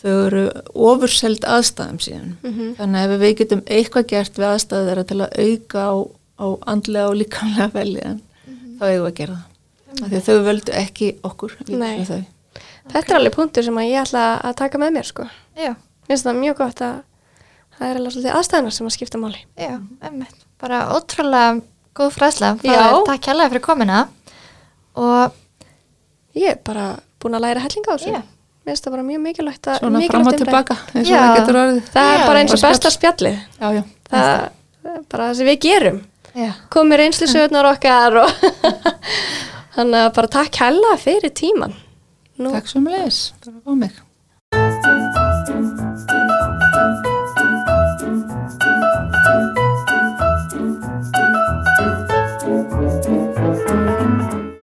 [0.00, 0.42] þau eru
[0.88, 2.32] ofurselt aðstæðum síðan.
[2.78, 5.94] Þannig að ef við getum eitthvað gert við aðstæðu þeirra til að auka á,
[6.40, 8.20] á andlega og líkamlega veljan
[8.80, 9.49] þá eigum við að gera það
[9.90, 11.56] af því að þau völdu ekki okkur
[12.90, 15.26] Þetta er alveg punktur sem að ég ætla að taka með mér sko.
[15.56, 16.96] já, Mér finnst það mjög gott að
[17.78, 19.42] það er alveg svolítið aðstæðanar sem að skipta máli.
[19.56, 19.74] já,
[20.08, 21.60] emmitt bara ótrúlega
[21.94, 24.00] góð er takk hérlega fyrir komina
[24.96, 25.36] og
[26.34, 28.10] Ég er bara búin að læra hellinga á þessu.
[28.14, 28.20] Já.
[28.60, 31.20] Mér finnst það bara mjög mikilvægt að svona mikilvægt fram og tilbaka eins og Já.
[31.20, 32.12] það getur orðið Það Já.
[32.20, 33.38] er bara eins og besta spjallið.
[33.60, 33.82] já, já.
[34.10, 34.28] Það
[34.94, 35.98] er bara það sem við gerum.
[36.34, 38.30] já, Komir einslisöðnar okkar og
[39.76, 41.74] þannig að bara takk hella fyrir tíman.
[42.40, 43.98] Nú, takk svo með leis, bara á mig